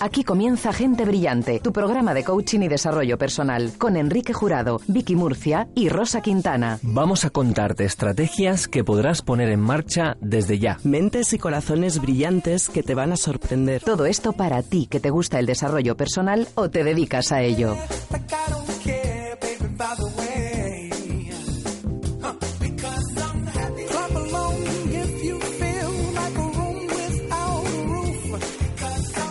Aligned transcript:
Aquí 0.00 0.24
comienza 0.24 0.72
Gente 0.72 1.04
Brillante, 1.04 1.60
tu 1.60 1.72
programa 1.72 2.14
de 2.14 2.24
coaching 2.24 2.60
y 2.60 2.68
desarrollo 2.68 3.16
personal, 3.16 3.72
con 3.78 3.96
Enrique 3.96 4.32
Jurado, 4.32 4.80
Vicky 4.86 5.16
Murcia 5.16 5.68
y 5.74 5.88
Rosa 5.88 6.20
Quintana. 6.20 6.78
Vamos 6.82 7.24
a 7.24 7.30
contarte 7.30 7.84
estrategias 7.84 8.68
que 8.68 8.84
podrás 8.84 9.22
poner 9.22 9.48
en 9.48 9.60
marcha 9.60 10.16
desde 10.20 10.58
ya. 10.58 10.78
Mentes 10.84 11.32
y 11.32 11.38
corazones 11.38 12.00
brillantes 12.00 12.68
que 12.68 12.82
te 12.82 12.94
van 12.94 13.12
a 13.12 13.16
sorprender. 13.16 13.82
Todo 13.82 14.06
esto 14.06 14.32
para 14.32 14.62
ti 14.62 14.86
que 14.86 15.00
te 15.00 15.10
gusta 15.10 15.38
el 15.38 15.46
desarrollo 15.46 15.96
personal 15.96 16.48
o 16.54 16.68
te 16.68 16.84
dedicas 16.84 17.32
a 17.32 17.42
ello. 17.42 17.76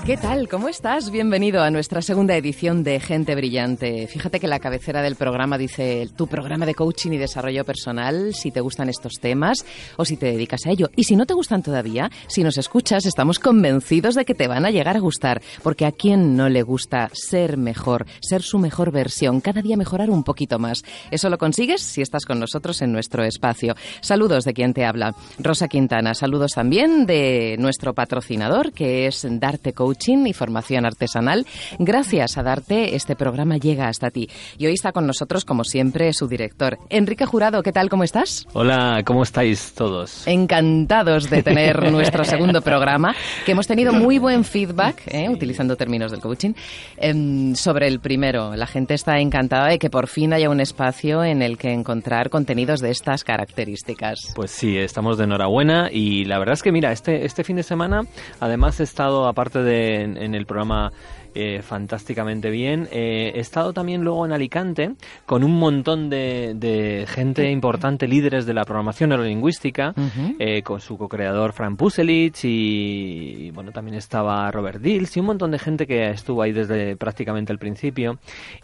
¿Qué 0.05 0.17
tal? 0.17 0.49
¿Cómo 0.49 0.67
estás? 0.67 1.11
Bienvenido 1.11 1.63
a 1.63 1.71
nuestra 1.71 2.01
segunda 2.01 2.35
edición 2.35 2.83
de 2.83 2.99
Gente 2.99 3.35
Brillante. 3.35 4.05
Fíjate 4.07 4.41
que 4.41 4.49
la 4.49 4.59
cabecera 4.59 5.01
del 5.01 5.15
programa 5.15 5.57
dice 5.57 6.09
tu 6.17 6.27
programa 6.27 6.65
de 6.65 6.75
coaching 6.75 7.11
y 7.11 7.17
desarrollo 7.17 7.63
personal, 7.63 8.33
si 8.33 8.51
te 8.51 8.59
gustan 8.59 8.89
estos 8.89 9.13
temas 9.21 9.65
o 9.95 10.03
si 10.03 10.17
te 10.17 10.25
dedicas 10.25 10.65
a 10.65 10.71
ello. 10.71 10.89
Y 10.97 11.05
si 11.05 11.15
no 11.15 11.25
te 11.25 11.33
gustan 11.33 11.63
todavía, 11.63 12.11
si 12.27 12.43
nos 12.43 12.57
escuchas, 12.57 13.05
estamos 13.05 13.39
convencidos 13.39 14.15
de 14.15 14.25
que 14.25 14.35
te 14.35 14.49
van 14.49 14.65
a 14.65 14.71
llegar 14.71 14.97
a 14.97 14.99
gustar, 14.99 15.41
porque 15.63 15.85
a 15.85 15.93
quién 15.93 16.35
no 16.35 16.49
le 16.49 16.63
gusta 16.63 17.09
ser 17.13 17.55
mejor, 17.55 18.05
ser 18.19 18.41
su 18.41 18.59
mejor 18.59 18.91
versión, 18.91 19.39
cada 19.39 19.61
día 19.61 19.77
mejorar 19.77 20.09
un 20.09 20.25
poquito 20.25 20.59
más. 20.59 20.83
Eso 21.11 21.29
lo 21.29 21.37
consigues 21.37 21.81
si 21.81 22.01
estás 22.01 22.25
con 22.25 22.41
nosotros 22.41 22.81
en 22.81 22.91
nuestro 22.91 23.23
espacio. 23.23 23.73
Saludos 24.01 24.43
de 24.43 24.53
quien 24.53 24.73
te 24.73 24.83
habla, 24.83 25.15
Rosa 25.39 25.69
Quintana. 25.69 26.13
Saludos 26.13 26.51
también 26.55 27.05
de 27.05 27.55
nuestro 27.57 27.93
patrocinador, 27.93 28.73
que 28.73 29.07
es 29.07 29.25
Darte 29.39 29.71
Coaching 29.71 29.92
y 29.93 30.33
formación 30.33 30.85
artesanal. 30.85 31.45
Gracias 31.79 32.37
a 32.37 32.43
Darte, 32.43 32.95
este 32.95 33.15
programa 33.15 33.57
llega 33.57 33.87
hasta 33.87 34.09
ti. 34.09 34.29
Y 34.57 34.65
hoy 34.65 34.73
está 34.73 34.91
con 34.91 35.05
nosotros, 35.05 35.45
como 35.45 35.63
siempre, 35.63 36.11
su 36.13 36.27
director, 36.27 36.77
Enrique 36.89 37.25
Jurado. 37.25 37.61
¿Qué 37.63 37.71
tal? 37.71 37.89
¿Cómo 37.89 38.03
estás? 38.03 38.45
Hola, 38.53 39.01
¿cómo 39.05 39.23
estáis 39.23 39.73
todos? 39.73 40.27
Encantados 40.27 41.29
de 41.29 41.43
tener 41.43 41.91
nuestro 41.91 42.23
segundo 42.25 42.61
programa, 42.61 43.15
que 43.45 43.51
hemos 43.51 43.67
tenido 43.67 43.93
muy 43.93 44.19
buen 44.19 44.43
feedback, 44.43 45.03
¿eh? 45.07 45.29
utilizando 45.29 45.75
términos 45.75 46.11
del 46.11 46.21
coaching, 46.21 46.53
em, 46.97 47.55
sobre 47.55 47.87
el 47.87 47.99
primero. 47.99 48.55
La 48.55 48.67
gente 48.67 48.95
está 48.95 49.19
encantada 49.19 49.67
de 49.67 49.79
que 49.79 49.89
por 49.89 50.07
fin 50.07 50.33
haya 50.33 50.49
un 50.49 50.59
espacio 50.59 51.23
en 51.23 51.41
el 51.41 51.57
que 51.57 51.71
encontrar 51.71 52.29
contenidos 52.29 52.81
de 52.81 52.91
estas 52.91 53.23
características. 53.23 54.33
Pues 54.35 54.51
sí, 54.51 54.77
estamos 54.77 55.17
de 55.17 55.25
enhorabuena 55.25 55.89
y 55.91 56.25
la 56.25 56.39
verdad 56.39 56.53
es 56.53 56.63
que 56.63 56.71
mira, 56.71 56.91
este, 56.91 57.25
este 57.25 57.43
fin 57.43 57.55
de 57.55 57.63
semana 57.63 58.01
además 58.39 58.79
he 58.79 58.83
estado, 58.83 59.27
aparte 59.27 59.59
de 59.59 59.82
en, 59.83 60.35
el 60.35 60.45
programa 60.45 60.91
eh, 61.35 61.61
fantásticamente 61.63 62.49
bien. 62.49 62.87
Eh, 62.91 63.31
he 63.35 63.39
estado 63.39 63.73
también 63.73 64.03
luego 64.03 64.25
en 64.25 64.31
Alicante 64.31 64.93
con 65.25 65.43
un 65.43 65.57
montón 65.57 66.09
de, 66.09 67.05
gente 67.07 67.49
importante, 67.49 68.07
líderes 68.07 68.45
de 68.45 68.53
la 68.53 68.63
programación 68.63 69.09
neurolingüística, 69.09 69.93
eh, 70.39 70.61
con 70.63 70.79
su 70.79 70.97
co-creador 70.97 71.53
Fran 71.53 71.75
Puselich 71.75 72.43
y, 72.43 73.51
bueno, 73.51 73.71
también 73.71 73.95
estaba 73.97 74.49
Robert 74.51 74.81
Dills 74.81 75.15
y 75.17 75.19
un 75.21 75.27
montón 75.27 75.51
de 75.51 75.59
gente 75.59 75.87
que 75.87 76.09
estuvo 76.09 76.41
ahí 76.41 76.51
desde 76.51 76.95
prácticamente 76.95 77.51
el 77.51 77.59
principio. 77.59 78.19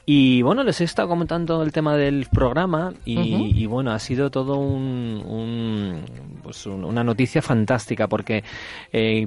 Y 0.05 0.41
bueno, 0.41 0.63
les 0.63 0.81
he 0.81 0.83
estado 0.83 1.07
comentando 1.07 1.63
el 1.63 1.71
tema 1.71 1.95
del 1.95 2.27
programa 2.31 2.93
y, 3.05 3.65
bueno, 3.65 3.91
ha 3.91 3.99
sido 3.99 4.29
todo 4.29 4.57
un, 4.57 6.03
pues 6.43 6.65
una 6.65 7.03
noticia 7.03 7.41
fantástica 7.41 8.07
porque 8.07 8.43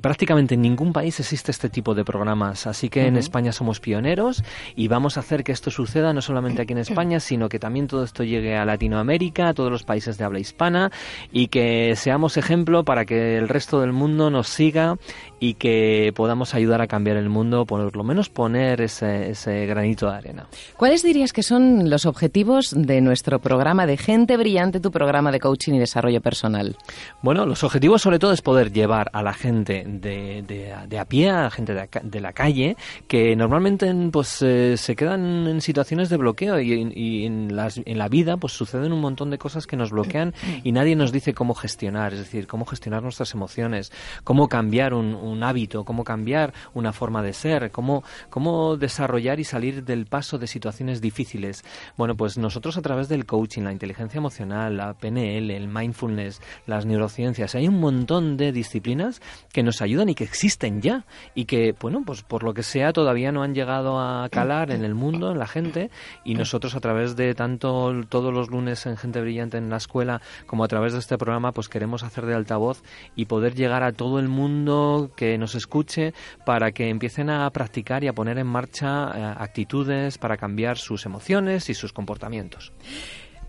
prácticamente 0.00 0.54
en 0.54 0.62
ningún 0.62 0.92
país 0.92 1.18
existe 1.18 1.50
este 1.50 1.68
tipo 1.68 1.94
de 1.94 2.04
programas. 2.04 2.66
Así 2.66 2.88
que 2.88 3.06
en 3.06 3.16
España 3.32 3.52
somos 3.52 3.80
pioneros 3.80 4.44
y 4.76 4.88
vamos 4.88 5.16
a 5.16 5.20
hacer 5.20 5.42
que 5.42 5.52
esto 5.52 5.70
suceda 5.70 6.12
no 6.12 6.20
solamente 6.20 6.60
aquí 6.60 6.74
en 6.74 6.80
España, 6.80 7.18
sino 7.18 7.48
que 7.48 7.58
también 7.58 7.86
todo 7.86 8.04
esto 8.04 8.24
llegue 8.24 8.58
a 8.58 8.66
Latinoamérica, 8.66 9.48
a 9.48 9.54
todos 9.54 9.70
los 9.70 9.84
países 9.84 10.18
de 10.18 10.24
habla 10.24 10.38
hispana 10.38 10.92
y 11.32 11.46
que 11.46 11.94
seamos 11.96 12.36
ejemplo 12.36 12.84
para 12.84 13.06
que 13.06 13.38
el 13.38 13.48
resto 13.48 13.80
del 13.80 13.92
mundo 13.94 14.28
nos 14.28 14.48
siga 14.48 14.98
y 15.40 15.54
que 15.54 16.12
podamos 16.14 16.54
ayudar 16.54 16.82
a 16.82 16.86
cambiar 16.86 17.16
el 17.16 17.30
mundo, 17.30 17.64
por 17.64 17.96
lo 17.96 18.04
menos 18.04 18.28
poner 18.28 18.82
ese, 18.82 19.30
ese 19.30 19.64
granito 19.64 20.10
de 20.10 20.16
arena. 20.16 20.46
¿Cuáles 20.76 21.02
dirías 21.02 21.32
que 21.32 21.42
son 21.42 21.88
los 21.88 22.04
objetivos 22.04 22.74
de 22.76 23.00
nuestro 23.00 23.38
programa 23.38 23.86
de 23.86 23.96
Gente 23.96 24.36
Brillante, 24.36 24.78
tu 24.78 24.90
programa 24.90 25.32
de 25.32 25.40
coaching 25.40 25.72
y 25.72 25.78
desarrollo 25.78 26.20
personal? 26.20 26.76
Bueno, 27.22 27.46
los 27.46 27.64
objetivos 27.64 28.02
sobre 28.02 28.18
todo 28.18 28.32
es 28.32 28.42
poder 28.42 28.72
llevar 28.72 29.10
a 29.14 29.22
la 29.22 29.32
gente 29.32 29.84
de, 29.86 30.42
de, 30.86 30.98
a 30.98 31.04
pie, 31.06 31.30
a 31.30 31.44
la 31.44 31.50
gente 31.50 31.72
de, 31.74 32.20
la 32.20 32.32
calle, 32.32 32.76
que 33.08 33.21
normalmente 33.36 33.92
pues 34.10 34.42
eh, 34.42 34.76
se 34.76 34.96
quedan 34.96 35.46
en 35.46 35.60
situaciones 35.60 36.08
de 36.08 36.16
bloqueo 36.16 36.60
y, 36.60 37.24
en, 37.24 37.54
las, 37.54 37.80
en, 37.84 37.98
la 37.98 38.08
vida 38.08 38.36
pues 38.36 38.52
suceden 38.52 38.92
un 38.92 39.00
montón 39.00 39.30
de 39.30 39.38
cosas 39.38 39.66
que 39.66 39.76
nos 39.76 39.90
bloquean 39.90 40.34
y 40.64 40.72
nadie 40.72 40.96
nos 40.96 41.12
dice 41.12 41.32
cómo 41.32 41.54
gestionar, 41.54 42.12
es 42.12 42.20
decir, 42.20 42.46
cómo 42.46 42.64
gestionar 42.64 43.02
nuestras 43.02 43.34
emociones, 43.34 43.92
cómo 44.24 44.48
cambiar 44.48 44.94
un, 44.94 45.42
hábito, 45.42 45.84
cómo 45.84 46.04
cambiar 46.04 46.52
una 46.74 46.92
forma 46.92 47.22
de 47.22 47.32
ser, 47.32 47.70
cómo, 47.70 48.02
cómo 48.30 48.76
desarrollar 48.76 49.40
y 49.40 49.44
salir 49.44 49.84
del 49.84 50.06
paso 50.06 50.38
de 50.38 50.46
situaciones 50.46 51.00
difíciles. 51.00 51.64
Bueno, 51.96 52.16
pues 52.16 52.38
nosotros 52.38 52.76
a 52.76 52.82
través 52.82 53.08
del 53.08 53.26
coaching, 53.26 53.62
la 53.62 53.72
inteligencia 53.72 54.18
emocional, 54.18 54.76
la 54.76 54.94
PNL, 54.94 55.50
el 55.50 55.68
mindfulness, 55.68 56.40
las 56.66 56.86
neurociencias, 56.86 57.54
hay 57.54 57.68
un 57.68 57.80
montón 57.80 58.36
de 58.36 58.52
disciplinas 58.52 59.20
que 59.52 59.62
nos 59.62 59.82
ayudan 59.82 60.08
y 60.08 60.14
que 60.14 60.24
existen 60.24 60.80
ya 60.80 61.04
y 61.34 61.44
que, 61.44 61.74
bueno, 61.78 62.02
pues 62.04 62.22
por 62.22 62.42
lo 62.42 62.54
que 62.54 62.62
sea 62.62 62.92
todavía 62.92 63.11
todavía 63.12 63.30
no 63.30 63.42
han 63.42 63.54
llegado 63.54 64.00
a 64.00 64.26
calar 64.30 64.70
en 64.70 64.86
el 64.86 64.94
mundo, 64.94 65.32
en 65.32 65.38
la 65.38 65.46
gente, 65.46 65.90
y 66.24 66.34
nosotros 66.34 66.74
a 66.74 66.80
través 66.80 67.14
de 67.14 67.34
tanto 67.34 67.92
todos 68.08 68.32
los 68.32 68.48
lunes 68.48 68.86
en 68.86 68.96
Gente 68.96 69.20
Brillante 69.20 69.58
en 69.58 69.68
la 69.68 69.76
escuela, 69.76 70.22
como 70.46 70.64
a 70.64 70.68
través 70.68 70.94
de 70.94 71.00
este 71.00 71.18
programa, 71.18 71.52
pues 71.52 71.68
queremos 71.68 72.04
hacer 72.04 72.24
de 72.24 72.34
altavoz 72.34 72.82
y 73.14 73.26
poder 73.26 73.54
llegar 73.54 73.82
a 73.82 73.92
todo 73.92 74.18
el 74.18 74.28
mundo 74.28 75.10
que 75.14 75.36
nos 75.36 75.54
escuche 75.54 76.14
para 76.46 76.72
que 76.72 76.88
empiecen 76.88 77.28
a 77.28 77.50
practicar 77.50 78.02
y 78.02 78.08
a 78.08 78.14
poner 78.14 78.38
en 78.38 78.46
marcha 78.46 79.10
eh, 79.14 79.34
actitudes 79.38 80.16
para 80.16 80.38
cambiar 80.38 80.78
sus 80.78 81.04
emociones 81.04 81.68
y 81.68 81.74
sus 81.74 81.92
comportamientos. 81.92 82.72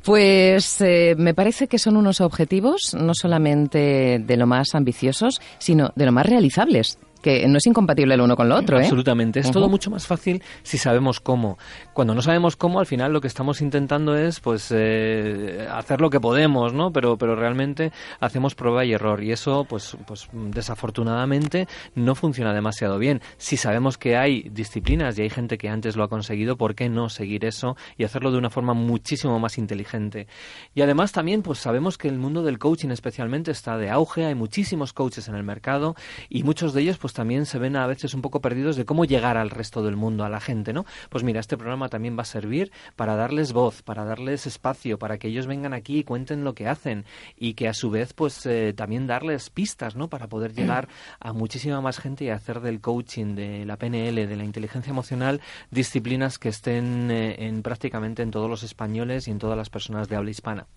Pues 0.03 0.81
eh, 0.81 1.16
me 1.18 1.34
parece 1.34 1.69
que 1.69 1.79
son 1.79 1.96
unos 1.96 2.19
objetivos 2.19 2.94
no 3.00 3.13
solamente 3.13 4.19
de 4.19 4.35
lo 4.35 4.46
más 4.46 4.75
ambiciosos, 4.75 5.40
sino 5.57 5.94
de 5.96 6.06
lo 6.06 6.12
más 6.12 6.25
realizables 6.25 7.00
que 7.23 7.47
no 7.47 7.57
es 7.57 7.66
incompatible 7.66 8.13
el 8.13 8.22
uno 8.22 8.35
con 8.35 8.50
lo 8.50 8.56
otro. 8.56 8.78
¿eh? 8.78 8.84
Absolutamente. 8.84 9.39
Es 9.39 9.50
todo 9.50 9.69
mucho 9.69 9.89
más 9.89 10.06
fácil 10.06 10.44
si 10.61 10.78
sabemos 10.78 11.22
cómo. 11.22 11.57
Cuando 11.94 12.13
no 12.13 12.22
sabemos 12.22 12.57
cómo, 12.57 12.79
al 12.79 12.85
final 12.85 13.13
lo 13.13 13.22
que 13.22 13.28
estamos 13.28 13.61
intentando 13.61 14.16
es 14.16 14.41
pues 14.41 14.72
eh, 14.75 15.66
hacer 15.72 16.01
lo 16.01 16.09
que 16.09 16.19
podemos, 16.19 16.73
¿no? 16.73 16.91
Pero, 16.91 17.17
pero 17.17 17.35
realmente 17.35 17.91
hacemos 18.19 18.56
prueba 18.56 18.84
y 18.84 18.91
error. 18.91 19.23
Y 19.23 19.31
eso, 19.31 19.66
pues, 19.67 19.97
pues 20.06 20.28
desafortunadamente, 20.34 21.67
no 21.95 22.13
funciona 22.13 22.53
demasiado 22.53 23.00
bien. 23.00 23.22
Si 23.38 23.55
sabemos 23.55 23.97
que 23.97 24.17
hay 24.17 24.50
disciplinas 24.50 25.17
y 25.17 25.22
hay 25.22 25.29
gente 25.29 25.57
que 25.57 25.69
antes 25.69 25.95
lo 25.95 26.03
ha 26.03 26.09
conseguido, 26.09 26.57
¿por 26.57 26.75
qué 26.75 26.90
no 26.90 27.07
seguir 27.07 27.45
eso 27.45 27.78
y 27.97 28.03
hacerlo 28.03 28.31
de 28.31 28.38
una 28.38 28.50
forma 28.50 28.73
muchísimo 28.73 29.40
más 29.40 29.57
inteligente? 29.57 30.28
Y 30.75 30.81
además 30.81 31.13
también, 31.13 31.41
pues 31.41 31.59
sabemos 31.59 31.97
que 31.97 32.09
el 32.09 32.17
mundo 32.17 32.44
del 32.44 32.59
coaching 32.59 32.90
especialmente 32.90 33.51
está 33.51 33.78
de 33.78 33.90
auge. 33.90 34.25
Hay 34.25 34.35
muchísimos 34.35 34.91
coaches 34.91 35.29
en 35.29 35.35
el 35.35 35.44
mercado 35.44 35.95
y 36.28 36.44
muchos 36.44 36.73
de 36.73 36.81
ellos, 36.81 36.97
pues 36.97 37.12
también 37.13 37.46
se 37.46 37.59
ven 37.59 37.75
a 37.75 37.88
veces 37.88 38.13
un 38.13 38.22
poco 38.22 38.41
perdidos 38.41 38.75
de 38.75 38.85
cómo 38.85 39.06
llegar 39.06 39.38
al 39.38 39.50
resto 39.50 39.84
del 39.84 39.96
mundo, 39.96 40.24
a 40.24 40.29
la 40.29 40.40
gente, 40.40 40.74
¿no? 40.74 40.85
Pues 41.09 41.24
mira, 41.24 41.40
este 41.40 41.57
programa 41.57 41.90
también 41.90 42.18
va 42.18 42.24
a 42.24 42.25
servir 42.25 42.72
para 42.96 43.16
darles 43.16 43.53
voz, 43.53 43.81
para 43.81 44.06
darles 44.06 44.47
espacio, 44.47 44.97
para 45.00 45.18
que 45.18 45.28
ellos 45.28 45.47
vengan 45.47 45.73
aquí 45.73 46.00
y 46.00 46.03
cuenten 46.03 46.44
lo 46.44 46.53
que 46.53 46.68
hacen 46.68 47.06
y 47.38 47.53
que 47.53 47.68
a 47.68 47.73
su 47.73 47.90
vez, 47.90 48.13
pues 48.13 48.46
eh, 48.46 48.73
también 48.73 49.07
darles 49.07 49.50
pistas, 49.50 49.96
¿no? 49.96 50.09
Para 50.09 50.28
poder 50.28 50.53
llegar 50.53 50.88
a 51.19 51.34
muchísima 51.34 51.81
más 51.81 52.00
gente 52.00 52.25
y 52.25 52.29
hacer 52.29 52.62
del 52.62 52.81
coaching, 52.81 53.35
de 53.35 53.66
la 53.66 53.78
PNL, 53.78 54.28
de 54.28 54.35
la 54.35 54.43
inteligencia 54.43 54.91
emocional, 54.91 55.41
disciplinas 55.72 56.40
que 56.40 56.49
estén 56.49 57.11
eh, 57.11 57.47
en 57.47 57.61
prácticamente 57.61 58.23
en 58.23 58.32
todos 58.32 58.49
los 58.49 58.64
españoles 58.64 59.28
y 59.28 59.32
en 59.32 59.40
todas 59.40 59.58
las 59.58 59.70
personas 59.70 60.09
de 60.09 60.16
habla 60.16 60.32
hispana. 60.32 60.67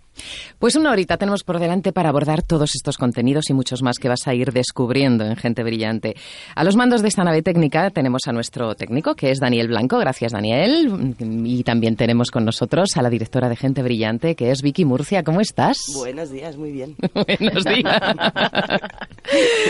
Pues 0.59 0.77
una 0.77 0.91
horita 0.91 1.17
tenemos 1.17 1.45
por 1.45 1.59
delante 1.59 1.93
para 1.93 2.09
abordar 2.09 2.43
todos 2.43 2.75
estos 2.75 2.97
contenidos 2.99 3.51
y 3.51 3.55
muchos 3.55 3.83
más 3.83 3.99
que 3.99 4.09
vas 4.09 4.27
a 4.27 4.35
ir 4.35 4.53
descubriendo 4.53 5.25
en 5.25 5.37
Gente 5.37 5.63
Brillante. 5.63 6.17
A 6.55 6.65
los 6.65 6.77
mandos 6.77 7.03
de 7.03 7.09
esta 7.09 7.25
nave 7.25 7.43
técnica 7.43 7.91
tenemos 7.91 8.23
a 8.27 8.33
nuestro 8.33 8.75
técnico, 8.75 9.15
que 9.15 9.31
es 9.31 9.39
Daniel 9.39 9.69
Blanco. 9.69 9.99
Gracias, 9.99 10.33
Daniel. 10.33 11.15
Y 11.19 11.63
también 11.63 11.97
tenemos 11.97 12.31
con 12.31 12.45
nosotros 12.45 12.97
a 12.97 13.03
la 13.03 13.11
directora 13.11 13.49
de 13.49 13.57
Gente 13.57 13.83
Brillante, 13.83 14.35
que 14.35 14.51
es 14.51 14.63
Vicky 14.63 14.85
Murcia. 14.85 15.23
¿Cómo 15.23 15.41
estás? 15.41 15.77
Buenos 15.95 16.31
días, 16.31 16.57
muy 16.57 16.73
bien. 16.73 16.97
Buenos 17.15 17.65
días. 17.65 18.03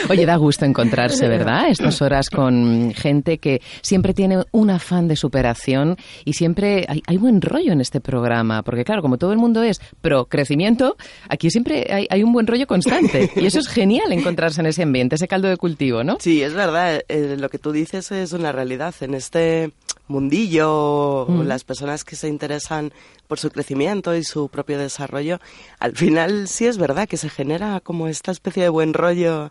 Oye, 0.08 0.26
da 0.26 0.36
gusto 0.36 0.64
encontrarse, 0.64 1.28
¿verdad? 1.28 1.68
Estas 1.68 2.00
horas 2.02 2.30
con 2.30 2.92
gente 2.94 3.38
que 3.38 3.60
siempre 3.80 4.14
tiene 4.14 4.44
un 4.52 4.70
afán 4.70 5.08
de 5.08 5.16
superación 5.16 5.96
y 6.24 6.34
siempre 6.34 6.84
hay, 6.88 7.02
hay 7.06 7.16
buen 7.16 7.40
rollo 7.40 7.72
en 7.72 7.80
este 7.80 8.00
programa, 8.00 8.62
porque 8.62 8.84
claro, 8.84 9.02
como 9.02 9.18
todo 9.18 9.32
el 9.32 9.38
mundo 9.38 9.62
es 9.62 9.80
pro 10.00 10.26
crecimiento, 10.36 10.96
aquí 11.28 11.50
siempre 11.50 12.06
hay, 12.10 12.22
un 12.22 12.32
buen 12.32 12.46
rollo 12.46 12.66
constante. 12.66 13.30
Y 13.36 13.46
eso 13.46 13.58
es 13.58 13.68
genial 13.68 14.12
encontrarse 14.12 14.60
en 14.60 14.66
ese 14.66 14.82
ambiente, 14.82 15.16
ese 15.16 15.28
caldo 15.28 15.48
de 15.48 15.56
cultivo, 15.56 16.04
¿no? 16.04 16.18
Sí, 16.20 16.42
es 16.42 16.52
verdad. 16.52 17.02
Eh, 17.08 17.36
lo 17.38 17.48
que 17.48 17.58
tú 17.58 17.72
dices 17.72 18.10
es 18.12 18.32
una 18.32 18.52
realidad. 18.52 18.94
En 19.00 19.14
este 19.14 19.72
mundillo, 20.08 21.26
mm. 21.28 21.42
las 21.42 21.64
personas 21.64 22.04
que 22.04 22.16
se 22.16 22.28
interesan 22.28 22.92
por 23.28 23.38
su 23.38 23.50
crecimiento 23.50 24.14
y 24.14 24.24
su 24.24 24.48
propio 24.48 24.78
desarrollo, 24.78 25.40
al 25.78 25.96
final 25.96 26.48
sí 26.48 26.66
es 26.66 26.78
verdad 26.78 27.08
que 27.08 27.16
se 27.16 27.28
genera 27.28 27.80
como 27.80 28.08
esta 28.08 28.30
especie 28.30 28.62
de 28.62 28.68
buen 28.68 28.94
rollo 28.94 29.50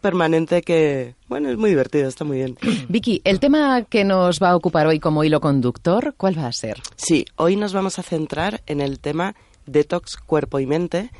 permanente 0.00 0.62
que, 0.62 1.14
bueno, 1.28 1.48
es 1.48 1.56
muy 1.56 1.70
divertido, 1.70 2.08
está 2.08 2.24
muy 2.24 2.38
bien. 2.38 2.58
Vicky, 2.88 3.22
el 3.24 3.40
tema 3.40 3.82
que 3.82 4.04
nos 4.04 4.42
va 4.42 4.50
a 4.50 4.56
ocupar 4.56 4.86
hoy 4.86 5.00
como 5.00 5.24
hilo 5.24 5.40
conductor, 5.40 6.14
¿cuál 6.16 6.38
va 6.38 6.46
a 6.46 6.52
ser? 6.52 6.80
Sí, 6.96 7.24
hoy 7.36 7.56
nos 7.56 7.72
vamos 7.72 7.98
a 7.98 8.02
centrar 8.02 8.62
en 8.66 8.80
el 8.80 8.98
tema 8.98 9.34
detox 9.66 10.16
cuerpo 10.16 10.60
y 10.60 10.66
mente. 10.66 11.10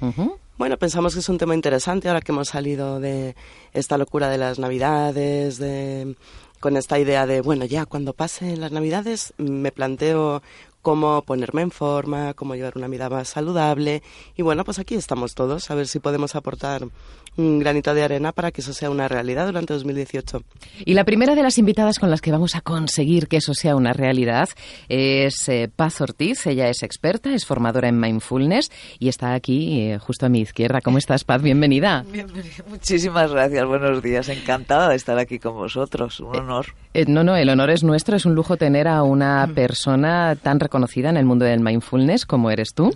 Bueno, 0.59 0.77
pensamos 0.77 1.15
que 1.15 1.21
es 1.21 1.29
un 1.29 1.39
tema 1.39 1.55
interesante 1.55 2.09
ahora 2.09 2.21
que 2.21 2.33
hemos 2.33 2.49
salido 2.49 3.01
de 3.01 3.35
esta 3.73 3.99
locura 3.99 4.29
de 4.29 4.39
las 4.39 4.59
navidades, 4.59 5.59
de 5.59 6.17
con 6.61 6.77
esta 6.77 6.97
idea 7.01 7.27
de, 7.27 7.41
bueno, 7.41 7.65
ya 7.65 7.87
cuando 7.87 8.13
pasen 8.13 8.61
las 8.61 8.71
navidades 8.71 9.35
me 9.37 9.73
planteo 9.73 10.43
cómo 10.81 11.23
ponerme 11.23 11.63
en 11.63 11.73
forma, 11.73 12.35
cómo 12.35 12.55
llevar 12.55 12.75
una 12.77 12.87
vida 12.87 13.09
más 13.11 13.29
saludable. 13.29 14.03
Y 14.37 14.43
bueno, 14.43 14.65
pues 14.65 14.79
aquí 14.79 14.95
estamos 14.95 15.35
todos, 15.35 15.71
a 15.71 15.75
ver 15.75 15.89
si 15.89 15.99
podemos 15.99 16.37
aportar 16.37 16.87
un 17.37 17.59
granito 17.59 17.95
de 17.95 18.03
arena 18.03 18.33
para 18.33 18.51
que 18.51 18.61
eso 18.61 18.73
sea 18.73 18.91
una 18.91 19.09
realidad 19.09 19.47
durante 19.47 19.73
2018. 19.75 20.43
Y 20.85 20.95
la 20.95 21.05
primera 21.05 21.35
de 21.35 21.43
las 21.43 21.59
invitadas 21.59 21.99
con 21.99 22.11
las 22.11 22.21
que 22.21 22.31
vamos 22.31 22.55
a 22.55 22.61
conseguir 22.61 23.29
que 23.29 23.39
eso 23.39 23.55
sea 23.55 23.77
una 23.77 23.93
realidad 23.93 24.49
es 24.89 25.49
eh, 25.49 25.71
Paz 25.75 26.01
Ortiz. 26.01 26.47
Ella 26.47 26.69
es 26.69 26.83
experta, 26.83 27.33
es 27.33 27.47
formadora 27.47 27.89
en 27.89 27.99
mindfulness 27.99 28.71
y 28.99 29.09
está 29.09 29.35
aquí 29.35 29.81
eh, 29.81 29.99
justo 29.99 30.27
a 30.27 30.29
mi 30.29 30.41
izquierda. 30.41 30.81
¿Cómo 30.81 30.99
estás, 30.99 31.25
Paz? 31.25 31.43
Bienvenida. 31.43 32.05
Bienvenida. 32.11 32.65
Muchísimas 32.69 33.31
gracias. 33.31 33.67
Buenos 33.67 34.03
días. 34.03 34.29
Encantada 34.29 34.89
de 34.91 34.97
estar 34.97 35.19
aquí 35.19 35.39
con 35.39 35.55
vosotros. 35.55 36.21
Un 36.21 36.37
honor. 36.37 36.67
Eh, 36.95 37.05
no, 37.09 37.25
no, 37.25 37.37
el 37.37 37.49
honor 37.49 37.71
es 37.71 37.83
nuestro. 37.83 38.17
Es 38.17 38.27
un 38.27 38.35
lujo 38.35 38.57
tener 38.57 38.89
a 38.89 39.03
una 39.03 39.47
mm. 39.47 39.55
persona 39.55 40.37
tan 40.37 40.59
conocida 40.59 41.09
en 41.11 41.17
el 41.17 41.25
mundo 41.25 41.45
del 41.45 41.61
mindfulness 41.61 42.27
como 42.27 42.51
eres 42.51 42.75
tú, 42.75 42.95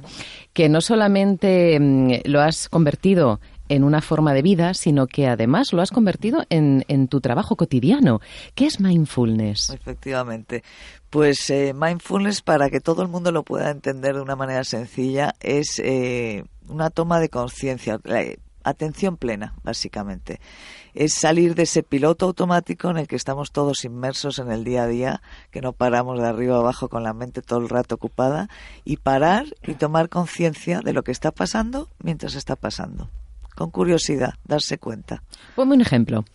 que 0.52 0.68
no 0.68 0.80
solamente 0.80 1.78
mm, 1.80 2.12
lo 2.24 2.40
has 2.40 2.68
convertido 2.68 3.40
en 3.68 3.84
una 3.84 4.00
forma 4.00 4.32
de 4.32 4.42
vida, 4.42 4.74
sino 4.74 5.06
que 5.06 5.26
además 5.26 5.72
lo 5.72 5.82
has 5.82 5.90
convertido 5.90 6.44
en, 6.50 6.84
en 6.88 7.08
tu 7.08 7.20
trabajo 7.20 7.56
cotidiano. 7.56 8.20
¿Qué 8.54 8.66
es 8.66 8.80
mindfulness? 8.80 9.70
Efectivamente. 9.70 10.62
Pues 11.10 11.48
eh, 11.50 11.72
mindfulness, 11.74 12.42
para 12.42 12.68
que 12.70 12.80
todo 12.80 13.02
el 13.02 13.08
mundo 13.08 13.32
lo 13.32 13.42
pueda 13.42 13.70
entender 13.70 14.14
de 14.14 14.22
una 14.22 14.36
manera 14.36 14.64
sencilla, 14.64 15.34
es 15.40 15.78
eh, 15.78 16.44
una 16.68 16.90
toma 16.90 17.20
de 17.20 17.28
conciencia, 17.28 18.00
atención 18.64 19.16
plena, 19.16 19.54
básicamente 19.62 20.40
es 20.96 21.12
salir 21.12 21.54
de 21.54 21.64
ese 21.64 21.82
piloto 21.82 22.24
automático 22.24 22.90
en 22.90 22.96
el 22.96 23.06
que 23.06 23.16
estamos 23.16 23.52
todos 23.52 23.84
inmersos 23.84 24.38
en 24.38 24.50
el 24.50 24.64
día 24.64 24.84
a 24.84 24.86
día, 24.86 25.22
que 25.50 25.60
no 25.60 25.72
paramos 25.72 26.18
de 26.18 26.26
arriba 26.26 26.56
abajo 26.56 26.88
con 26.88 27.02
la 27.02 27.12
mente 27.12 27.42
todo 27.42 27.60
el 27.60 27.68
rato 27.68 27.96
ocupada, 27.96 28.48
y 28.82 28.96
parar 28.96 29.44
y 29.62 29.74
tomar 29.74 30.08
conciencia 30.08 30.80
de 30.80 30.94
lo 30.94 31.04
que 31.04 31.12
está 31.12 31.30
pasando 31.30 31.90
mientras 32.02 32.34
está 32.34 32.56
pasando. 32.56 33.10
Con 33.56 33.70
curiosidad, 33.70 34.34
darse 34.44 34.76
cuenta. 34.76 35.22
Ponme 35.54 35.74
un 35.74 35.80
ejemplo. 35.80 36.26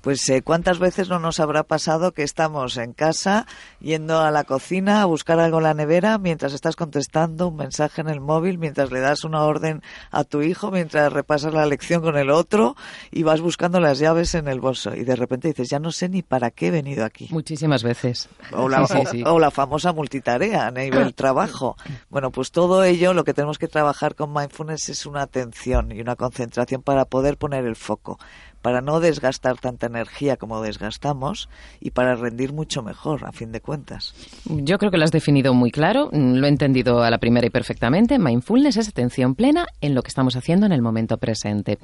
Pues 0.00 0.26
eh, 0.30 0.42
cuántas 0.42 0.78
veces 0.78 1.08
no 1.08 1.18
nos 1.18 1.40
habrá 1.40 1.62
pasado 1.62 2.12
que 2.12 2.22
estamos 2.22 2.76
en 2.78 2.92
casa 2.92 3.46
yendo 3.80 4.20
a 4.20 4.30
la 4.30 4.44
cocina 4.44 5.02
a 5.02 5.04
buscar 5.04 5.38
algo 5.40 5.58
en 5.58 5.64
la 5.64 5.74
nevera 5.74 6.16
mientras 6.18 6.52
estás 6.54 6.74
contestando 6.76 7.48
un 7.48 7.56
mensaje 7.56 8.00
en 8.00 8.08
el 8.08 8.20
móvil, 8.20 8.58
mientras 8.58 8.90
le 8.90 9.00
das 9.00 9.24
una 9.24 9.42
orden 9.42 9.82
a 10.10 10.24
tu 10.24 10.42
hijo, 10.42 10.70
mientras 10.70 11.12
repasas 11.12 11.52
la 11.52 11.66
lección 11.66 12.02
con 12.02 12.16
el 12.16 12.30
otro 12.30 12.76
y 13.10 13.24
vas 13.24 13.40
buscando 13.40 13.78
las 13.78 13.98
llaves 13.98 14.34
en 14.34 14.48
el 14.48 14.60
bolso 14.60 14.94
y 14.94 15.04
de 15.04 15.16
repente 15.16 15.48
dices, 15.48 15.68
ya 15.68 15.78
no 15.78 15.92
sé 15.92 16.08
ni 16.08 16.22
para 16.22 16.50
qué 16.50 16.68
he 16.68 16.70
venido 16.70 17.04
aquí. 17.04 17.28
Muchísimas 17.30 17.82
veces. 17.82 18.28
O 18.52 18.68
la, 18.68 18.86
o 19.26 19.38
la 19.38 19.50
famosa 19.50 19.92
multitarea 19.92 20.66
a 20.66 20.70
nivel 20.70 21.14
trabajo. 21.14 21.76
Bueno, 22.08 22.30
pues 22.30 22.50
todo 22.50 22.84
ello 22.84 23.12
lo 23.12 23.24
que 23.24 23.34
tenemos 23.34 23.58
que 23.58 23.68
trabajar 23.68 24.14
con 24.14 24.32
mindfulness 24.32 24.88
es 24.88 25.04
una 25.04 25.22
atención 25.22 25.92
y 25.92 26.00
una 26.00 26.16
concentración 26.16 26.82
para 26.82 27.04
poder 27.04 27.36
poner 27.36 27.64
el 27.66 27.76
foco 27.76 28.18
para 28.62 28.80
no 28.80 29.00
desgastar 29.00 29.58
tanta 29.58 29.86
energía 29.86 30.36
como 30.36 30.60
desgastamos 30.62 31.48
y 31.80 31.90
para 31.90 32.14
rendir 32.14 32.52
mucho 32.52 32.82
mejor, 32.82 33.24
a 33.24 33.32
fin 33.32 33.52
de 33.52 33.60
cuentas. 33.60 34.14
Yo 34.44 34.78
creo 34.78 34.90
que 34.90 34.98
lo 34.98 35.04
has 35.04 35.12
definido 35.12 35.54
muy 35.54 35.70
claro, 35.70 36.10
lo 36.12 36.46
he 36.46 36.48
entendido 36.48 37.02
a 37.02 37.10
la 37.10 37.18
primera 37.18 37.46
y 37.46 37.50
perfectamente. 37.50 38.18
Mindfulness 38.18 38.76
es 38.76 38.88
atención 38.88 39.34
plena 39.34 39.66
en 39.80 39.94
lo 39.94 40.02
que 40.02 40.08
estamos 40.08 40.36
haciendo 40.36 40.66
en 40.66 40.72
el 40.72 40.82
momento 40.82 41.18
presente. 41.18 41.78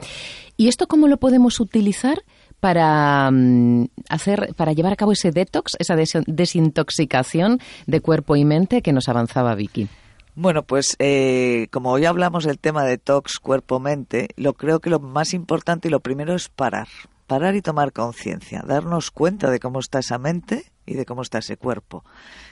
¿Y 0.57 0.69
esto 0.69 0.87
cómo 0.87 1.09
lo 1.09 1.19
podemos 1.19 1.61
utilizar? 1.61 2.23
para 2.59 3.31
mm, 3.31 3.85
hacer 4.09 4.55
para 4.57 4.73
llevar 4.73 4.95
a 4.95 4.97
cabo 4.97 5.13
ese 5.13 5.31
detox, 5.31 5.77
esa 5.79 5.95
desintoxicación 5.95 7.61
de 7.87 8.01
cuerpo 8.01 8.35
y 8.35 8.47
mente 8.47 8.81
que 8.81 8.95
nos 8.95 9.11
avanzaba 9.11 9.55
Vicky. 9.55 9.89
Bueno, 10.39 10.65
pues 10.65 10.97
eh, 10.99 11.69
como 11.73 11.93
hoy 11.93 12.05
hablamos 12.05 12.45
del 12.45 12.59
tema 12.59 12.85
de 12.85 12.99
tox 12.99 13.39
cuerpo-mente, 13.39 14.29
lo 14.37 14.53
creo 14.53 14.81
que 14.81 14.91
lo 14.91 15.01
más 15.01 15.33
importante 15.33 15.89
y 15.89 15.91
lo 15.91 16.01
primero 16.01 16.35
es 16.35 16.51
parar, 16.51 16.89
parar 17.27 17.57
y 17.57 17.63
tomar 17.63 17.95
conciencia, 17.95 18.63
darnos 18.63 19.11
cuenta 19.11 19.51
de 19.51 19.61
cómo 19.61 19.81
está 19.81 20.01
esa 20.01 20.19
mente 20.19 20.71
y 20.85 20.93
de 20.93 21.07
cómo 21.07 21.23
está 21.23 21.39
ese 21.39 21.57
cuerpo. 21.57 22.05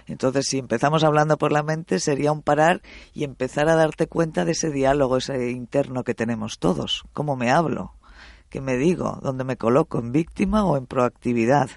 Entonces, 0.07 0.47
si 0.47 0.59
empezamos 0.59 1.05
hablando 1.05 1.37
por 1.37 1.53
la 1.53 1.63
mente, 1.63 2.01
sería 2.01 2.33
un 2.33 2.41
parar 2.41 2.81
y 3.13 3.23
empezar 3.23 3.69
a 3.69 3.77
darte 3.77 4.07
cuenta 4.07 4.47
de 4.47 4.53
ese 4.53 4.71
diálogo, 4.71 5.19
ese 5.19 5.51
interno 5.51 6.05
que 6.05 6.15
tenemos 6.15 6.59
todos, 6.59 7.05
cómo 7.13 7.37
me 7.37 7.51
hablo, 7.51 7.93
qué 8.49 8.63
me 8.63 8.79
digo, 8.79 9.19
dónde 9.23 9.45
me 9.45 9.59
coloco, 9.59 9.99
en 9.99 10.11
víctima 10.11 10.65
o 10.65 10.79
en 10.79 10.87
proactividad 10.87 11.69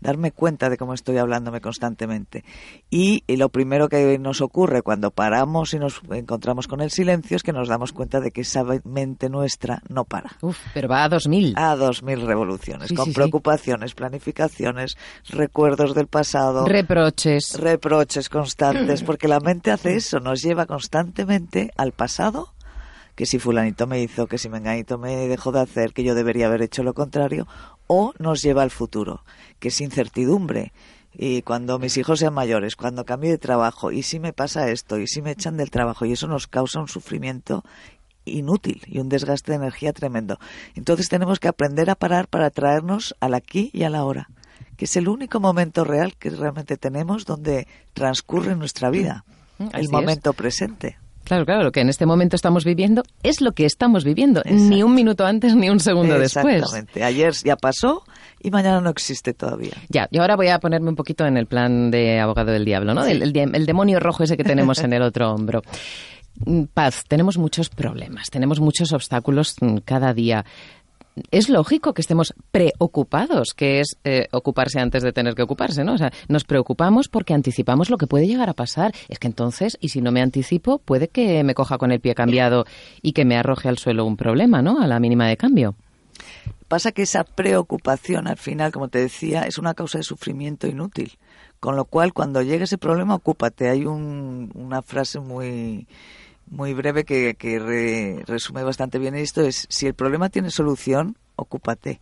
darme 0.00 0.32
cuenta 0.32 0.70
de 0.70 0.76
cómo 0.76 0.94
estoy 0.94 1.18
hablándome 1.18 1.60
constantemente. 1.60 2.44
Y, 2.90 3.24
lo 3.36 3.50
primero 3.50 3.88
que 3.88 4.18
nos 4.18 4.40
ocurre 4.40 4.82
cuando 4.82 5.10
paramos 5.10 5.74
y 5.74 5.78
nos 5.78 6.00
encontramos 6.10 6.68
con 6.68 6.80
el 6.80 6.90
silencio 6.90 7.36
es 7.36 7.42
que 7.42 7.52
nos 7.52 7.68
damos 7.68 7.92
cuenta 7.92 8.20
de 8.20 8.30
que 8.30 8.40
esa 8.42 8.64
mente 8.84 9.28
nuestra 9.28 9.82
no 9.88 10.04
para. 10.04 10.36
Uf, 10.40 10.58
pero 10.72 10.88
va 10.88 11.04
a 11.04 11.08
dos 11.08 11.28
mil. 11.28 11.54
A 11.56 11.76
dos 11.76 12.02
mil 12.02 12.22
revoluciones, 12.22 12.92
con 12.92 13.12
preocupaciones, 13.12 13.94
planificaciones, 13.94 14.96
recuerdos 15.28 15.94
del 15.94 16.06
pasado. 16.06 16.64
Reproches. 16.64 17.58
Reproches 17.58 18.28
constantes, 18.28 19.02
porque 19.04 19.28
la 19.28 19.40
mente 19.40 19.70
hace 19.70 19.96
eso, 19.96 20.20
nos 20.20 20.42
lleva 20.42 20.66
constantemente 20.66 21.70
al 21.76 21.92
pasado 21.92 22.54
que 23.16 23.24
si 23.24 23.38
fulanito 23.38 23.86
me 23.86 24.00
hizo, 24.02 24.26
que 24.26 24.36
si 24.36 24.50
menganito 24.50 24.98
me 24.98 25.26
dejó 25.26 25.50
de 25.50 25.60
hacer, 25.60 25.94
que 25.94 26.04
yo 26.04 26.14
debería 26.14 26.46
haber 26.46 26.60
hecho 26.60 26.82
lo 26.82 26.92
contrario, 26.92 27.48
o 27.86 28.12
nos 28.18 28.42
lleva 28.42 28.62
al 28.62 28.70
futuro, 28.70 29.22
que 29.58 29.68
es 29.68 29.80
incertidumbre. 29.80 30.72
Y 31.18 31.42
cuando 31.42 31.78
mis 31.78 31.96
hijos 31.96 32.18
sean 32.18 32.34
mayores, 32.34 32.76
cuando 32.76 33.06
cambie 33.06 33.30
de 33.30 33.38
trabajo, 33.38 33.90
y 33.90 34.02
si 34.02 34.20
me 34.20 34.32
pasa 34.32 34.70
esto, 34.70 34.98
y 34.98 35.06
si 35.06 35.22
me 35.22 35.30
echan 35.30 35.56
del 35.56 35.70
trabajo, 35.70 36.04
y 36.04 36.12
eso 36.12 36.26
nos 36.26 36.46
causa 36.46 36.80
un 36.80 36.88
sufrimiento 36.88 37.64
inútil 38.26 38.82
y 38.86 38.98
un 38.98 39.08
desgaste 39.08 39.52
de 39.52 39.56
energía 39.56 39.92
tremendo. 39.92 40.38
Entonces 40.74 41.08
tenemos 41.08 41.38
que 41.40 41.48
aprender 41.48 41.88
a 41.88 41.94
parar 41.94 42.28
para 42.28 42.50
traernos 42.50 43.14
al 43.20 43.34
aquí 43.34 43.70
y 43.72 43.84
a 43.84 43.90
la 43.90 44.04
hora, 44.04 44.28
que 44.76 44.84
es 44.84 44.96
el 44.96 45.08
único 45.08 45.40
momento 45.40 45.84
real 45.84 46.16
que 46.16 46.30
realmente 46.30 46.76
tenemos 46.76 47.24
donde 47.24 47.66
transcurre 47.94 48.56
nuestra 48.56 48.90
vida, 48.90 49.24
mm, 49.58 49.68
el 49.72 49.88
momento 49.88 50.32
presente. 50.34 50.98
Claro, 51.26 51.44
claro, 51.44 51.64
lo 51.64 51.72
que 51.72 51.80
en 51.80 51.88
este 51.88 52.06
momento 52.06 52.36
estamos 52.36 52.64
viviendo 52.64 53.02
es 53.24 53.40
lo 53.40 53.50
que 53.50 53.66
estamos 53.66 54.04
viviendo, 54.04 54.42
ni 54.48 54.84
un 54.84 54.94
minuto 54.94 55.26
antes 55.26 55.56
ni 55.56 55.68
un 55.68 55.80
segundo 55.80 56.16
después. 56.20 56.58
Exactamente, 56.62 57.02
ayer 57.02 57.34
ya 57.44 57.56
pasó 57.56 58.04
y 58.40 58.52
mañana 58.52 58.80
no 58.80 58.90
existe 58.90 59.34
todavía. 59.34 59.72
Ya, 59.88 60.06
y 60.12 60.18
ahora 60.18 60.36
voy 60.36 60.48
a 60.48 60.60
ponerme 60.60 60.88
un 60.88 60.94
poquito 60.94 61.26
en 61.26 61.36
el 61.36 61.46
plan 61.46 61.90
de 61.90 62.20
abogado 62.20 62.52
del 62.52 62.64
diablo, 62.64 62.94
¿no? 62.94 63.04
El, 63.04 63.36
el 63.36 63.66
demonio 63.66 63.98
rojo 63.98 64.22
ese 64.22 64.36
que 64.36 64.44
tenemos 64.44 64.78
en 64.78 64.92
el 64.92 65.02
otro 65.02 65.32
hombro. 65.32 65.62
Mm, 66.44 66.64
Paz, 66.72 67.04
tenemos 67.08 67.38
muchos 67.38 67.70
problemas, 67.70 68.30
tenemos 68.30 68.60
muchos 68.60 68.92
obstáculos 68.92 69.56
mm, 69.60 69.78
cada 69.84 70.12
día 70.12 70.44
es 71.30 71.48
lógico 71.48 71.94
que 71.94 72.02
estemos 72.02 72.34
preocupados, 72.50 73.54
que 73.54 73.80
es 73.80 73.96
eh, 74.04 74.28
ocuparse 74.32 74.80
antes 74.80 75.02
de 75.02 75.12
tener 75.12 75.34
que 75.34 75.42
ocuparse, 75.42 75.84
¿no? 75.84 75.94
O 75.94 75.98
sea, 75.98 76.12
nos 76.28 76.44
preocupamos 76.44 77.08
porque 77.08 77.34
anticipamos 77.34 77.90
lo 77.90 77.96
que 77.96 78.06
puede 78.06 78.26
llegar 78.26 78.48
a 78.48 78.54
pasar. 78.54 78.92
Es 79.08 79.18
que 79.18 79.26
entonces, 79.26 79.78
y 79.80 79.88
si 79.88 80.00
no 80.00 80.12
me 80.12 80.20
anticipo, 80.20 80.78
puede 80.78 81.08
que 81.08 81.42
me 81.44 81.54
coja 81.54 81.78
con 81.78 81.92
el 81.92 82.00
pie 82.00 82.14
cambiado 82.14 82.66
y 83.02 83.12
que 83.12 83.24
me 83.24 83.36
arroje 83.36 83.68
al 83.68 83.78
suelo 83.78 84.04
un 84.04 84.16
problema, 84.16 84.62
¿no? 84.62 84.80
A 84.80 84.86
la 84.86 85.00
mínima 85.00 85.26
de 85.26 85.36
cambio. 85.36 85.74
Pasa 86.68 86.92
que 86.92 87.02
esa 87.02 87.24
preocupación, 87.24 88.26
al 88.26 88.36
final, 88.36 88.72
como 88.72 88.88
te 88.88 88.98
decía, 88.98 89.42
es 89.42 89.58
una 89.58 89.74
causa 89.74 89.98
de 89.98 90.04
sufrimiento 90.04 90.66
inútil. 90.66 91.18
Con 91.60 91.76
lo 91.76 91.84
cual, 91.84 92.12
cuando 92.12 92.42
llegue 92.42 92.64
ese 92.64 92.76
problema, 92.76 93.14
ocúpate. 93.14 93.68
Hay 93.68 93.86
una 93.86 94.82
frase 94.82 95.20
muy 95.20 95.86
muy 96.48 96.74
breve 96.74 97.04
que, 97.04 97.34
que 97.34 98.22
resume 98.26 98.62
bastante 98.62 98.98
bien 98.98 99.14
esto 99.14 99.42
es 99.42 99.66
si 99.68 99.86
el 99.86 99.94
problema 99.94 100.28
tiene 100.28 100.50
solución, 100.50 101.16
ocúpate. 101.36 102.00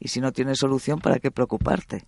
Y 0.00 0.08
si 0.08 0.20
no 0.20 0.32
tienes 0.32 0.58
solución, 0.58 1.00
¿para 1.00 1.18
qué 1.18 1.30
preocuparte? 1.30 2.04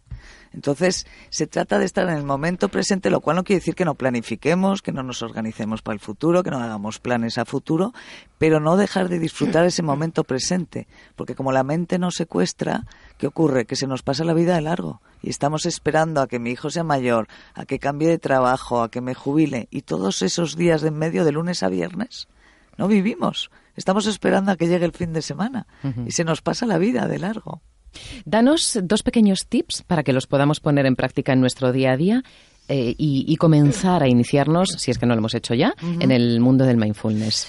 Entonces, 0.52 1.06
se 1.30 1.47
trata 1.47 1.78
de 1.78 1.85
estar 1.85 2.09
en 2.09 2.16
el 2.16 2.25
momento 2.25 2.68
presente, 2.68 3.11
lo 3.11 3.20
cual 3.20 3.37
no 3.37 3.44
quiere 3.44 3.61
decir 3.61 3.75
que 3.75 3.85
no 3.85 3.94
planifiquemos, 3.94 4.82
que 4.82 4.92
no 4.92 5.02
nos 5.02 5.23
organicemos 5.23 5.80
para 5.80 5.94
el 5.94 6.00
futuro, 6.00 6.42
que 6.42 6.50
no 6.50 6.59
hagamos 6.59 6.99
planes 6.99 7.38
a 7.38 7.44
futuro, 7.44 7.92
pero 8.38 8.61
no 8.61 8.76
dejar 8.76 9.09
de 9.09 9.18
disfrutar 9.18 9.64
ese 9.64 9.82
momento 9.82 10.25
presente. 10.25 10.87
Porque 11.16 11.35
como 11.35 11.52
la 11.52 11.64
mente 11.64 11.99
nos 11.99 12.16
secuestra, 12.16 12.85
¿qué 13.16 13.26
ocurre? 13.26 13.64
Que 13.64 13.76
se 13.76 13.87
nos 13.87 14.02
pasa 14.02 14.25
la 14.25 14.35
vida 14.35 14.54
de 14.54 14.61
largo 14.61 15.00
y 15.23 15.30
estamos 15.30 15.66
esperando 15.66 16.20
a 16.20 16.28
que 16.28 16.38
mi 16.38 16.50
hijo 16.50 16.70
sea 16.70 16.85
mayor, 16.85 17.28
a 17.54 17.64
que 17.64 17.78
cambie 17.78 18.09
de 18.09 18.18
trabajo, 18.18 18.82
a 18.82 18.90
que 18.90 19.00
me 19.00 19.14
jubile 19.14 19.68
y 19.70 19.82
todos 19.82 20.23
esos 20.23 20.56
días 20.56 20.82
de 20.82 20.90
en 20.90 20.99
medio 20.99 21.25
de 21.25 21.32
lunes 21.32 21.62
a 21.62 21.68
viernes 21.68 22.28
no 22.76 22.88
vivimos. 22.88 23.50
Estamos 23.76 24.06
esperando 24.06 24.52
a 24.52 24.56
que 24.56 24.66
llegue 24.66 24.85
el 24.85 24.92
fin 24.92 25.12
de 25.12 25.23
semana 25.23 25.66
y 26.06 26.12
se 26.12 26.25
nos 26.25 26.42
pasa 26.42 26.66
la 26.66 26.78
vida 26.78 27.06
de 27.06 27.18
largo. 27.18 27.62
Danos 28.25 28.78
dos 28.82 29.02
pequeños 29.02 29.47
tips 29.49 29.82
para 29.82 30.02
que 30.02 30.12
los 30.12 30.26
podamos 30.26 30.61
poner 30.61 30.87
en 30.87 30.97
práctica 30.97 31.32
en 31.32 31.40
nuestro 31.40 31.73
día 31.73 31.92
a 31.92 31.97
día 31.97 32.23
eh, 32.68 32.94
y, 32.97 33.37
comenzar 33.37 34.02
a 34.02 34.09
iniciarnos, 34.09 34.68
si 34.78 34.92
es 34.92 34.99
que 34.99 35.06
no 35.06 35.14
lo 35.14 35.18
hemos 35.18 35.35
hecho 35.35 35.54
ya, 35.54 35.75
en 35.82 36.12
el 36.12 36.38
mundo 36.38 36.64
del 36.64 36.76
mindfulness. 36.76 37.49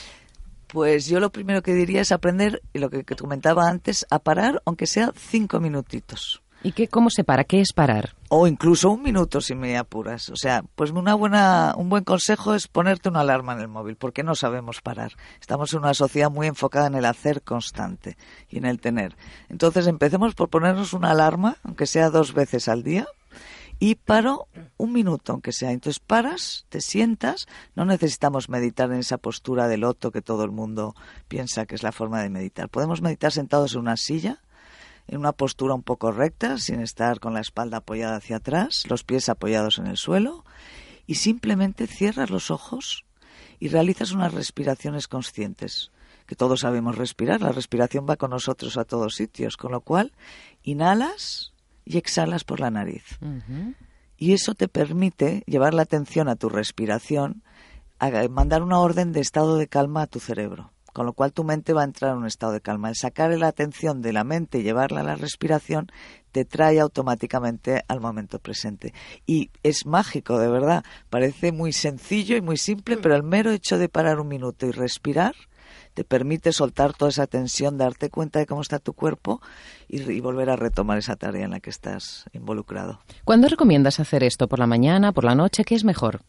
Pues 0.65 1.05
yo 1.05 1.19
lo 1.19 1.31
primero 1.31 1.61
que 1.61 1.75
diría 1.75 2.01
es 2.01 2.11
aprender, 2.11 2.61
lo 2.73 2.89
que, 2.89 3.03
que 3.03 3.15
comentaba 3.15 3.69
antes, 3.69 4.07
a 4.09 4.19
parar, 4.19 4.63
aunque 4.65 4.87
sea 4.87 5.11
cinco 5.15 5.59
minutitos. 5.59 6.41
¿Y 6.63 6.73
qué, 6.73 6.87
cómo 6.87 7.09
se 7.09 7.23
para? 7.23 7.43
¿Qué 7.43 7.59
es 7.59 7.73
parar? 7.73 8.15
O 8.29 8.45
incluso 8.45 8.91
un 8.91 9.01
minuto 9.01 9.41
si 9.41 9.55
me 9.55 9.77
apuras. 9.77 10.29
O 10.29 10.35
sea, 10.35 10.63
pues 10.75 10.91
una 10.91 11.15
buena, 11.15 11.73
un 11.75 11.89
buen 11.89 12.03
consejo 12.03 12.53
es 12.53 12.67
ponerte 12.67 13.09
una 13.09 13.21
alarma 13.21 13.53
en 13.53 13.61
el 13.61 13.67
móvil, 13.67 13.95
porque 13.95 14.21
no 14.21 14.35
sabemos 14.35 14.81
parar. 14.81 15.13
Estamos 15.39 15.73
en 15.73 15.79
una 15.79 15.95
sociedad 15.95 16.29
muy 16.29 16.45
enfocada 16.45 16.85
en 16.85 16.95
el 16.95 17.05
hacer 17.05 17.41
constante 17.41 18.15
y 18.47 18.59
en 18.59 18.65
el 18.65 18.79
tener. 18.79 19.17
Entonces 19.49 19.87
empecemos 19.87 20.35
por 20.35 20.49
ponernos 20.49 20.93
una 20.93 21.11
alarma, 21.11 21.57
aunque 21.63 21.87
sea 21.87 22.11
dos 22.11 22.33
veces 22.33 22.67
al 22.67 22.83
día, 22.83 23.07
y 23.79 23.95
paro 23.95 24.47
un 24.77 24.93
minuto, 24.93 25.31
aunque 25.31 25.51
sea. 25.51 25.71
Entonces 25.71 25.99
paras, 25.99 26.67
te 26.69 26.79
sientas, 26.79 27.47
no 27.75 27.85
necesitamos 27.85 28.49
meditar 28.49 28.91
en 28.91 28.99
esa 28.99 29.17
postura 29.17 29.67
de 29.67 29.77
loto 29.77 30.11
que 30.11 30.21
todo 30.21 30.43
el 30.43 30.51
mundo 30.51 30.93
piensa 31.27 31.65
que 31.65 31.73
es 31.73 31.81
la 31.81 31.91
forma 31.91 32.21
de 32.21 32.29
meditar. 32.29 32.69
Podemos 32.69 33.01
meditar 33.01 33.31
sentados 33.31 33.73
en 33.73 33.79
una 33.79 33.97
silla, 33.97 34.43
en 35.07 35.19
una 35.19 35.31
postura 35.31 35.73
un 35.73 35.83
poco 35.83 36.11
recta, 36.11 36.57
sin 36.57 36.79
estar 36.79 37.19
con 37.19 37.33
la 37.33 37.41
espalda 37.41 37.77
apoyada 37.77 38.15
hacia 38.15 38.37
atrás, 38.37 38.85
los 38.89 39.03
pies 39.03 39.29
apoyados 39.29 39.77
en 39.77 39.87
el 39.87 39.97
suelo, 39.97 40.45
y 41.07 41.15
simplemente 41.15 41.87
cierras 41.87 42.29
los 42.29 42.51
ojos 42.51 43.05
y 43.59 43.69
realizas 43.69 44.11
unas 44.11 44.33
respiraciones 44.33 45.07
conscientes, 45.07 45.91
que 46.25 46.35
todos 46.35 46.61
sabemos 46.61 46.97
respirar, 46.97 47.41
la 47.41 47.51
respiración 47.51 48.05
va 48.09 48.15
con 48.15 48.31
nosotros 48.31 48.77
a 48.77 48.85
todos 48.85 49.15
sitios, 49.15 49.57
con 49.57 49.71
lo 49.71 49.81
cual 49.81 50.13
inhalas 50.63 51.53
y 51.85 51.97
exhalas 51.97 52.43
por 52.43 52.59
la 52.59 52.71
nariz. 52.71 53.19
Y 54.17 54.33
eso 54.33 54.53
te 54.53 54.67
permite 54.67 55.43
llevar 55.45 55.73
la 55.73 55.81
atención 55.81 56.29
a 56.29 56.35
tu 56.35 56.47
respiración, 56.47 57.43
a 57.99 58.09
mandar 58.29 58.63
una 58.63 58.79
orden 58.79 59.11
de 59.11 59.19
estado 59.19 59.57
de 59.57 59.67
calma 59.67 60.03
a 60.03 60.07
tu 60.07 60.19
cerebro 60.19 60.71
con 60.93 61.05
lo 61.05 61.13
cual 61.13 61.33
tu 61.33 61.43
mente 61.43 61.73
va 61.73 61.81
a 61.81 61.85
entrar 61.85 62.11
en 62.11 62.17
un 62.17 62.27
estado 62.27 62.53
de 62.53 62.61
calma. 62.61 62.89
El 62.89 62.95
sacar 62.95 63.31
la 63.37 63.47
atención 63.47 64.01
de 64.01 64.13
la 64.13 64.23
mente 64.23 64.59
y 64.59 64.63
llevarla 64.63 65.01
a 65.01 65.03
la 65.03 65.15
respiración 65.15 65.91
te 66.31 66.45
trae 66.45 66.79
automáticamente 66.79 67.83
al 67.87 67.99
momento 67.99 68.39
presente. 68.39 68.93
Y 69.25 69.51
es 69.63 69.85
mágico, 69.85 70.39
de 70.39 70.49
verdad. 70.49 70.83
Parece 71.09 71.51
muy 71.51 71.73
sencillo 71.73 72.35
y 72.35 72.41
muy 72.41 72.57
simple, 72.57 72.97
pero 72.97 73.15
el 73.15 73.23
mero 73.23 73.51
hecho 73.51 73.77
de 73.77 73.89
parar 73.89 74.19
un 74.19 74.27
minuto 74.27 74.65
y 74.65 74.71
respirar 74.71 75.35
te 75.93 76.03
permite 76.03 76.53
soltar 76.53 76.93
toda 76.93 77.09
esa 77.09 77.27
tensión, 77.27 77.77
darte 77.77 78.09
cuenta 78.09 78.39
de 78.39 78.45
cómo 78.45 78.61
está 78.61 78.79
tu 78.79 78.93
cuerpo 78.93 79.41
y, 79.89 80.01
y, 80.09 80.21
volver 80.21 80.49
a 80.49 80.55
retomar 80.55 80.97
esa 80.97 81.17
tarea 81.17 81.45
en 81.45 81.51
la 81.51 81.59
que 81.59 81.69
estás 81.69 82.25
involucrado. 82.33 83.01
¿Cuándo 83.25 83.49
recomiendas 83.49 83.99
hacer 83.99 84.23
esto? 84.23 84.47
¿Por 84.47 84.59
la 84.59 84.67
mañana? 84.67 85.11
¿Por 85.11 85.25
la 85.25 85.35
noche? 85.35 85.63
¿Qué 85.65 85.75
es 85.75 85.83
mejor? 85.83 86.21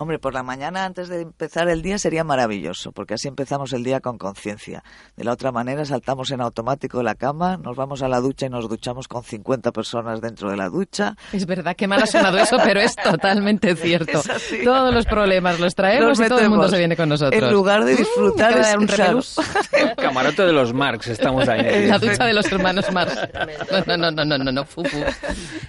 Hombre, 0.00 0.20
por 0.20 0.32
la 0.32 0.44
mañana 0.44 0.84
antes 0.84 1.08
de 1.08 1.22
empezar 1.22 1.68
el 1.68 1.82
día 1.82 1.98
sería 1.98 2.22
maravilloso, 2.22 2.92
porque 2.92 3.14
así 3.14 3.26
empezamos 3.26 3.72
el 3.72 3.82
día 3.82 3.98
con 3.98 4.16
conciencia. 4.16 4.84
De 5.16 5.24
la 5.24 5.32
otra 5.32 5.50
manera 5.50 5.84
saltamos 5.84 6.30
en 6.30 6.40
automático 6.40 6.98
de 6.98 7.04
la 7.04 7.16
cama, 7.16 7.56
nos 7.56 7.76
vamos 7.76 8.00
a 8.02 8.08
la 8.08 8.20
ducha 8.20 8.46
y 8.46 8.48
nos 8.48 8.68
duchamos 8.68 9.08
con 9.08 9.24
50 9.24 9.72
personas 9.72 10.20
dentro 10.20 10.50
de 10.50 10.56
la 10.56 10.68
ducha. 10.68 11.16
Es 11.32 11.46
verdad 11.46 11.74
que 11.74 11.88
mal 11.88 12.00
ha 12.00 12.06
sonado 12.06 12.38
eso, 12.38 12.58
pero 12.62 12.78
es 12.78 12.94
totalmente 12.94 13.74
cierto. 13.76 14.22
Todos 14.62 14.94
los 14.94 15.04
problemas 15.04 15.58
los 15.58 15.74
traemos 15.74 16.20
y 16.20 16.28
todo 16.28 16.38
el 16.38 16.50
mundo 16.50 16.68
se 16.68 16.78
viene 16.78 16.94
con 16.94 17.08
nosotros. 17.08 17.42
En 17.42 17.52
lugar 17.52 17.84
de 17.84 17.96
disfrutar 17.96 18.56
es 18.56 18.76
un 18.76 18.88
El 19.72 19.96
camarote 19.96 20.42
de 20.42 20.52
los 20.52 20.72
Marx, 20.72 21.08
estamos 21.08 21.48
ahí. 21.48 21.88
La 21.88 21.98
ducha 21.98 22.24
de 22.24 22.34
los 22.34 22.46
hermanos 22.52 22.84
Marx. 22.92 23.18
No, 23.86 23.96
no, 23.96 24.10
no, 24.10 24.24
no, 24.24 24.38
no, 24.38 24.52
no, 24.52 24.64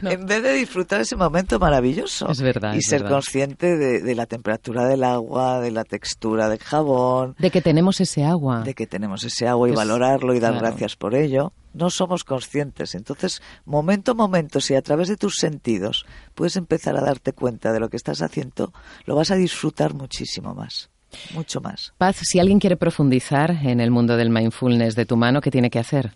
En 0.03 0.25
vez 0.25 0.43
de 0.43 0.53
disfrutar 0.53 1.01
ese 1.01 1.15
momento 1.15 1.59
maravilloso. 1.59 2.29
Es 2.29 2.41
verdad. 2.41 2.73
Y 2.73 2.81
ser 2.81 3.03
consciente 3.05 3.77
de 3.77 4.18
la 4.19 4.25
temperatura 4.25 4.85
del 4.85 5.05
agua, 5.05 5.61
de 5.61 5.71
la 5.71 5.85
textura 5.85 6.49
del 6.49 6.59
jabón. 6.59 7.35
De 7.39 7.49
que 7.49 7.61
tenemos 7.61 8.01
ese 8.01 8.25
agua. 8.25 8.63
De 8.63 8.73
que 8.73 8.85
tenemos 8.85 9.23
ese 9.23 9.47
agua 9.47 9.69
y 9.69 9.71
valorarlo 9.71 10.33
y 10.35 10.41
dar 10.41 10.55
gracias 10.55 10.97
por 10.97 11.15
ello. 11.15 11.53
No 11.73 11.89
somos 11.89 12.25
conscientes. 12.25 12.95
Entonces, 12.95 13.41
momento 13.63 14.11
a 14.11 14.15
momento, 14.15 14.59
si 14.59 14.75
a 14.75 14.81
través 14.81 15.07
de 15.07 15.15
tus 15.15 15.37
sentidos 15.37 16.05
puedes 16.35 16.57
empezar 16.57 16.97
a 16.97 17.01
darte 17.01 17.31
cuenta 17.31 17.71
de 17.71 17.79
lo 17.79 17.89
que 17.89 17.95
estás 17.95 18.21
haciendo, 18.21 18.73
lo 19.05 19.15
vas 19.15 19.31
a 19.31 19.35
disfrutar 19.35 19.93
muchísimo 19.93 20.53
más. 20.53 20.89
Mucho 21.33 21.61
más. 21.61 21.93
Paz, 21.97 22.17
si 22.21 22.39
alguien 22.39 22.59
quiere 22.59 22.75
profundizar 22.75 23.51
en 23.51 23.79
el 23.79 23.89
mundo 23.89 24.17
del 24.17 24.29
mindfulness 24.29 24.95
de 24.95 25.05
tu 25.05 25.15
mano, 25.15 25.39
¿qué 25.39 25.49
tiene 25.49 25.69
que 25.69 25.79
hacer? 25.79 26.11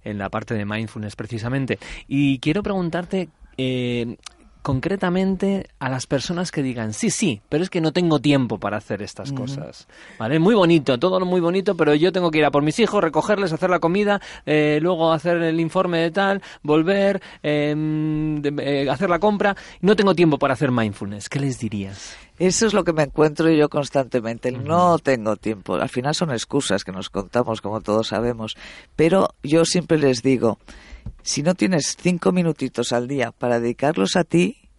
en 0.04 0.18
la 0.18 0.30
parte 0.30 0.54
de 0.54 0.66
mindfulness 0.66 1.16
precisamente. 1.16 1.80
Y 2.08 2.40
quiero 2.40 2.62
preguntarte... 2.62 3.30
Eh, 3.58 4.16
concretamente 4.62 5.70
a 5.80 5.90
las 5.90 6.06
personas 6.06 6.52
que 6.52 6.62
digan, 6.62 6.94
sí, 6.94 7.10
sí, 7.10 7.42
pero 7.50 7.64
es 7.64 7.70
que 7.70 7.82
no 7.82 7.94
tengo 7.94 8.20
tiempo 8.20 8.58
para 8.58 8.78
hacer 8.78 9.02
estas 9.02 9.32
cosas. 9.32 9.88
¿Vale? 10.18 10.40
Muy 10.40 10.54
bonito, 10.54 10.98
todo 10.98 11.20
muy 11.26 11.40
bonito, 11.40 11.76
pero 11.76 11.96
yo 11.96 12.12
tengo 12.12 12.30
que 12.30 12.40
ir 12.40 12.46
a 12.46 12.52
por 12.52 12.64
mis 12.64 12.80
hijos, 12.80 13.02
recogerles, 13.02 13.54
hacer 13.54 13.70
la 13.70 13.80
comida, 13.80 14.22
eh, 14.46 14.80
luego 14.82 15.14
hacer 15.14 15.38
el 15.38 15.60
informe 15.60 16.00
de 16.00 16.12
tal, 16.12 16.42
volver, 16.62 17.22
em, 17.42 18.42
eh, 18.60 18.90
hacer 18.90 19.10
la 19.10 19.20
compra. 19.20 19.56
No 19.82 19.96
tengo 19.96 20.14
tiempo 20.14 20.38
para 20.38 20.54
hacer 20.54 20.72
mindfulness. 20.72 21.30
¿Qué 21.30 21.40
les 21.40 21.60
dirías? 21.60 22.16
Eso 22.38 22.68
es 22.68 22.74
lo 22.74 22.86
que 22.86 22.94
me 22.94 23.04
encuentro 23.04 23.50
yo 23.50 23.70
constantemente. 23.70 24.52
No 24.52 24.98
tengo 24.98 25.36
tiempo. 25.36 25.76
Al 25.76 25.90
final 25.90 26.16
son 26.16 26.32
excusas 26.32 26.86
que 26.86 26.94
nos 26.94 27.10
contamos, 27.10 27.62
como 27.62 27.82
todos 27.82 28.08
sabemos. 28.08 28.56
Pero 28.96 29.30
yo 29.44 29.66
siempre 29.66 29.98
les 29.98 30.24
digo, 30.24 30.58
si 31.22 31.44
no 31.44 31.56
tienes 31.56 31.96
cinco 32.00 32.32
minutitos 32.32 32.92
al 32.92 33.08
día 33.08 33.32
para 33.32 33.60
dedicarlos 33.60 34.16
a 34.16 34.24
ti, 34.24 34.70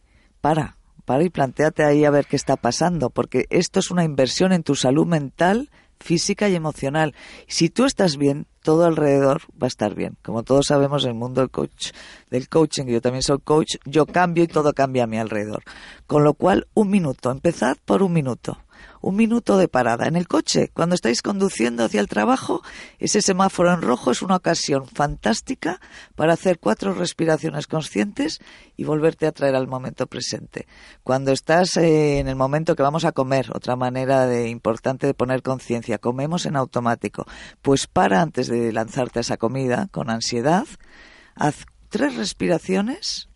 para, 0.40 0.76
para 1.04 1.24
y 1.24 1.30
planteate 1.30 1.84
ahí 1.84 2.04
a 2.04 2.10
ver 2.10 2.26
qué 2.26 2.36
está 2.36 2.56
pasando, 2.56 3.10
porque 3.10 3.46
esto 3.50 3.80
es 3.80 3.90
una 3.90 4.04
inversión 4.04 4.52
en 4.52 4.62
tu 4.62 4.74
salud 4.74 5.06
mental, 5.06 5.70
física 5.98 6.48
y 6.48 6.54
emocional. 6.54 7.14
Si 7.46 7.68
tú 7.68 7.84
estás 7.84 8.16
bien, 8.16 8.46
todo 8.62 8.84
alrededor 8.84 9.42
va 9.52 9.66
a 9.66 9.68
estar 9.68 9.94
bien. 9.94 10.16
Como 10.22 10.42
todos 10.42 10.66
sabemos, 10.66 11.04
el 11.04 11.14
mundo 11.14 11.40
del 11.40 11.50
coach, 11.50 11.92
del 12.30 12.48
coaching, 12.48 12.86
yo 12.86 13.00
también 13.00 13.22
soy 13.22 13.38
coach, 13.38 13.76
yo 13.84 14.06
cambio 14.06 14.44
y 14.44 14.48
todo 14.48 14.72
cambia 14.72 15.04
a 15.04 15.06
mi 15.06 15.18
alrededor. 15.18 15.62
Con 16.06 16.24
lo 16.24 16.34
cual, 16.34 16.66
un 16.74 16.90
minuto, 16.90 17.30
empezad 17.30 17.76
por 17.84 18.02
un 18.02 18.12
minuto 18.12 18.58
un 19.00 19.16
minuto 19.16 19.56
de 19.56 19.68
parada. 19.68 20.06
En 20.06 20.16
el 20.16 20.28
coche, 20.28 20.70
cuando 20.74 20.94
estáis 20.94 21.22
conduciendo 21.22 21.84
hacia 21.84 22.00
el 22.00 22.08
trabajo, 22.08 22.62
ese 22.98 23.22
semáforo 23.22 23.72
en 23.72 23.82
rojo 23.82 24.10
es 24.10 24.22
una 24.22 24.36
ocasión 24.36 24.86
fantástica 24.86 25.80
para 26.14 26.34
hacer 26.34 26.58
cuatro 26.58 26.92
respiraciones 26.92 27.66
conscientes 27.66 28.40
y 28.76 28.84
volverte 28.84 29.26
a 29.26 29.32
traer 29.32 29.54
al 29.54 29.68
momento 29.68 30.06
presente. 30.06 30.66
Cuando 31.02 31.32
estás 31.32 31.76
eh, 31.76 32.18
en 32.18 32.28
el 32.28 32.36
momento 32.36 32.76
que 32.76 32.82
vamos 32.82 33.04
a 33.04 33.12
comer, 33.12 33.50
otra 33.54 33.76
manera 33.76 34.26
de, 34.26 34.48
importante 34.48 35.06
de 35.06 35.14
poner 35.14 35.42
conciencia, 35.42 35.98
comemos 35.98 36.46
en 36.46 36.56
automático, 36.56 37.26
pues 37.62 37.86
para 37.86 38.20
antes 38.20 38.48
de 38.48 38.72
lanzarte 38.72 39.20
a 39.20 39.22
esa 39.22 39.36
comida 39.38 39.88
con 39.90 40.10
ansiedad, 40.10 40.66
haz 41.34 41.64
tres 41.88 42.16
respiraciones 42.16 43.29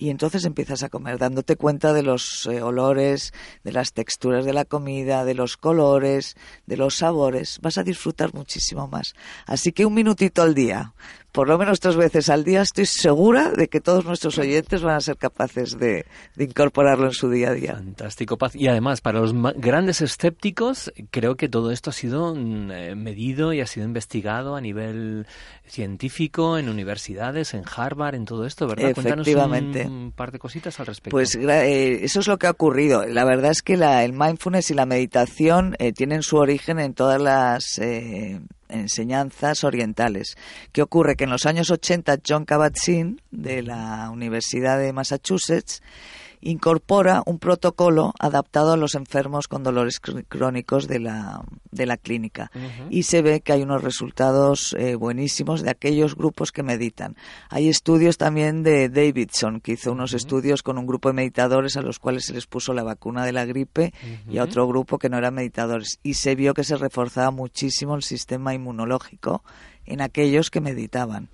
y 0.00 0.08
entonces 0.08 0.46
empiezas 0.46 0.82
a 0.82 0.88
comer, 0.88 1.18
dándote 1.18 1.56
cuenta 1.56 1.92
de 1.92 2.02
los 2.02 2.46
eh, 2.46 2.62
olores, 2.62 3.34
de 3.64 3.72
las 3.72 3.92
texturas 3.92 4.46
de 4.46 4.54
la 4.54 4.64
comida, 4.64 5.26
de 5.26 5.34
los 5.34 5.58
colores, 5.58 6.36
de 6.64 6.78
los 6.78 6.96
sabores. 6.96 7.58
Vas 7.60 7.76
a 7.76 7.82
disfrutar 7.82 8.32
muchísimo 8.32 8.88
más. 8.88 9.12
Así 9.44 9.72
que 9.72 9.84
un 9.84 9.92
minutito 9.92 10.40
al 10.40 10.54
día, 10.54 10.94
por 11.32 11.48
lo 11.48 11.58
menos 11.58 11.80
tres 11.80 11.96
veces 11.96 12.28
al 12.28 12.44
día, 12.44 12.62
estoy 12.62 12.86
segura 12.86 13.50
de 13.50 13.68
que 13.68 13.80
todos 13.80 14.04
nuestros 14.04 14.38
oyentes 14.38 14.82
van 14.82 14.96
a 14.96 15.00
ser 15.00 15.16
capaces 15.16 15.78
de, 15.78 16.06
incorporarlo 16.36 17.06
en 17.06 17.12
su 17.12 17.30
día 17.30 17.50
a 17.50 17.54
día. 17.54 17.74
Fantástico, 17.74 18.36
Paz. 18.36 18.56
Y 18.56 18.68
además, 18.68 19.00
para 19.00 19.20
los 19.20 19.32
grandes 19.56 20.00
escépticos, 20.00 20.92
creo 21.10 21.36
que 21.36 21.48
todo 21.48 21.70
esto 21.70 21.90
ha 21.90 21.92
sido 21.92 22.34
mm, 22.34 22.70
eh, 22.70 22.94
medido 22.94 23.52
y 23.52 23.60
ha 23.60 23.66
sido 23.66 23.86
investigado 23.86 24.56
a 24.56 24.60
nivel 24.60 25.26
científico, 25.66 26.58
en 26.58 26.68
universidades, 26.68 27.54
en 27.54 27.62
Harvard, 27.64 28.16
en 28.16 28.24
todo 28.24 28.44
esto, 28.44 28.66
¿verdad? 28.66 28.90
Efectivamente. 28.90 29.82
Cuéntanos 29.82 30.04
un 30.04 30.12
par 30.12 30.32
de 30.32 30.38
cositas 30.38 30.80
al 30.80 30.86
respecto. 30.86 31.10
Pues 31.10 31.36
eh, 31.36 32.04
eso 32.04 32.20
es 32.20 32.26
lo 32.26 32.38
que 32.38 32.48
ha 32.48 32.50
ocurrido. 32.50 33.06
La 33.06 33.24
verdad 33.24 33.52
es 33.52 33.62
que 33.62 33.76
la, 33.76 34.04
el 34.04 34.12
mindfulness 34.12 34.70
y 34.70 34.74
la 34.74 34.86
meditación 34.86 35.76
eh, 35.78 35.92
tienen 35.92 36.22
su 36.22 36.36
origen 36.36 36.80
en 36.80 36.94
todas 36.94 37.20
las 37.20 37.80
enseñanzas 38.70 39.64
orientales. 39.64 40.36
¿Qué 40.72 40.82
ocurre? 40.82 41.16
Que 41.16 41.24
en 41.24 41.30
los 41.30 41.46
años 41.46 41.70
80 41.70 42.18
John 42.26 42.46
Kabat-Zinn 42.46 43.20
de 43.30 43.62
la 43.62 44.10
Universidad 44.10 44.78
de 44.78 44.92
Massachusetts 44.92 45.82
incorpora 46.40 47.22
un 47.26 47.38
protocolo 47.38 48.14
adaptado 48.18 48.72
a 48.72 48.76
los 48.76 48.94
enfermos 48.94 49.48
con 49.48 49.62
dolores 49.62 50.00
crónicos 50.00 50.88
de 50.88 51.00
la, 51.00 51.42
de 51.70 51.86
la 51.86 51.96
clínica. 51.96 52.50
Y 52.88 53.04
se 53.04 53.22
ve 53.22 53.40
que 53.40 53.52
hay 53.52 53.62
unos 53.62 53.82
resultados 53.82 54.74
eh, 54.78 54.94
buenísimos 54.94 55.62
de 55.62 55.70
aquellos 55.70 56.16
grupos 56.16 56.52
que 56.52 56.62
meditan. 56.62 57.16
Hay 57.48 57.68
estudios 57.68 58.16
también 58.16 58.62
de 58.62 58.88
Davidson, 58.88 59.60
que 59.60 59.72
hizo 59.72 59.92
unos 59.92 60.14
estudios 60.14 60.62
con 60.62 60.78
un 60.78 60.86
grupo 60.86 61.08
de 61.08 61.14
meditadores 61.14 61.76
a 61.76 61.82
los 61.82 61.98
cuales 61.98 62.24
se 62.24 62.34
les 62.34 62.46
puso 62.46 62.72
la 62.72 62.82
vacuna 62.82 63.24
de 63.24 63.32
la 63.32 63.44
gripe 63.44 63.92
y 64.28 64.38
a 64.38 64.44
otro 64.44 64.66
grupo 64.66 64.98
que 64.98 65.08
no 65.08 65.18
eran 65.18 65.34
meditadores. 65.34 65.98
Y 66.02 66.14
se 66.14 66.34
vio 66.34 66.54
que 66.54 66.64
se 66.64 66.76
reforzaba 66.76 67.30
muchísimo 67.30 67.94
el 67.94 68.02
sistema 68.02 68.54
inmunológico 68.54 69.42
en 69.90 70.00
aquellos 70.00 70.50
que 70.50 70.60
meditaban. 70.60 71.28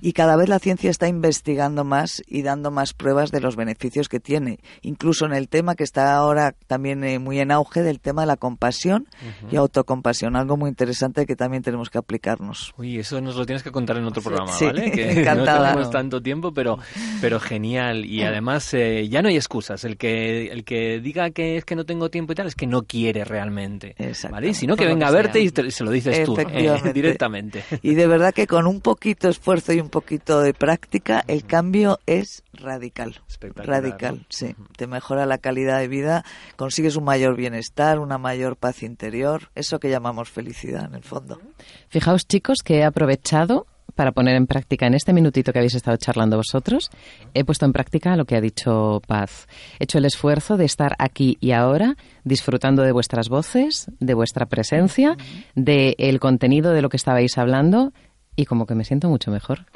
Y 0.00 0.12
cada 0.12 0.36
vez 0.36 0.48
la 0.48 0.58
ciencia 0.58 0.90
está 0.90 1.08
investigando 1.08 1.84
más 1.84 2.22
y 2.26 2.42
dando 2.42 2.70
más 2.70 2.92
pruebas 2.92 3.30
de 3.30 3.40
los 3.40 3.56
beneficios 3.56 4.08
que 4.08 4.20
tiene, 4.20 4.58
incluso 4.82 5.26
en 5.26 5.32
el 5.32 5.48
tema 5.48 5.74
que 5.74 5.84
está 5.84 6.14
ahora 6.14 6.54
también 6.66 7.04
eh, 7.04 7.18
muy 7.18 7.38
en 7.40 7.50
auge 7.52 7.82
del 7.82 8.00
tema 8.00 8.22
de 8.22 8.26
la 8.26 8.36
compasión 8.36 9.06
y 9.50 9.56
autocompasión, 9.56 10.36
algo 10.36 10.56
muy 10.56 10.68
interesante 10.68 11.26
que 11.26 11.36
también 11.36 11.62
tenemos 11.62 11.90
que 11.90 11.98
aplicarnos. 11.98 12.74
Uy, 12.76 12.98
eso 12.98 13.20
nos 13.20 13.36
lo 13.36 13.46
tienes 13.46 13.62
que 13.62 13.70
contar 13.70 13.96
en 13.98 14.04
otro 14.04 14.22
programa, 14.22 14.52
sí, 14.52 14.66
¿vale? 14.66 14.90
Que 14.92 15.20
encantada. 15.20 15.58
no 15.58 15.64
tenemos 15.74 15.90
tanto 15.90 16.20
tiempo, 16.20 16.52
pero, 16.52 16.78
pero 17.20 17.40
genial. 17.40 18.04
Y 18.04 18.22
además 18.22 18.74
eh, 18.74 19.08
ya 19.08 19.22
no 19.22 19.28
hay 19.28 19.36
excusas. 19.36 19.84
El 19.84 19.96
que, 19.96 20.46
el 20.46 20.64
que 20.64 21.00
diga 21.00 21.30
que 21.30 21.56
es 21.56 21.64
que 21.64 21.76
no 21.76 21.84
tengo 21.84 22.10
tiempo 22.10 22.32
y 22.32 22.36
tal 22.36 22.46
es 22.46 22.54
que 22.54 22.66
no 22.66 22.82
quiere 22.82 23.24
realmente. 23.24 23.94
¿vale? 24.30 24.54
sino 24.54 24.76
que 24.76 24.86
venga 24.86 25.08
a 25.08 25.10
verte 25.10 25.40
y 25.40 25.48
se 25.48 25.84
lo 25.84 25.90
dices 25.90 26.24
tú 26.24 26.36
eh, 26.38 26.92
directamente. 26.92 27.64
Y 27.82 27.91
de 27.94 28.06
verdad 28.06 28.32
que 28.32 28.46
con 28.46 28.66
un 28.66 28.80
poquito 28.80 29.26
de 29.26 29.32
esfuerzo 29.32 29.72
y 29.72 29.80
un 29.80 29.88
poquito 29.88 30.40
de 30.40 30.54
práctica, 30.54 31.24
el 31.26 31.44
cambio 31.44 31.98
es 32.06 32.42
radical. 32.52 33.20
Radical, 33.54 34.26
sí. 34.28 34.54
Te 34.76 34.86
mejora 34.86 35.26
la 35.26 35.38
calidad 35.38 35.78
de 35.78 35.88
vida, 35.88 36.24
consigues 36.56 36.96
un 36.96 37.04
mayor 37.04 37.36
bienestar, 37.36 37.98
una 37.98 38.18
mayor 38.18 38.56
paz 38.56 38.82
interior, 38.82 39.50
eso 39.54 39.80
que 39.80 39.90
llamamos 39.90 40.30
felicidad 40.30 40.84
en 40.84 40.94
el 40.94 41.02
fondo. 41.02 41.40
Fijaos, 41.88 42.26
chicos, 42.26 42.62
que 42.62 42.78
he 42.78 42.84
aprovechado 42.84 43.66
para 43.94 44.12
poner 44.12 44.36
en 44.36 44.46
práctica 44.46 44.86
en 44.86 44.94
este 44.94 45.12
minutito 45.12 45.52
que 45.52 45.58
habéis 45.58 45.74
estado 45.74 45.96
charlando 45.96 46.36
vosotros, 46.36 46.90
he 47.34 47.44
puesto 47.44 47.66
en 47.66 47.72
práctica 47.72 48.16
lo 48.16 48.24
que 48.24 48.36
ha 48.36 48.40
dicho 48.40 49.00
Paz. 49.06 49.46
He 49.78 49.84
hecho 49.84 49.98
el 49.98 50.04
esfuerzo 50.04 50.56
de 50.56 50.64
estar 50.64 50.94
aquí 50.98 51.36
y 51.40 51.52
ahora 51.52 51.96
disfrutando 52.24 52.82
de 52.82 52.92
vuestras 52.92 53.28
voces, 53.28 53.90
de 54.00 54.14
vuestra 54.14 54.46
presencia, 54.46 55.16
del 55.54 55.94
el 55.98 56.20
contenido 56.20 56.72
de 56.72 56.82
lo 56.82 56.88
que 56.88 56.96
estabais 56.96 57.38
hablando 57.38 57.92
y 58.34 58.46
como 58.46 58.66
que 58.66 58.74
me 58.74 58.84
siento 58.84 59.08
mucho 59.08 59.30
mejor. 59.30 59.66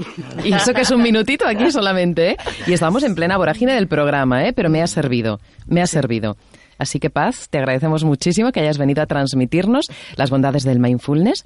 Y 0.45 0.53
eso 0.53 0.73
que 0.73 0.83
es 0.83 0.91
un 0.91 1.03
minutito 1.03 1.47
aquí 1.47 1.71
solamente, 1.71 2.31
¿eh? 2.31 2.37
Y 2.67 2.73
estamos 2.73 3.03
en 3.03 3.15
plena 3.15 3.37
vorágine 3.37 3.75
del 3.75 3.87
programa, 3.87 4.47
¿eh? 4.47 4.53
Pero 4.53 4.71
me 4.71 4.83
ha 4.83 4.87
servido, 4.87 5.41
me 5.67 5.83
ha 5.83 5.87
servido. 5.87 6.37
Así 6.79 6.99
que 6.99 7.11
Paz, 7.11 7.49
te 7.49 7.59
agradecemos 7.59 8.05
muchísimo 8.05 8.53
que 8.53 8.61
hayas 8.61 8.79
venido 8.79 9.03
a 9.03 9.07
transmitirnos 9.07 9.87
las 10.17 10.31
bondades 10.31 10.65
del 10.65 10.79
mindfulness 10.79 11.45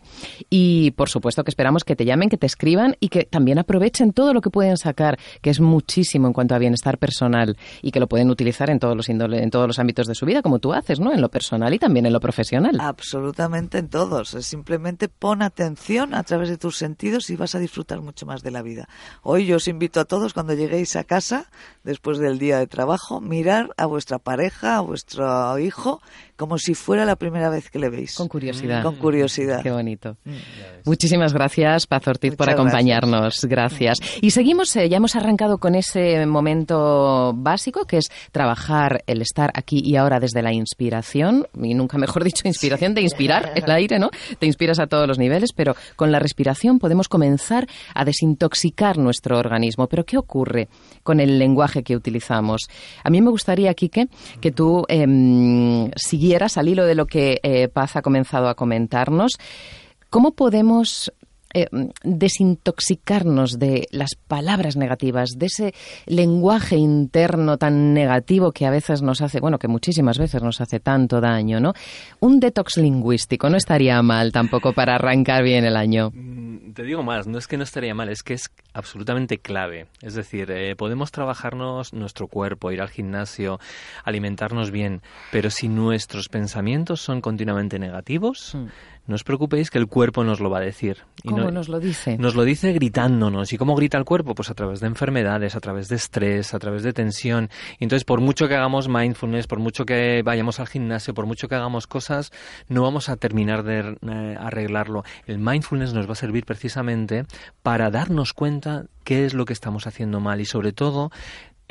y 0.49 0.93
por 0.93 1.09
supuesto 1.09 1.45
que 1.45 1.51
esperamos 1.51 1.85
que 1.85 1.97
te 1.97 2.05
llamen, 2.05 2.29
que 2.29 2.37
te 2.37 2.47
escriban 2.47 2.97
y 3.01 3.09
que 3.09 3.25
también 3.25 3.59
aprovechen 3.59 4.13
todo 4.13 4.35
lo 4.35 4.41
que 4.41 4.51
pueden 4.51 4.77
sacar, 4.77 5.19
que 5.43 5.51
es 5.51 5.61
muchísimo 5.61 6.27
en 6.27 6.33
cuanto 6.33 6.55
a 6.55 6.59
bienestar 6.59 6.99
personal 6.99 7.57
y 7.83 7.91
que 7.91 8.01
lo 8.01 8.09
pueden 8.09 8.31
utilizar 8.31 8.71
en 8.71 8.79
todos 8.79 8.97
los 8.97 9.09
en 9.09 9.51
todos 9.51 9.67
los 9.67 9.79
ámbitos 9.79 10.07
de 10.07 10.15
su 10.15 10.27
vida 10.27 10.43
como 10.43 10.59
tú 10.59 10.73
haces, 10.73 11.01
¿no? 11.01 11.13
En 11.13 11.21
lo 11.21 11.29
personal 11.29 11.73
y 11.75 11.79
también 11.79 12.07
en 12.07 12.13
lo 12.13 12.21
profesional. 12.21 12.79
Absolutamente 12.81 13.79
en 13.79 13.89
todos. 13.89 14.31
Simplemente 14.41 15.09
pon 15.09 15.43
atención 15.43 16.15
a 16.15 16.23
través 16.23 16.49
de 16.49 16.59
tus 16.59 16.77
sentidos 16.77 17.31
y 17.31 17.37
vas 17.37 17.55
a 17.55 17.59
disfrutar 17.59 18.01
mucho 18.01 18.27
más 18.27 18.43
de 18.43 18.51
la 18.51 18.63
vida. 18.63 18.89
Hoy 19.23 19.47
yo 19.47 19.57
os 19.57 19.69
invito 19.69 20.01
a 20.01 20.05
todos 20.05 20.35
cuando 20.35 20.55
lleguéis 20.55 20.97
a 20.97 21.05
casa 21.05 21.51
después 21.85 22.19
del 22.19 22.39
día 22.39 22.59
de 22.59 22.67
trabajo, 22.67 23.21
mirar 23.21 23.71
a 23.77 23.87
vuestra 23.87 24.19
pareja, 24.19 24.77
a 24.77 24.81
vuestro 24.81 25.20
hijo 25.59 26.01
como 26.41 26.57
si 26.57 26.73
fuera 26.73 27.05
la 27.05 27.17
primera 27.17 27.51
vez 27.51 27.69
que 27.69 27.79
le 27.79 27.91
veis. 27.91 28.15
Con 28.15 28.27
curiosidad. 28.27 28.83
Con 28.83 28.97
curiosidad. 28.97 29.63
Qué 29.63 29.71
bonito. 29.71 30.17
Mm. 30.25 30.31
Muchísimas 30.87 31.35
gracias, 31.35 31.87
Paz 31.87 32.09
Ortiz, 32.09 32.35
por 32.35 32.49
acompañarnos. 32.49 33.45
Gracias. 33.45 33.99
Y 34.23 34.31
seguimos, 34.31 34.75
eh, 34.77 34.89
ya 34.89 34.97
hemos 34.97 35.17
arrancado 35.17 35.59
con 35.59 35.75
ese 35.75 36.25
momento 36.25 37.35
básico 37.37 37.85
que 37.85 37.99
es 37.99 38.07
trabajar 38.33 39.05
el 39.07 39.21
estar 39.21 39.51
aquí 39.53 39.83
y 39.85 39.97
ahora 39.97 40.19
desde 40.19 40.41
la 40.41 40.55
inspiración, 40.55 41.47
y 41.63 41.75
nunca 41.75 41.99
mejor 41.99 42.25
dicho, 42.25 42.49
inspiración 42.49 42.95
de 42.95 43.03
inspirar 43.03 43.53
el 43.55 43.71
aire, 43.71 43.99
¿no? 43.99 44.09
Te 44.39 44.47
inspiras 44.47 44.79
a 44.79 44.87
todos 44.87 45.07
los 45.07 45.19
niveles, 45.19 45.53
pero 45.55 45.77
con 45.95 46.11
la 46.11 46.21
respiración 46.21 46.79
podemos 46.79 47.09
comenzar 47.09 47.67
a 47.95 48.07
desintoxicar 48.07 48.97
nuestro 48.97 49.39
organismo. 49.39 49.89
Pero 49.89 50.07
¿qué 50.07 50.17
ocurre 50.17 50.69
con 51.03 51.21
el 51.21 51.39
lenguaje 51.39 51.83
que 51.83 51.97
utilizamos? 51.97 52.63
A 53.05 53.11
mí 53.11 53.21
me 53.21 53.29
gustaría, 53.29 53.75
Quique, 53.75 54.09
que 54.41 54.53
tú 54.53 54.87
eh, 54.89 55.91
al 56.57 56.69
hilo 56.69 56.85
de 56.85 56.95
lo 56.95 57.07
que 57.07 57.41
eh, 57.43 57.69
Paz 57.69 57.97
ha 57.97 58.03
comenzado 58.03 58.49
a 58.49 58.55
comentarnos, 58.55 59.33
¿cómo 60.11 60.33
podemos 60.33 61.13
eh, 61.55 61.67
desintoxicarnos 62.03 63.59
de 63.59 63.89
las 63.91 64.11
palabras 64.15 64.77
negativas, 64.77 65.31
de 65.37 65.47
ese 65.47 65.75
lenguaje 66.07 66.77
interno 66.77 67.59
tan 67.59 67.93
negativo 67.93 68.53
que 68.53 68.67
a 68.67 68.71
veces 68.71 69.03
nos 69.03 69.21
hace, 69.21 69.41
bueno, 69.41 69.59
que 69.59 69.69
muchísimas 69.69 70.19
veces 70.19 70.43
nos 70.43 70.61
hace 70.61 70.81
tanto 70.81 71.21
daño, 71.21 71.61
¿no? 71.61 71.73
Un 72.21 72.41
detox 72.41 72.77
lingüístico 72.77 73.51
no 73.51 73.57
estaría 73.57 74.01
mal 74.03 74.33
tampoco 74.33 74.73
para 74.73 74.95
arrancar 74.95 75.43
bien 75.43 75.65
el 75.65 75.77
año. 75.77 76.11
Mm, 76.15 76.73
te 76.73 76.83
digo 76.83 77.03
más, 77.03 77.27
no 77.27 77.39
es 77.39 77.47
que 77.47 77.57
no 77.57 77.65
estaría 77.65 77.95
mal, 77.95 78.09
es 78.09 78.23
que 78.23 78.35
es 78.35 78.51
absolutamente 78.73 79.39
clave. 79.39 79.87
Es 80.03 80.15
decir, 80.15 80.51
eh, 80.51 80.77
podemos 80.77 81.11
trabajarnos 81.11 81.93
nuestro 81.93 82.29
cuerpo, 82.29 82.71
ir 82.73 82.81
al 82.81 82.89
gimnasio, 82.89 83.59
alimentarnos 84.05 84.71
bien, 84.71 85.03
pero 85.33 85.51
si 85.51 85.69
nuestros 85.69 86.29
pensamientos 86.29 87.01
son 87.01 87.21
continuamente 87.21 87.79
negativos, 87.79 88.55
mm. 88.55 88.67
No 89.11 89.17
os 89.17 89.25
preocupéis 89.25 89.71
que 89.71 89.79
el 89.79 89.89
cuerpo 89.89 90.23
nos 90.23 90.39
lo 90.39 90.51
va 90.51 90.59
a 90.59 90.61
decir. 90.61 90.99
¿Cómo 91.27 91.51
nos 91.51 91.69
lo 91.69 91.81
dice? 91.81 92.17
Nos 92.17 92.37
lo 92.37 92.45
dice 92.45 92.73
gritándonos. 92.73 93.53
¿Y 93.53 93.59
cómo 93.59 93.75
grita 93.75 93.99
el 93.99 94.05
cuerpo? 94.05 94.37
Pues 94.37 94.51
a 94.51 94.55
través 94.55 94.79
de 94.79 94.87
enfermedades, 94.87 95.57
a 95.57 95.61
través 95.61 95.89
de 95.89 95.97
estrés, 95.97 96.55
a 96.55 96.61
través 96.61 96.85
de 96.85 96.93
tensión. 96.93 97.51
Y 97.81 97.85
entonces, 97.85 98.05
por 98.05 98.21
mucho 98.21 98.47
que 98.47 98.55
hagamos 98.55 98.89
mindfulness, 98.89 99.49
por 99.49 99.59
mucho 99.59 99.85
que 99.85 100.23
vayamos 100.25 100.61
al 100.61 100.69
gimnasio, 100.69 101.13
por 101.13 101.27
mucho 101.27 101.49
que 101.49 101.57
hagamos 101.57 101.89
cosas, 101.89 102.31
no 102.69 102.83
vamos 102.83 103.09
a 103.09 103.17
terminar 103.17 103.65
de 103.65 103.97
eh, 104.01 104.37
arreglarlo. 104.39 105.03
El 105.27 105.41
mindfulness 105.41 105.93
nos 105.93 106.07
va 106.07 106.13
a 106.13 106.15
servir 106.15 106.45
precisamente 106.45 107.25
para 107.65 107.91
darnos 107.91 108.33
cuenta 108.33 108.85
qué 109.03 109.25
es 109.25 109.35
lo 109.35 109.45
que 109.45 109.55
estamos 109.55 109.89
haciendo 109.89 110.21
mal 110.21 110.41
y 110.41 110.45
sobre 110.45 110.73
todo 110.73 111.11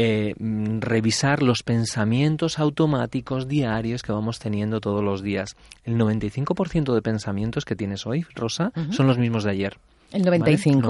eh, 0.01 0.33
mm, 0.39 0.79
revisar 0.79 1.43
los 1.43 1.61
pensamientos 1.61 2.57
automáticos 2.57 3.49
diarios 3.49 4.01
que 4.01 4.13
vamos 4.13 4.39
teniendo 4.39 4.79
todos 4.79 5.03
los 5.03 5.21
días. 5.21 5.57
El 5.83 5.97
95% 5.97 6.93
de 6.93 7.01
pensamientos 7.01 7.65
que 7.65 7.75
tienes 7.75 8.07
hoy, 8.07 8.25
Rosa, 8.33 8.71
son 8.91 9.07
los 9.07 9.17
mismos 9.17 9.43
de 9.43 9.51
ayer. 9.51 9.77
¿El 10.13 10.23
95? 10.23 10.89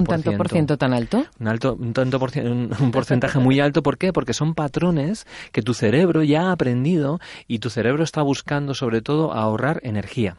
¿Un 0.00 0.06
tanto 0.06 0.36
por 0.36 0.50
ciento 0.50 0.76
tan 0.76 0.92
alto? 0.92 1.24
Un, 1.38 1.48
alto, 1.48 1.74
un, 1.74 1.94
tanto 1.94 2.18
por 2.18 2.32
un, 2.36 2.90
porcentaje 2.92 3.38
muy 3.38 3.60
alto. 3.60 3.82
¿Por 3.82 3.96
qué? 3.96 4.12
Porque 4.12 4.34
son 4.34 4.54
patrones 4.54 5.26
que 5.52 5.62
tu 5.62 5.72
cerebro 5.72 6.22
ya 6.22 6.48
ha 6.48 6.52
aprendido 6.52 7.18
y 7.48 7.60
tu 7.60 7.70
cerebro 7.70 8.04
está 8.04 8.20
buscando 8.20 8.74
sobre 8.74 9.00
todo 9.00 9.32
ahorrar 9.32 9.80
energía. 9.84 10.36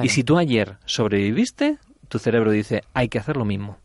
Y 0.00 0.10
si 0.10 0.22
tú 0.22 0.38
ayer 0.38 0.76
sobreviviste, 0.84 1.78
tu 2.06 2.20
cerebro 2.20 2.52
dice, 2.52 2.84
hay 2.94 3.08
que 3.08 3.18
hacer 3.18 3.36
lo 3.36 3.44
mismo. 3.44 3.78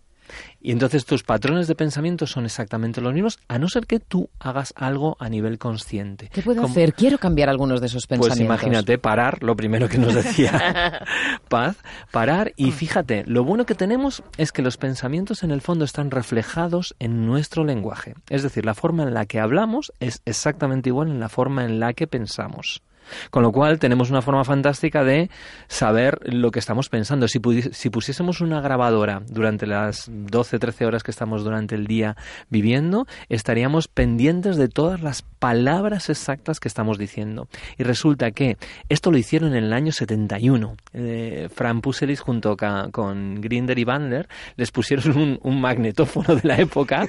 Y 0.61 0.71
entonces 0.71 1.05
tus 1.05 1.23
patrones 1.23 1.67
de 1.67 1.75
pensamiento 1.75 2.27
son 2.27 2.45
exactamente 2.45 2.99
los 3.01 3.13
mismos, 3.13 3.39
a 3.47 3.59
no 3.59 3.69
ser 3.69 3.87
que 3.87 3.99
tú 3.99 4.29
hagas 4.39 4.73
algo 4.75 5.15
a 5.19 5.29
nivel 5.29 5.57
consciente. 5.57 6.29
¿Qué 6.33 6.41
puedo 6.41 6.63
hacer? 6.65 6.93
Quiero 6.93 7.17
cambiar 7.17 7.49
algunos 7.49 7.79
de 7.79 7.87
esos 7.87 8.07
Pues 8.07 8.19
pensamientos. 8.19 8.61
imagínate, 8.61 8.97
parar, 8.97 9.41
lo 9.41 9.55
primero 9.55 9.87
que 9.87 9.97
nos 9.97 10.13
decía 10.13 11.01
Paz, 11.49 11.77
parar 12.11 12.53
y 12.57 12.71
fíjate, 12.71 13.23
lo 13.25 13.43
bueno 13.43 13.65
que 13.65 13.75
tenemos 13.75 14.21
es 14.37 14.51
que 14.51 14.61
los 14.61 14.77
pensamientos 14.77 15.43
en 15.43 15.51
el 15.51 15.61
fondo 15.61 15.85
están 15.85 16.11
reflejados 16.11 16.95
en 16.99 17.25
nuestro 17.25 17.63
lenguaje. 17.63 18.15
Es 18.29 18.43
decir, 18.43 18.65
la 18.65 18.73
forma 18.73 19.03
en 19.03 19.13
la 19.13 19.25
que 19.25 19.39
hablamos 19.39 19.93
es 19.99 20.21
exactamente 20.25 20.89
igual 20.89 21.07
en 21.09 21.19
la 21.19 21.29
forma 21.29 21.63
en 21.65 21.79
la 21.79 21.93
que 21.93 22.07
pensamos. 22.07 22.81
Con 23.29 23.43
lo 23.43 23.51
cual 23.51 23.79
tenemos 23.79 24.09
una 24.09 24.21
forma 24.21 24.43
fantástica 24.43 25.03
de 25.03 25.29
saber 25.67 26.19
lo 26.23 26.51
que 26.51 26.59
estamos 26.59 26.89
pensando. 26.89 27.27
Si, 27.27 27.39
si 27.71 27.89
pusiésemos 27.89 28.41
una 28.41 28.61
grabadora 28.61 29.21
durante 29.29 29.67
las 29.67 30.05
12, 30.09 30.59
13 30.59 30.85
horas 30.85 31.03
que 31.03 31.11
estamos 31.11 31.43
durante 31.43 31.75
el 31.75 31.87
día 31.87 32.15
viviendo, 32.49 33.05
estaríamos 33.29 33.87
pendientes 33.87 34.57
de 34.57 34.67
todas 34.69 35.01
las 35.01 35.21
palabras 35.39 36.09
exactas 36.09 36.59
que 36.59 36.67
estamos 36.67 36.97
diciendo. 36.97 37.47
Y 37.77 37.83
resulta 37.83 38.31
que 38.31 38.57
esto 38.89 39.11
lo 39.11 39.17
hicieron 39.17 39.55
en 39.55 39.63
el 39.65 39.73
año 39.73 39.91
71. 39.91 40.75
Eh, 40.93 41.49
Fran 41.53 41.81
Puselis 41.81 42.19
junto 42.19 42.57
ca- 42.57 42.89
con 42.91 43.39
Grinder 43.41 43.77
y 43.79 43.83
Bandler 43.83 44.27
les 44.57 44.71
pusieron 44.71 45.17
un, 45.17 45.39
un 45.43 45.61
magnetófono 45.61 46.35
de 46.35 46.47
la 46.47 46.57
época 46.57 47.07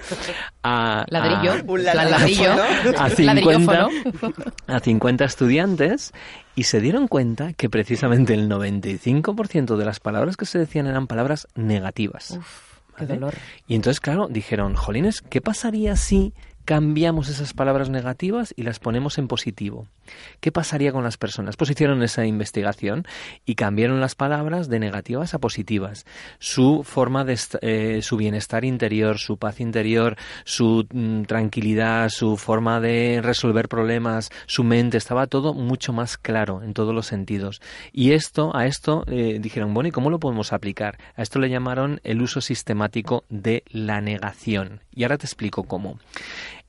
a, 0.63 1.05
Ladrillo. 1.09 1.53
a- 1.53 1.63
Un 1.67 1.85
La- 1.85 1.95
ladrillo. 1.95 2.53
a 2.99 3.09
50, 3.11 3.23
Ladrillófono. 3.35 3.89
a 4.67 4.81
50 4.81 5.25
estudiantes 5.25 5.90
y 6.55 6.65
se 6.65 6.81
dieron 6.81 7.09
cuenta 7.09 7.53
que 7.53 7.71
precisamente 7.71 8.35
el 8.35 8.49
95% 8.49 9.77
de 9.77 9.85
las 9.85 10.01
palabras 10.01 10.37
que 10.37 10.47
se 10.47 10.59
decían 10.59 10.87
eran 10.87 11.07
palabras 11.07 11.49
negativas. 11.55 12.39
Qué 12.97 13.07
¿vale? 13.07 13.15
dolor. 13.15 13.35
Y 13.67 13.75
entonces, 13.75 14.01
claro, 14.01 14.29
dijeron, 14.29 14.75
Jolines, 14.75 15.23
¿qué 15.23 15.41
pasaría 15.41 15.97
si 15.97 16.35
cambiamos 16.65 17.29
esas 17.29 17.53
palabras 17.53 17.91
negativas 17.91 18.55
y 18.57 18.63
las 18.63 18.79
ponemos 18.79 19.19
en 19.19 19.29
positivo? 19.29 19.87
¿Qué 20.41 20.53
pasaría 20.53 20.93
con 20.93 21.05
las 21.05 21.17
personas? 21.17 21.57
Pues 21.57 21.71
hicieron 21.71 22.03
esa 22.03 22.27
investigación 22.27 23.07
y 23.45 23.55
cambiaron 23.55 24.01
las 24.01 24.15
palabras 24.15 24.69
de 24.69 24.79
negativas 24.79 25.35
a 25.35 25.39
positivas. 25.39 26.07
Su 26.39 26.83
forma 26.85 27.25
de 27.25 27.39
eh, 27.63 28.01
su 28.03 28.17
bienestar 28.17 28.65
interior, 28.65 29.19
su 29.19 29.37
paz 29.37 29.61
interior, 29.61 30.17
su 30.45 30.87
mm, 30.93 31.23
tranquilidad, 31.23 32.09
su 32.09 32.37
forma 32.37 32.81
de 32.81 33.21
resolver 33.23 33.69
problemas, 33.69 34.31
su 34.47 34.65
mente, 34.65 34.97
estaba 34.97 35.27
todo 35.27 35.55
mucho 35.55 35.93
más 35.93 36.17
claro 36.17 36.63
en 36.63 36.75
todos 36.75 36.95
los 36.95 37.07
sentidos. 37.07 37.61
Y 37.93 38.13
esto, 38.13 38.55
a 38.57 38.67
esto 38.67 39.05
eh, 39.07 39.39
dijeron, 39.41 39.75
bueno, 39.75 39.89
¿y 39.89 39.93
cómo 39.93 40.11
lo 40.11 40.19
podemos 40.19 40.53
aplicar? 40.53 40.99
A 41.17 41.23
esto 41.23 41.39
le 41.39 41.51
llamaron 41.51 42.01
el 42.05 42.23
uso 42.23 42.41
sistemático 42.41 43.25
de 43.29 43.65
la 43.71 44.01
negación. 44.01 44.81
Y 44.95 45.05
ahora 45.05 45.19
te 45.19 45.27
explico 45.27 45.65
cómo. 45.65 45.99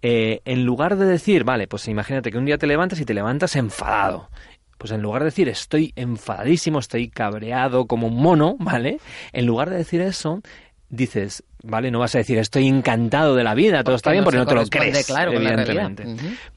Eh, 0.02 0.42
en 0.46 0.66
lugar 0.66 0.98
de 0.98 1.06
decir, 1.06 1.44
vale, 1.44 1.68
pues 1.68 1.88
imagínate 1.88 2.32
que 2.32 2.38
un 2.38 2.46
día 2.46 2.58
te 2.58 2.68
levantas 2.68 3.00
y 3.00 3.06
te 3.06 3.14
levantas 3.14 3.56
enfadado. 3.56 4.30
Pues 4.78 4.92
en 4.92 5.02
lugar 5.02 5.22
de 5.22 5.26
decir 5.26 5.48
estoy 5.48 5.94
enfadadísimo, 5.96 6.80
estoy 6.80 7.10
cabreado 7.10 7.86
como 7.86 8.08
un 8.08 8.16
mono, 8.16 8.56
¿vale? 8.60 9.00
En 9.32 9.46
lugar 9.46 9.70
de 9.70 9.78
decir 9.78 10.02
eso, 10.02 10.42
dices, 10.90 11.44
¿vale? 11.64 11.92
No 11.92 12.00
vas 12.00 12.16
a 12.16 12.18
decir 12.18 12.40
estoy 12.40 12.68
encantado 12.68 13.36
de 13.36 13.44
la 13.44 13.54
vida, 13.54 13.84
todo 13.84 13.94
Porque 13.94 13.96
está 13.96 14.12
bien 14.12 14.24
no 14.24 14.26
porque 14.26 14.40
no 14.40 14.46
te 14.48 14.56
lo 14.56 14.66
crees, 14.66 15.06
claro, 15.06 15.34
evidentemente. 15.34 16.06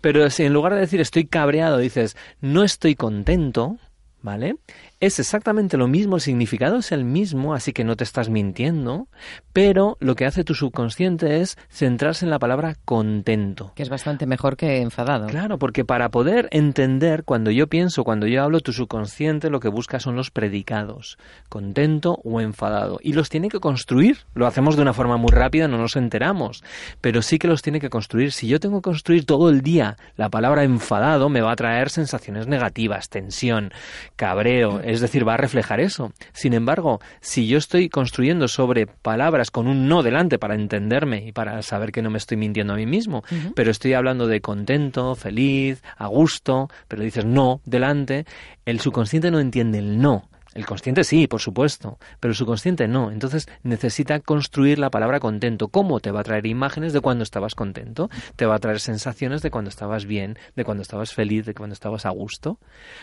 Pero 0.01 0.31
si 0.31 0.45
en 0.45 0.53
lugar 0.53 0.75
de 0.75 0.81
decir 0.81 1.01
estoy 1.01 1.27
cabreado 1.27 1.79
dices 1.79 2.17
no 2.41 2.65
estoy 2.65 2.95
contento, 2.95 3.77
¿vale? 4.23 4.57
Es 5.05 5.19
exactamente 5.19 5.77
lo 5.77 5.87
mismo, 5.87 6.17
el 6.17 6.23
significado 6.23 6.79
es 6.79 6.91
el 6.91 7.05
mismo, 7.05 7.53
así 7.53 7.75
que 7.75 7.85
no 7.85 7.95
te 7.95 8.05
estás 8.05 8.31
mintiendo, 8.31 9.07
pero 9.53 9.99
lo 10.01 10.15
que 10.15 10.25
hace 10.25 10.45
tu 10.45 10.55
subconsciente 10.55 11.43
es 11.43 11.59
centrarse 11.69 12.25
en 12.25 12.31
la 12.31 12.39
palabra 12.39 12.79
contento. 12.87 13.73
Que 13.75 13.83
es 13.83 13.91
bastante 13.91 14.25
mejor 14.25 14.57
que 14.57 14.81
enfadado. 14.81 15.27
Claro, 15.27 15.59
porque 15.59 15.85
para 15.85 16.09
poder 16.09 16.49
entender 16.53 17.23
cuando 17.25 17.51
yo 17.51 17.67
pienso, 17.67 18.03
cuando 18.03 18.27
yo 18.27 18.43
hablo, 18.43 18.61
tu 18.61 18.73
subconsciente 18.73 19.51
lo 19.51 19.61
que 19.61 19.69
busca 19.69 20.01
son 20.01 20.17
los 20.17 20.31
predicados, 20.31 21.19
contento 21.51 22.19
o 22.25 22.41
enfadado. 22.41 22.99
Y 23.03 23.13
los 23.13 23.29
tiene 23.29 23.51
que 23.51 23.61
construir. 23.61 24.21
Lo 24.35 24.47
hacemos 24.47 24.75
de 24.75 24.81
una 24.81 24.95
forma 24.95 25.19
muy 25.19 25.33
rápida, 25.33 25.69
no 25.69 25.77
nos 25.77 25.97
enteramos, 25.97 26.65
pero 27.03 27.21
sí 27.21 27.39
que 27.39 27.47
los 27.47 27.61
tiene 27.61 27.79
que 27.79 27.91
construir. 27.91 28.33
Si 28.33 28.49
yo 28.49 28.59
tengo 28.59 28.81
que 28.81 28.89
construir 28.89 29.27
todo 29.27 29.51
el 29.51 29.61
día 29.61 29.99
la 30.17 30.31
palabra 30.31 30.65
enfadado, 30.65 31.29
me 31.29 31.43
va 31.43 31.53
a 31.53 31.57
traer 31.57 31.91
sensaciones 31.91 32.47
negativas, 32.47 33.11
tensión, 33.11 33.71
cabreo, 34.17 34.81
es 34.95 35.01
decir, 35.01 35.27
va 35.27 35.35
a 35.35 35.39
reflejar 35.39 35.81
eso. 35.81 36.13
Sin 36.33 36.55
embargo, 36.55 37.01
si 37.21 37.47
yo 37.47 37.59
estoy 37.59 37.89
construyendo 37.89 38.49
sobre 38.49 38.87
palabras 38.87 39.51
con 39.51 39.67
un 39.67 39.89
no 39.89 40.03
delante 40.03 40.39
para 40.39 40.55
entenderme 40.55 41.27
y 41.27 41.33
para 41.33 41.61
saber 41.63 41.93
que 41.93 42.03
no 42.03 42.11
me 42.11 42.19
estoy 42.19 42.37
mintiendo 42.37 42.73
a 42.73 42.77
mí 42.77 42.87
mismo, 42.87 43.23
pero 43.55 43.71
estoy 43.71 43.95
hablando 43.95 44.27
de 44.27 44.41
contento, 44.41 45.15
feliz, 45.15 45.83
a 45.97 46.07
gusto, 46.07 46.69
pero 46.89 47.03
dices 47.03 47.25
no 47.25 47.61
delante, 47.65 48.27
el 48.65 48.81
subconsciente 48.81 49.31
no 49.31 49.41
entiende 49.41 49.79
el 49.79 50.01
no. 50.01 50.29
El 50.55 50.67
consciente 50.67 51.03
sí, 51.05 51.27
por 51.27 51.41
supuesto, 51.41 51.99
pero 52.21 52.31
el 52.31 52.37
subconsciente 52.37 52.87
no. 52.87 53.11
Entonces 53.11 53.49
necesita 53.63 54.21
construir 54.21 54.79
la 54.79 54.91
palabra 54.91 55.21
contento. 55.21 55.69
¿Cómo? 55.69 56.01
Te 56.01 56.13
va 56.13 56.21
a 56.21 56.25
traer 56.25 56.47
imágenes 56.47 56.93
de 56.93 57.01
cuando 57.01 57.25
estabas 57.25 57.55
contento, 57.55 58.09
te 58.37 58.47
va 58.47 58.55
a 58.55 58.59
traer 58.61 58.81
sensaciones 58.81 59.43
de 59.43 59.51
cuando 59.51 59.69
estabas 59.69 60.07
bien, 60.07 60.39
de 60.55 60.65
cuando 60.65 60.83
estabas 60.83 61.13
feliz, 61.13 61.45
de 61.45 61.55
cuando 61.55 61.75
estabas 61.75 62.07
a 62.07 62.11
gusto. 62.11 62.59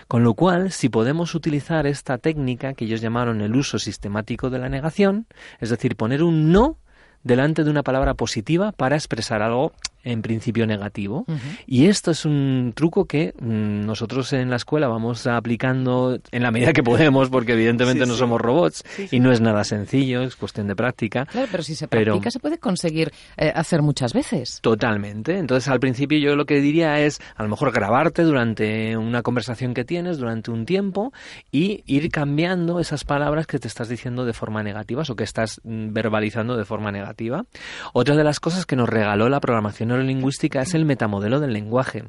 Con 0.08 0.24
lo 0.24 0.34
cual, 0.34 0.72
si 0.72 0.90
podemos 0.90 1.36
utilizar 1.36 1.86
esta 1.86 2.18
técnica 2.18 2.74
que 2.74 2.86
ellos 2.86 3.02
llamaron 3.02 3.42
el 3.42 3.56
uso 3.56 3.80
sistemático 3.80 4.50
de 4.50 4.60
la 4.60 4.70
negación, 4.70 5.28
es 5.60 5.70
decir, 5.70 5.98
poner 5.98 6.24
un 6.24 6.52
no 6.52 6.78
delante 7.24 7.64
de 7.64 7.70
una 7.70 7.84
palabra 7.84 8.14
positiva 8.14 8.72
para 8.72 8.96
expresar 8.96 9.42
algo 9.42 9.74
en 10.04 10.22
principio 10.22 10.66
negativo. 10.68 11.26
Y 11.68 11.86
esto 11.88 12.12
es 12.12 12.26
un 12.26 12.74
truco 12.76 13.06
que 13.06 13.34
mm, 13.40 13.86
nosotros 13.86 14.34
en 14.34 14.50
la 14.50 14.56
escuela 14.56 14.88
vamos 14.88 15.28
aplicando 15.28 16.18
en 16.32 16.44
la 16.44 16.52
medida 16.52 16.74
que 16.74 16.84
podemos, 16.84 17.30
porque 17.30 17.54
evidentemente 17.54 18.04
Sí, 18.04 18.08
no 18.08 18.14
sí. 18.16 18.20
somos 18.20 18.42
robots 18.42 18.84
Sí, 18.96 19.08
y 19.12 19.20
no 19.20 19.32
es 19.32 19.42
nada 19.42 19.64
sencillo, 19.64 20.22
es 20.22 20.36
cuestión 20.36 20.68
de 20.68 20.76
práctica. 20.76 21.26
Claro, 21.26 21.48
pero 21.52 21.64
si 21.64 21.76
se 21.76 21.88
Pero- 21.88 22.14
practica 22.14 22.32
se 22.32 22.40
puede 22.40 22.58
conseguir 22.58 23.12
eh, 23.38 23.52
hacer 23.54 23.82
muchas 23.82 24.14
veces. 24.14 24.60
Totalmente. 24.62 25.38
Entonces, 25.38 25.68
al 25.70 25.80
principio 25.80 26.18
yo 26.20 26.36
lo 26.36 26.46
que 26.46 26.60
diría 26.62 27.00
es, 27.00 27.20
a 27.36 27.44
lo 27.44 27.50
mejor 27.50 27.72
grabarte 27.72 28.24
durante 28.24 28.96
una 28.98 29.22
conversación 29.22 29.74
que 29.74 29.84
tienes, 29.86 30.18
durante 30.18 30.52
un 30.52 30.66
tiempo, 30.66 31.12
y 31.52 31.84
ir 31.86 32.10
cambiando 32.10 32.80
esas 32.80 33.04
palabras 33.04 33.46
que 33.48 33.60
te 33.60 33.68
estás 33.68 33.90
diciendo 33.90 34.26
de 34.26 34.34
forma 34.34 34.64
negativa 34.64 35.04
o 35.08 35.16
que 35.16 35.24
estás 35.24 35.60
mm, 35.64 35.94
verbalizando 35.94 36.58
de 36.58 36.66
forma 36.66 36.92
negativa. 36.92 37.46
Otra 37.94 38.16
de 38.16 38.24
las 38.24 38.40
cosas 38.40 38.66
que 38.66 38.76
nos 38.76 38.88
regaló 38.90 39.30
la 39.30 39.40
programación 39.40 39.91
neurolingüística 39.92 40.62
es 40.62 40.74
el 40.74 40.86
metamodelo 40.86 41.40
del 41.40 41.54
lenguaje. 41.54 42.06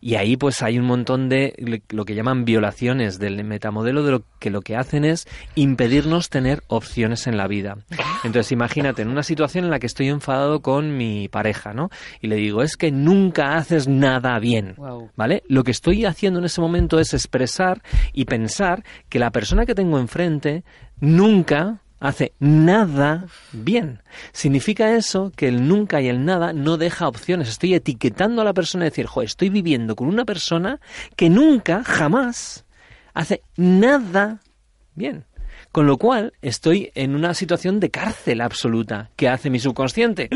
Y 0.00 0.16
ahí 0.16 0.36
pues 0.36 0.62
hay 0.62 0.78
un 0.78 0.86
montón 0.86 1.28
de 1.28 1.54
lo 1.90 2.04
que 2.04 2.14
llaman 2.14 2.44
violaciones 2.44 3.18
del 3.18 3.42
metamodelo 3.44 4.02
de 4.02 4.10
lo 4.12 4.22
que 4.38 4.50
lo 4.50 4.62
que 4.62 4.76
hacen 4.76 5.04
es 5.04 5.26
impedirnos 5.54 6.30
tener 6.30 6.62
opciones 6.68 7.26
en 7.26 7.36
la 7.36 7.46
vida. 7.46 7.78
Entonces 8.24 8.52
imagínate 8.52 9.02
en 9.02 9.08
una 9.08 9.22
situación 9.22 9.64
en 9.64 9.70
la 9.70 9.78
que 9.78 9.86
estoy 9.86 10.08
enfadado 10.08 10.60
con 10.60 10.96
mi 10.96 11.28
pareja, 11.28 11.72
¿no? 11.72 11.88
Y 12.20 12.28
le 12.28 12.36
digo, 12.36 12.62
es 12.62 12.76
que 12.76 12.90
nunca 12.90 13.56
haces 13.56 13.88
nada 13.88 14.38
bien. 14.38 14.76
¿Vale? 15.16 15.42
Lo 15.48 15.64
que 15.64 15.70
estoy 15.70 16.04
haciendo 16.04 16.38
en 16.38 16.46
ese 16.46 16.60
momento 16.60 16.98
es 16.98 17.14
expresar 17.14 17.82
y 18.12 18.24
pensar 18.24 18.84
que 19.08 19.18
la 19.18 19.30
persona 19.30 19.66
que 19.66 19.74
tengo 19.74 19.98
enfrente 19.98 20.64
nunca 21.00 21.82
hace 22.00 22.32
nada 22.38 23.26
bien. 23.52 24.02
Significa 24.32 24.94
eso 24.94 25.32
que 25.34 25.48
el 25.48 25.68
nunca 25.68 26.00
y 26.00 26.08
el 26.08 26.24
nada 26.24 26.52
no 26.52 26.76
deja 26.76 27.08
opciones. 27.08 27.48
Estoy 27.48 27.74
etiquetando 27.74 28.42
a 28.42 28.44
la 28.44 28.54
persona 28.54 28.84
y 28.84 28.90
decir, 28.90 29.06
jo, 29.06 29.22
estoy 29.22 29.48
viviendo 29.48 29.96
con 29.96 30.08
una 30.08 30.24
persona 30.24 30.80
que 31.16 31.30
nunca, 31.30 31.82
jamás, 31.84 32.64
hace 33.14 33.42
nada 33.56 34.40
bien. 34.94 35.24
Con 35.72 35.86
lo 35.86 35.98
cual 35.98 36.32
estoy 36.42 36.90
en 36.94 37.14
una 37.14 37.34
situación 37.34 37.80
de 37.80 37.90
cárcel 37.90 38.40
absoluta. 38.40 39.10
¿Qué 39.16 39.28
hace 39.28 39.50
mi 39.50 39.58
subconsciente? 39.58 40.30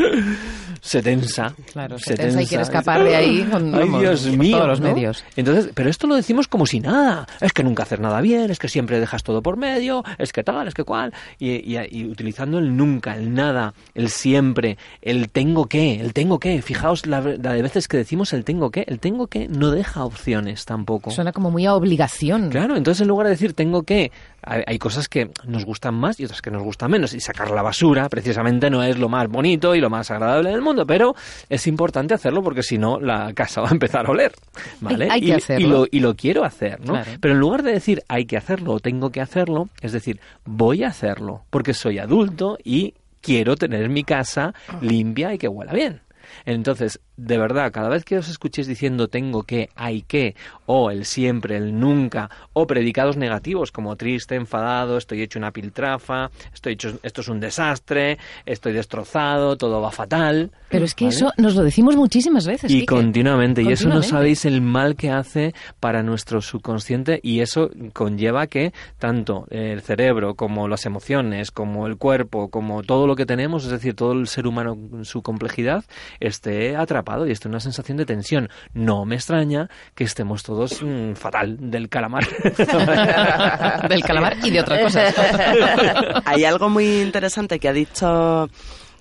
Se 0.81 1.03
tensa. 1.03 1.55
Claro, 1.73 1.99
se 1.99 2.15
tensa 2.17 2.43
y 2.43 2.47
quiere 2.47 2.63
escapar 2.63 3.05
de 3.05 3.15
ahí 3.17 3.43
con, 3.51 3.75
Ay, 3.75 3.81
vamos, 3.81 4.01
Dios 4.01 4.27
por 4.27 4.39
mío, 4.39 4.57
todos 4.57 4.69
los 4.69 4.81
¿no? 4.81 4.93
medios. 4.93 5.25
Entonces, 5.37 5.71
pero 5.75 5.91
esto 5.91 6.07
lo 6.07 6.15
decimos 6.15 6.49
como 6.49 6.67
si 6.67 6.81
nada. 6.81 7.27
Es 7.41 7.53
que 7.53 7.63
nunca 7.63 7.83
haces 7.83 8.01
nada 8.01 8.21
bien, 8.21 8.51
es 8.51 8.59
que 8.59 8.69
siempre 8.69 8.99
dejas 9.01 9.23
todo 9.23 9.43
por 9.43 9.57
medio, 9.57 10.03
es 10.19 10.33
que 10.33 10.43
tal, 10.43 10.67
es 10.69 10.75
que 10.75 10.85
cual. 10.85 11.13
Y, 11.39 11.51
y- 11.51 11.79
y 11.91 12.05
utilizando 12.07 12.59
el 12.59 12.77
nunca, 12.77 13.15
el 13.17 13.35
nada, 13.35 13.75
el 13.95 14.09
siempre, 14.11 14.79
el 15.03 15.29
tengo 15.31 15.67
que, 15.67 16.01
el 16.01 16.13
tengo 16.15 16.39
que. 16.39 16.63
Fijaos 16.63 17.07
la, 17.07 17.21
la 17.21 17.53
de 17.53 17.63
veces 17.63 17.89
que 17.89 17.97
decimos 17.97 18.33
el 18.33 18.45
tengo 18.45 18.71
que, 18.71 18.85
el 18.87 18.99
tengo 19.01 19.27
que 19.27 19.49
no 19.49 19.71
deja 19.71 20.05
opciones 20.05 20.65
tampoco. 20.65 21.11
Suena 21.11 21.33
como 21.33 21.51
muy 21.51 21.67
a 21.67 21.75
obligación. 21.75 22.49
Claro, 22.51 22.77
entonces 22.77 23.03
en 23.03 23.09
lugar 23.09 23.27
de 23.27 23.33
decir 23.33 23.53
tengo 23.53 23.83
que, 23.83 24.13
hay, 24.43 24.63
hay 24.67 24.79
cosas 24.79 25.09
que 25.09 25.31
nos 25.47 25.65
gustan 25.65 25.95
más 25.95 26.19
y 26.21 26.25
otras 26.25 26.41
que 26.43 26.51
nos 26.51 26.63
gustan 26.63 26.91
menos. 26.91 27.13
Y 27.13 27.21
sacar 27.21 27.51
la 27.51 27.63
basura 27.63 28.09
precisamente 28.09 28.71
no 28.71 28.83
es 28.83 28.99
lo 28.99 29.09
más 29.09 29.29
bonito 29.29 29.75
y 29.75 29.81
lo 29.81 29.91
más 29.91 30.11
agradable 30.11 30.51
del 30.51 30.63
mundo, 30.63 30.70
pero 30.87 31.15
es 31.49 31.67
importante 31.67 32.15
hacerlo 32.15 32.43
porque 32.43 32.63
si 32.63 32.79
no 32.79 32.99
la 33.01 33.33
casa 33.35 33.61
va 33.61 33.69
a 33.69 33.73
empezar 33.73 34.07
a 34.07 34.11
oler. 34.11 34.33
¿Vale? 34.81 35.05
Hay- 35.05 35.11
hay 35.11 35.21
que 35.21 35.27
y, 35.27 35.33
hacerlo. 35.33 35.67
y 35.67 35.71
lo, 35.71 35.87
y 35.91 36.01
lo 36.01 36.15
quiero 36.17 36.45
hacer, 36.45 36.81
¿no? 36.81 36.93
Claro. 36.95 37.11
Pero 37.21 37.35
en 37.35 37.41
lugar 37.41 37.63
de 37.63 37.73
decir 37.73 38.03
hay 38.09 38.25
que 38.27 38.37
hacerlo 38.37 38.73
o 38.75 38.81
tengo 38.81 39.11
que 39.11 39.21
hacerlo, 39.21 39.69
es 39.81 39.93
decir, 39.93 40.21
voy 40.45 40.83
a 40.85 40.89
hacerlo 40.89 41.43
porque 41.51 41.75
soy 41.75 41.99
adulto 41.99 42.59
y 42.65 42.95
quiero 43.21 43.57
tener 43.57 43.89
mi 43.89 44.03
casa 44.05 44.55
limpia 44.81 45.35
y 45.35 45.39
que 45.39 45.49
huela 45.49 45.73
bien. 45.73 46.01
Entonces, 46.47 47.01
de 47.17 47.39
verdad, 47.39 47.73
cada 47.73 47.89
vez 47.89 48.05
que 48.05 48.17
os 48.17 48.29
escuchéis 48.29 48.67
diciendo 48.69 49.09
tengo 49.09 49.43
que, 49.43 49.69
hay 49.75 50.03
que, 50.03 50.37
o 50.73 50.93
el 50.93 51.05
siempre, 51.05 51.57
el 51.57 51.77
nunca, 51.77 52.31
o 52.53 52.65
predicados 52.65 53.17
negativos 53.17 53.73
como 53.73 53.97
triste, 53.97 54.37
enfadado, 54.37 54.99
estoy 54.99 55.21
hecho 55.21 55.41
una 55.41 55.51
piltrafa, 55.51 56.31
estoy 56.55 56.75
hecho, 56.75 56.97
esto 57.03 57.23
es 57.23 57.29
un 57.29 57.41
desastre, 57.41 58.19
estoy 58.47 58.73
destrozado, 58.73 59.57
todo 59.57 59.81
va 59.81 59.91
fatal. 59.91 60.53
Pero 60.69 60.85
es 60.85 60.95
que 60.95 61.09
eso 61.09 61.33
nos 61.37 61.57
lo 61.57 61.65
decimos 61.65 61.97
muchísimas 61.97 62.47
veces. 62.47 62.71
Y 62.71 62.87
continuamente, 62.87 63.63
y 63.63 63.73
eso 63.73 63.89
no 63.89 64.05
sabéis 64.05 64.45
el 64.45 64.61
mal 64.61 64.95
que 64.95 65.11
hace 65.11 65.55
para 65.81 66.05
nuestro 66.05 66.41
subconsciente 66.41 67.19
y 67.21 67.41
eso 67.41 67.71
conlleva 67.93 68.47
que 68.47 68.73
tanto 69.01 69.49
el 69.51 69.81
cerebro 69.81 70.37
como 70.37 70.69
las 70.69 70.87
emociones, 70.87 71.51
como 71.51 71.89
el 71.89 71.97
cuerpo, 71.97 72.49
como 72.49 72.85
todo 72.85 73.09
lo 73.09 73.17
que 73.17 73.27
tenemos, 73.27 73.65
es 73.65 73.73
decir, 73.73 73.95
todo 73.95 74.13
el 74.13 74.29
ser 74.29 74.47
humano 74.47 74.79
en 74.93 75.05
su 75.05 75.23
complejidad, 75.23 75.85
esté 76.21 76.77
atrapado 76.77 77.27
y 77.27 77.33
esto 77.33 77.49
es 77.49 77.51
una 77.51 77.61
sensación 77.61 77.97
de 77.97 78.07
tensión. 78.07 78.49
No 78.73 79.05
me 79.05 79.17
extraña 79.17 79.69
que 79.97 80.05
estemos 80.05 80.45
todos 80.45 80.60
mm, 80.67 81.15
fatal 81.15 81.57
del 81.59 81.89
calamar. 81.89 82.27
del 83.89 84.03
calamar 84.03 84.37
y 84.43 84.51
de 84.51 84.61
otras 84.61 84.83
cosas. 84.83 85.15
Hay 86.25 86.45
algo 86.45 86.69
muy 86.69 87.01
interesante 87.01 87.59
que 87.59 87.69
ha 87.69 87.73
dicho 87.73 88.49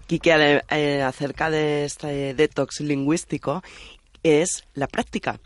Kike 0.08 0.62
eh, 0.70 1.02
acerca 1.02 1.50
de 1.50 1.86
este 1.86 2.34
detox 2.34 2.82
lingüístico, 2.82 3.64
es 4.24 4.64
la 4.74 4.88
práctica. 4.88 5.40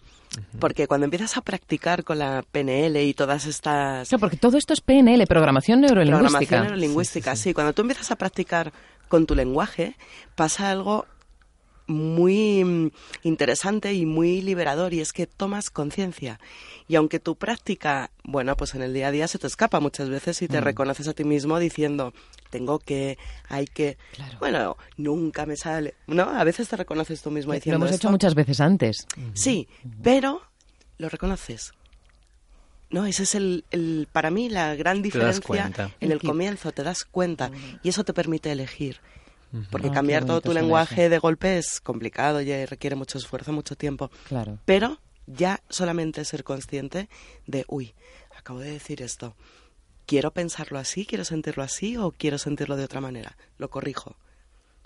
Porque 0.59 0.87
cuando 0.87 1.05
empiezas 1.05 1.37
a 1.37 1.41
practicar 1.41 2.03
con 2.03 2.17
la 2.17 2.43
PNL 2.51 2.97
y 2.97 3.13
todas 3.13 3.45
estas... 3.45 4.11
No, 4.11 4.17
porque 4.17 4.37
todo 4.37 4.57
esto 4.57 4.73
es 4.73 4.81
PNL, 4.81 5.27
programación 5.27 5.81
neurolingüística. 5.81 6.29
Programación 6.29 6.61
neurolingüística, 6.63 7.35
sí. 7.35 7.53
Cuando 7.53 7.73
tú 7.73 7.83
empiezas 7.83 8.09
a 8.09 8.15
practicar 8.15 8.73
con 9.07 9.27
tu 9.27 9.35
lenguaje, 9.35 9.95
pasa 10.35 10.71
algo 10.71 11.05
muy 11.93 12.63
mm, 12.63 12.91
interesante 13.23 13.93
y 13.93 14.05
muy 14.05 14.41
liberador 14.41 14.93
y 14.93 14.99
es 14.99 15.13
que 15.13 15.27
tomas 15.27 15.69
conciencia. 15.69 16.39
Y 16.87 16.95
aunque 16.95 17.19
tu 17.19 17.35
práctica, 17.35 18.11
bueno, 18.23 18.57
pues 18.57 18.75
en 18.75 18.81
el 18.81 18.93
día 18.93 19.07
a 19.07 19.11
día 19.11 19.27
se 19.27 19.39
te 19.39 19.47
escapa 19.47 19.79
muchas 19.79 20.09
veces 20.09 20.41
y 20.41 20.47
te 20.47 20.59
mm. 20.59 20.63
reconoces 20.63 21.07
a 21.07 21.13
ti 21.13 21.23
mismo 21.23 21.59
diciendo, 21.59 22.13
tengo 22.49 22.79
que, 22.79 23.17
hay 23.47 23.65
que, 23.65 23.97
bueno, 24.39 24.77
nunca 24.97 25.45
me 25.45 25.55
sale, 25.55 25.95
¿no? 26.07 26.23
A 26.23 26.43
veces 26.43 26.67
te 26.67 26.75
reconoces 26.75 27.21
tú 27.21 27.31
mismo 27.31 27.53
diciendo. 27.53 27.79
Lo 27.79 27.85
hemos 27.85 27.95
hecho 27.95 28.11
muchas 28.11 28.35
veces 28.35 28.59
antes. 28.59 29.07
Sí, 29.33 29.67
pero 30.01 30.41
lo 30.97 31.09
reconoces. 31.09 31.73
No, 32.89 33.07
ese 33.07 33.23
es 33.23 33.33
el, 33.33 33.65
el 33.71 34.07
para 34.11 34.29
mí 34.29 34.49
la 34.49 34.75
gran 34.75 35.01
diferencia 35.01 35.71
en 35.99 36.11
el 36.11 36.21
comienzo, 36.21 36.71
te 36.71 36.83
das 36.83 37.05
cuenta 37.05 37.49
y 37.81 37.89
eso 37.89 38.03
te 38.03 38.13
permite 38.13 38.51
elegir. 38.51 38.99
Porque 39.69 39.89
ah, 39.89 39.91
cambiar 39.91 40.25
todo 40.25 40.41
tu 40.41 40.51
lenguaje 40.51 41.09
de 41.09 41.19
golpe 41.19 41.57
es 41.57 41.79
complicado 41.79 42.41
y 42.41 42.65
requiere 42.65 42.95
mucho 42.95 43.17
esfuerzo, 43.17 43.53
mucho 43.53 43.75
tiempo. 43.75 44.09
Claro. 44.27 44.57
Pero 44.65 44.99
ya 45.27 45.61
solamente 45.69 46.25
ser 46.25 46.43
consciente 46.43 47.09
de, 47.45 47.65
uy, 47.67 47.93
acabo 48.37 48.59
de 48.59 48.71
decir 48.71 49.01
esto. 49.01 49.35
¿Quiero 50.05 50.31
pensarlo 50.31 50.79
así? 50.79 51.05
¿Quiero 51.05 51.23
sentirlo 51.23 51.63
así? 51.63 51.97
¿O 51.97 52.11
quiero 52.11 52.37
sentirlo 52.37 52.75
de 52.75 52.83
otra 52.83 52.99
manera? 52.99 53.37
Lo 53.57 53.69
corrijo. 53.69 54.15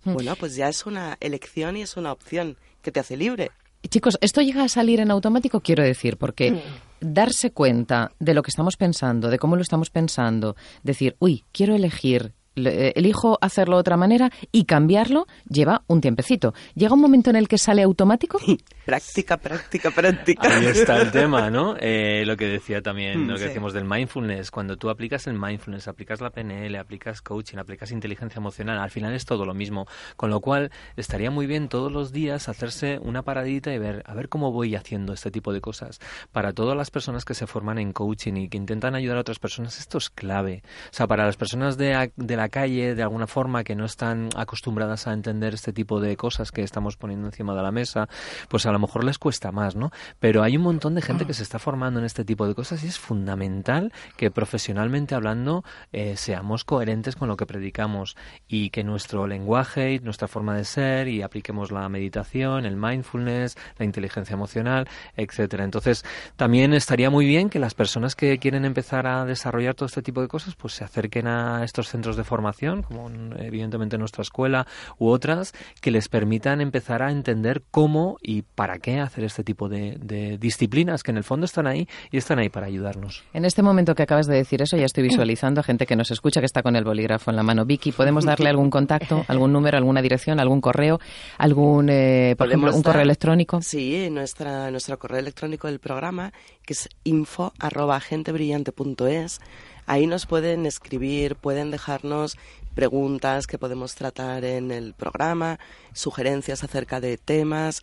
Hmm. 0.03 0.13
Bueno, 0.13 0.35
pues 0.35 0.55
ya 0.55 0.69
es 0.69 0.85
una 0.85 1.17
elección 1.19 1.77
y 1.77 1.81
es 1.81 1.97
una 1.97 2.11
opción 2.11 2.57
que 2.81 2.91
te 2.91 2.99
hace 2.99 3.17
libre. 3.17 3.51
Chicos, 3.89 4.17
esto 4.21 4.41
llega 4.41 4.63
a 4.63 4.69
salir 4.69 4.99
en 4.99 5.11
automático, 5.11 5.61
quiero 5.61 5.83
decir, 5.83 6.17
porque 6.17 6.51
hmm. 6.51 6.59
darse 6.99 7.51
cuenta 7.51 8.11
de 8.19 8.33
lo 8.33 8.43
que 8.43 8.51
estamos 8.51 8.75
pensando, 8.75 9.29
de 9.29 9.39
cómo 9.39 9.55
lo 9.55 9.61
estamos 9.61 9.89
pensando, 9.89 10.55
decir, 10.83 11.15
uy, 11.19 11.45
quiero 11.51 11.73
elegir 11.73 12.33
elijo 12.57 13.37
hacerlo 13.41 13.77
de 13.77 13.81
otra 13.81 13.97
manera 13.97 14.31
y 14.51 14.65
cambiarlo 14.65 15.27
lleva 15.47 15.83
un 15.87 16.01
tiempecito. 16.01 16.53
¿Llega 16.75 16.93
un 16.93 17.01
momento 17.01 17.29
en 17.29 17.35
el 17.35 17.47
que 17.47 17.57
sale 17.57 17.83
automático? 17.83 18.39
práctica, 18.85 19.37
práctica, 19.37 19.91
práctica. 19.91 20.55
Ahí 20.55 20.65
está 20.65 21.01
el 21.01 21.11
tema, 21.11 21.49
¿no? 21.49 21.75
Eh, 21.79 22.23
lo 22.25 22.37
que 22.37 22.45
decía 22.45 22.81
también, 22.81 23.25
mm, 23.25 23.29
lo 23.29 23.37
que 23.37 23.45
decimos 23.45 23.73
del 23.73 23.85
mindfulness. 23.85 24.51
Cuando 24.51 24.77
tú 24.77 24.89
aplicas 24.89 25.27
el 25.27 25.33
mindfulness, 25.33 25.87
aplicas 25.87 26.21
la 26.21 26.29
PNL, 26.29 26.75
aplicas 26.77 27.21
coaching, 27.21 27.57
aplicas 27.57 27.91
inteligencia 27.91 28.39
emocional, 28.39 28.79
al 28.79 28.89
final 28.89 29.13
es 29.13 29.25
todo 29.25 29.45
lo 29.45 29.53
mismo. 29.53 29.87
Con 30.15 30.29
lo 30.29 30.39
cual, 30.39 30.71
estaría 30.95 31.31
muy 31.31 31.47
bien 31.47 31.67
todos 31.67 31.91
los 31.91 32.11
días 32.11 32.49
hacerse 32.49 32.99
una 32.99 33.23
paradita 33.23 33.73
y 33.73 33.77
ver, 33.77 34.03
a 34.05 34.13
ver 34.13 34.29
cómo 34.29 34.51
voy 34.51 34.75
haciendo 34.75 35.13
este 35.13 35.31
tipo 35.31 35.53
de 35.53 35.61
cosas. 35.61 35.99
Para 36.31 36.53
todas 36.53 36.77
las 36.77 36.91
personas 36.91 37.25
que 37.25 37.33
se 37.33 37.47
forman 37.47 37.79
en 37.79 37.93
coaching 37.93 38.35
y 38.35 38.49
que 38.49 38.57
intentan 38.57 38.95
ayudar 38.95 39.17
a 39.17 39.21
otras 39.21 39.39
personas, 39.39 39.79
esto 39.79 39.97
es 39.97 40.09
clave. 40.09 40.63
O 40.91 40.93
sea, 40.93 41.07
para 41.07 41.25
las 41.25 41.37
personas 41.37 41.77
de, 41.77 42.11
de 42.15 42.35
calle, 42.49 42.95
de 42.95 43.03
alguna 43.03 43.27
forma, 43.27 43.63
que 43.63 43.75
no 43.75 43.85
están 43.85 44.29
acostumbradas 44.35 45.07
a 45.07 45.13
entender 45.13 45.53
este 45.53 45.73
tipo 45.73 45.99
de 45.99 46.15
cosas 46.17 46.51
que 46.51 46.63
estamos 46.63 46.97
poniendo 46.97 47.27
encima 47.27 47.55
de 47.55 47.61
la 47.61 47.71
mesa, 47.71 48.07
pues 48.49 48.65
a 48.65 48.71
lo 48.71 48.79
mejor 48.79 49.03
les 49.03 49.17
cuesta 49.17 49.51
más, 49.51 49.75
¿no? 49.75 49.91
Pero 50.19 50.43
hay 50.43 50.57
un 50.57 50.63
montón 50.63 50.95
de 50.95 51.01
gente 51.01 51.25
que 51.25 51.33
se 51.33 51.43
está 51.43 51.59
formando 51.59 51.99
en 51.99 52.05
este 52.05 52.25
tipo 52.25 52.47
de 52.47 52.55
cosas 52.55 52.83
y 52.83 52.87
es 52.87 52.99
fundamental 52.99 53.91
que 54.15 54.31
profesionalmente 54.31 55.15
hablando 55.15 55.63
eh, 55.91 56.15
seamos 56.17 56.63
coherentes 56.63 57.15
con 57.15 57.27
lo 57.27 57.37
que 57.37 57.45
predicamos 57.45 58.15
y 58.47 58.69
que 58.69 58.83
nuestro 58.83 59.27
lenguaje 59.27 59.93
y 59.93 59.99
nuestra 59.99 60.27
forma 60.27 60.55
de 60.55 60.65
ser 60.65 61.07
y 61.07 61.21
apliquemos 61.21 61.71
la 61.71 61.87
meditación, 61.89 62.65
el 62.65 62.75
mindfulness, 62.75 63.57
la 63.77 63.85
inteligencia 63.85 64.33
emocional, 64.33 64.87
etcétera. 65.15 65.63
Entonces, 65.63 66.03
también 66.35 66.73
estaría 66.73 67.09
muy 67.09 67.25
bien 67.25 67.49
que 67.49 67.59
las 67.59 67.73
personas 67.73 68.15
que 68.15 68.37
quieren 68.39 68.65
empezar 68.65 69.07
a 69.07 69.25
desarrollar 69.25 69.75
todo 69.75 69.87
este 69.87 70.01
tipo 70.01 70.21
de 70.21 70.27
cosas, 70.27 70.55
pues 70.55 70.73
se 70.73 70.83
acerquen 70.83 71.27
a 71.27 71.63
estos 71.63 71.89
centros 71.89 72.15
de 72.15 72.23
formación 72.23 72.36
formación, 72.37 72.83
como 72.83 73.09
evidentemente 73.39 73.97
nuestra 73.97 74.21
escuela 74.21 74.67
u 74.99 75.07
otras, 75.07 75.53
que 75.81 75.89
les 75.89 76.07
permitan 76.07 76.61
empezar 76.61 77.01
a 77.01 77.11
entender 77.11 77.63
cómo 77.71 78.17
y 78.21 78.43
para 78.43 78.77
qué 78.77 78.99
hacer 78.99 79.23
este 79.23 79.43
tipo 79.43 79.69
de, 79.69 80.37
disciplinas 80.39 81.01
que 81.01 81.09
en 81.09 81.17
el 81.17 81.23
fondo 81.23 81.45
están 81.45 81.65
ahí 81.65 81.87
y 82.11 82.17
están 82.17 82.37
ahí 82.37 82.49
para 82.49 82.67
ayudarnos. 82.67 83.23
En 83.33 83.43
este 83.43 83.63
momento 83.63 83.95
que 83.95 84.03
acabas 84.03 84.27
de 84.27 84.35
decir 84.35 84.61
eso, 84.61 84.77
ya 84.77 84.85
estoy 84.85 85.03
visualizando 85.03 85.61
a 85.61 85.63
gente 85.63 85.87
que 85.87 85.95
nos 85.95 86.11
escucha, 86.11 86.41
que 86.41 86.45
está 86.45 86.61
con 86.61 86.75
el 86.75 86.83
bolígrafo 86.83 87.31
en 87.31 87.37
la 87.37 87.43
mano. 87.43 87.65
Vicky, 87.65 87.91
¿podemos 87.91 88.23
darle 88.23 88.49
algún 88.49 88.69
contacto, 88.69 89.25
algún 89.27 89.51
número, 89.51 89.77
alguna 89.77 90.03
dirección, 90.03 90.39
algún 90.39 90.61
correo, 90.61 90.99
algún, 91.39 91.89
eh, 91.89 92.35
por 92.37 92.47
ejemplo, 92.47 92.75
un 92.75 92.83
correo 92.83 93.01
electrónico? 93.01 93.63
Sí, 93.63 94.09
nuestra, 94.11 94.69
nuestro 94.69 94.99
correo 94.99 95.19
electrónico 95.19 95.67
del 95.67 95.79
programa, 95.79 96.33
que 96.63 96.73
es 96.73 96.87
info 97.03 97.53
arroba 97.57 97.99
gentebrillante.es. 97.99 99.39
Ahí 99.87 100.05
nos 100.05 100.25
pueden 100.25 100.65
escribir, 100.65 101.35
pueden 101.35 101.71
dejarnos 101.71 102.37
preguntas 102.75 103.47
que 103.47 103.57
podemos 103.57 103.95
tratar 103.95 104.43
en 104.43 104.69
el 104.71 104.93
programa, 104.93 105.59
sugerencias 105.93 106.63
acerca 106.63 106.99
de 106.99 107.17
temas. 107.17 107.81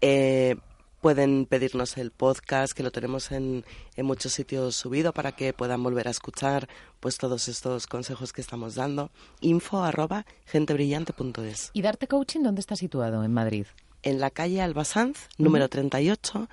Eh, 0.00 0.56
pueden 1.00 1.46
pedirnos 1.46 1.98
el 1.98 2.12
podcast 2.12 2.72
que 2.72 2.84
lo 2.84 2.92
tenemos 2.92 3.32
en, 3.32 3.64
en, 3.96 4.06
muchos 4.06 4.32
sitios 4.32 4.76
subido 4.76 5.12
para 5.12 5.32
que 5.32 5.52
puedan 5.52 5.82
volver 5.82 6.06
a 6.06 6.12
escuchar 6.12 6.68
pues 7.00 7.18
todos 7.18 7.48
estos 7.48 7.88
consejos 7.88 8.32
que 8.32 8.40
estamos 8.40 8.76
dando 8.76 9.10
info 9.40 9.82
arroba 9.82 10.24
gentebrillante.es 10.46 11.70
¿Y 11.72 11.82
Darte 11.82 12.06
Coaching 12.06 12.42
dónde 12.42 12.60
está 12.60 12.76
situado 12.76 13.24
en 13.24 13.32
Madrid? 13.32 13.66
En 14.04 14.20
la 14.20 14.30
calle 14.30 14.62
Albasanz, 14.62 15.28
número 15.38 15.68
38 15.68 16.48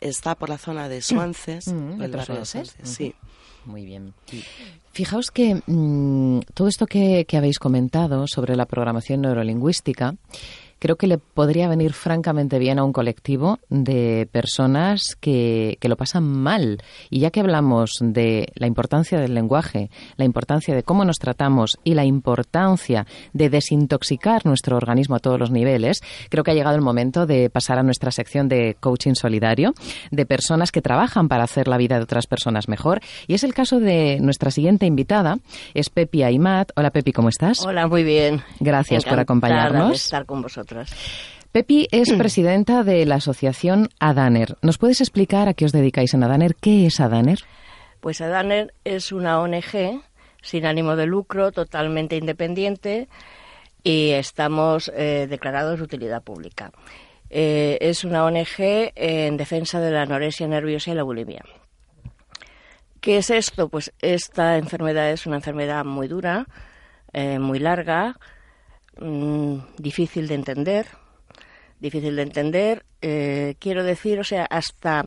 está 0.00 0.34
por 0.34 0.48
la 0.48 0.58
zona 0.58 0.88
de 0.88 1.02
Suances, 1.02 1.68
mm, 1.68 2.00
el 2.00 2.10
barrio 2.10 2.40
de 2.40 2.66
sí. 2.84 3.14
Muy 3.64 3.84
bien. 3.84 4.14
Fijaos 4.92 5.30
que 5.30 5.62
mm, 5.66 6.40
todo 6.54 6.68
esto 6.68 6.86
que, 6.86 7.24
que 7.26 7.36
habéis 7.36 7.58
comentado 7.58 8.26
sobre 8.26 8.56
la 8.56 8.66
programación 8.66 9.22
neurolingüística 9.22 10.14
creo 10.80 10.96
que 10.96 11.06
le 11.06 11.18
podría 11.18 11.68
venir 11.68 11.92
francamente 11.92 12.58
bien 12.58 12.78
a 12.78 12.84
un 12.84 12.92
colectivo 12.92 13.60
de 13.68 14.28
personas 14.32 15.16
que, 15.20 15.76
que, 15.80 15.88
lo 15.88 15.96
pasan 15.96 16.24
mal. 16.24 16.82
Y 17.10 17.20
ya 17.20 17.30
que 17.30 17.40
hablamos 17.40 17.98
de 18.00 18.48
la 18.54 18.66
importancia 18.66 19.20
del 19.20 19.34
lenguaje, 19.34 19.90
la 20.16 20.24
importancia 20.24 20.74
de 20.74 20.82
cómo 20.82 21.04
nos 21.04 21.18
tratamos 21.18 21.78
y 21.84 21.94
la 21.94 22.04
importancia 22.04 23.06
de 23.32 23.50
desintoxicar 23.50 24.44
nuestro 24.46 24.76
organismo 24.76 25.16
a 25.16 25.20
todos 25.20 25.38
los 25.38 25.50
niveles, 25.50 26.00
creo 26.30 26.42
que 26.42 26.50
ha 26.50 26.54
llegado 26.54 26.76
el 26.76 26.82
momento 26.82 27.26
de 27.26 27.50
pasar 27.50 27.78
a 27.78 27.82
nuestra 27.82 28.10
sección 28.10 28.48
de 28.48 28.76
coaching 28.80 29.14
solidario, 29.14 29.74
de 30.10 30.26
personas 30.26 30.72
que 30.72 30.80
trabajan 30.80 31.28
para 31.28 31.44
hacer 31.44 31.68
la 31.68 31.76
vida 31.76 31.98
de 31.98 32.04
otras 32.04 32.26
personas 32.26 32.68
mejor. 32.68 33.00
Y 33.26 33.34
es 33.34 33.44
el 33.44 33.52
caso 33.52 33.80
de 33.80 34.18
nuestra 34.20 34.50
siguiente 34.50 34.86
invitada, 34.86 35.38
es 35.74 35.90
Pepi 35.90 36.22
Aymat. 36.22 36.70
Hola 36.74 36.90
Pepi, 36.90 37.12
¿cómo 37.12 37.28
estás? 37.28 37.60
Hola, 37.60 37.86
muy 37.86 38.02
bien. 38.02 38.42
Gracias 38.60 39.04
por 39.04 39.20
acompañarnos. 39.20 39.88
De 39.90 39.94
estar 39.96 40.24
con 40.24 40.40
vosotros. 40.40 40.69
Pepi 41.52 41.88
es 41.90 42.12
presidenta 42.18 42.84
de 42.84 43.04
la 43.06 43.16
asociación 43.16 43.88
Adaner. 43.98 44.56
¿Nos 44.62 44.78
puedes 44.78 45.00
explicar 45.00 45.48
a 45.48 45.54
qué 45.54 45.64
os 45.64 45.72
dedicáis 45.72 46.14
en 46.14 46.24
Adaner? 46.24 46.54
¿Qué 46.54 46.86
es 46.86 47.00
Adaner? 47.00 47.40
Pues 48.00 48.20
Adaner 48.20 48.72
es 48.84 49.12
una 49.12 49.40
ONG 49.40 50.02
sin 50.42 50.66
ánimo 50.66 50.96
de 50.96 51.06
lucro, 51.06 51.52
totalmente 51.52 52.16
independiente 52.16 53.08
y 53.82 54.10
estamos 54.10 54.90
eh, 54.94 55.26
declarados 55.28 55.78
de 55.78 55.84
utilidad 55.84 56.22
pública. 56.22 56.72
Eh, 57.28 57.78
es 57.80 58.04
una 58.04 58.24
ONG 58.24 58.92
en 58.94 59.36
defensa 59.36 59.80
de 59.80 59.90
la 59.90 60.02
anorexia 60.02 60.48
nerviosa 60.48 60.90
y 60.90 60.94
la 60.94 61.02
bulimia. 61.02 61.44
¿Qué 63.00 63.18
es 63.18 63.30
esto? 63.30 63.68
Pues 63.68 63.92
esta 64.00 64.58
enfermedad 64.58 65.10
es 65.10 65.26
una 65.26 65.36
enfermedad 65.36 65.84
muy 65.84 66.08
dura, 66.08 66.46
eh, 67.12 67.38
muy 67.38 67.58
larga, 67.58 68.18
mm, 69.00 69.56
difícil 69.78 70.28
de 70.28 70.34
entender, 70.34 70.86
difícil 71.80 72.16
de 72.16 72.22
entender, 72.22 72.84
eh, 73.02 73.54
quiero 73.58 73.82
decir, 73.82 74.20
o 74.20 74.24
sea, 74.24 74.44
hasta 74.44 75.06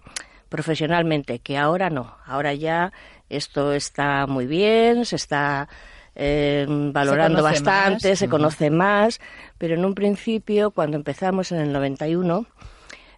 profesionalmente, 0.50 1.40
que 1.40 1.58
ahora 1.58 1.90
no, 1.90 2.18
ahora 2.26 2.54
ya 2.54 2.92
esto 3.30 3.74
está 3.74 4.28
muy 4.28 4.46
bien, 4.46 5.06
se 5.06 5.16
está 5.16 5.68
eh, 6.16 6.66
valorando 6.68 7.42
bastante, 7.42 8.16
se 8.16 8.30
conoce 8.30 8.70
más, 8.70 9.20
pero 9.58 9.76
en 9.76 9.86
un 9.86 9.96
principio, 9.96 10.72
cuando 10.72 10.98
empezamos 10.98 11.52
en 11.52 11.60
el 11.60 11.72
91, 11.72 12.46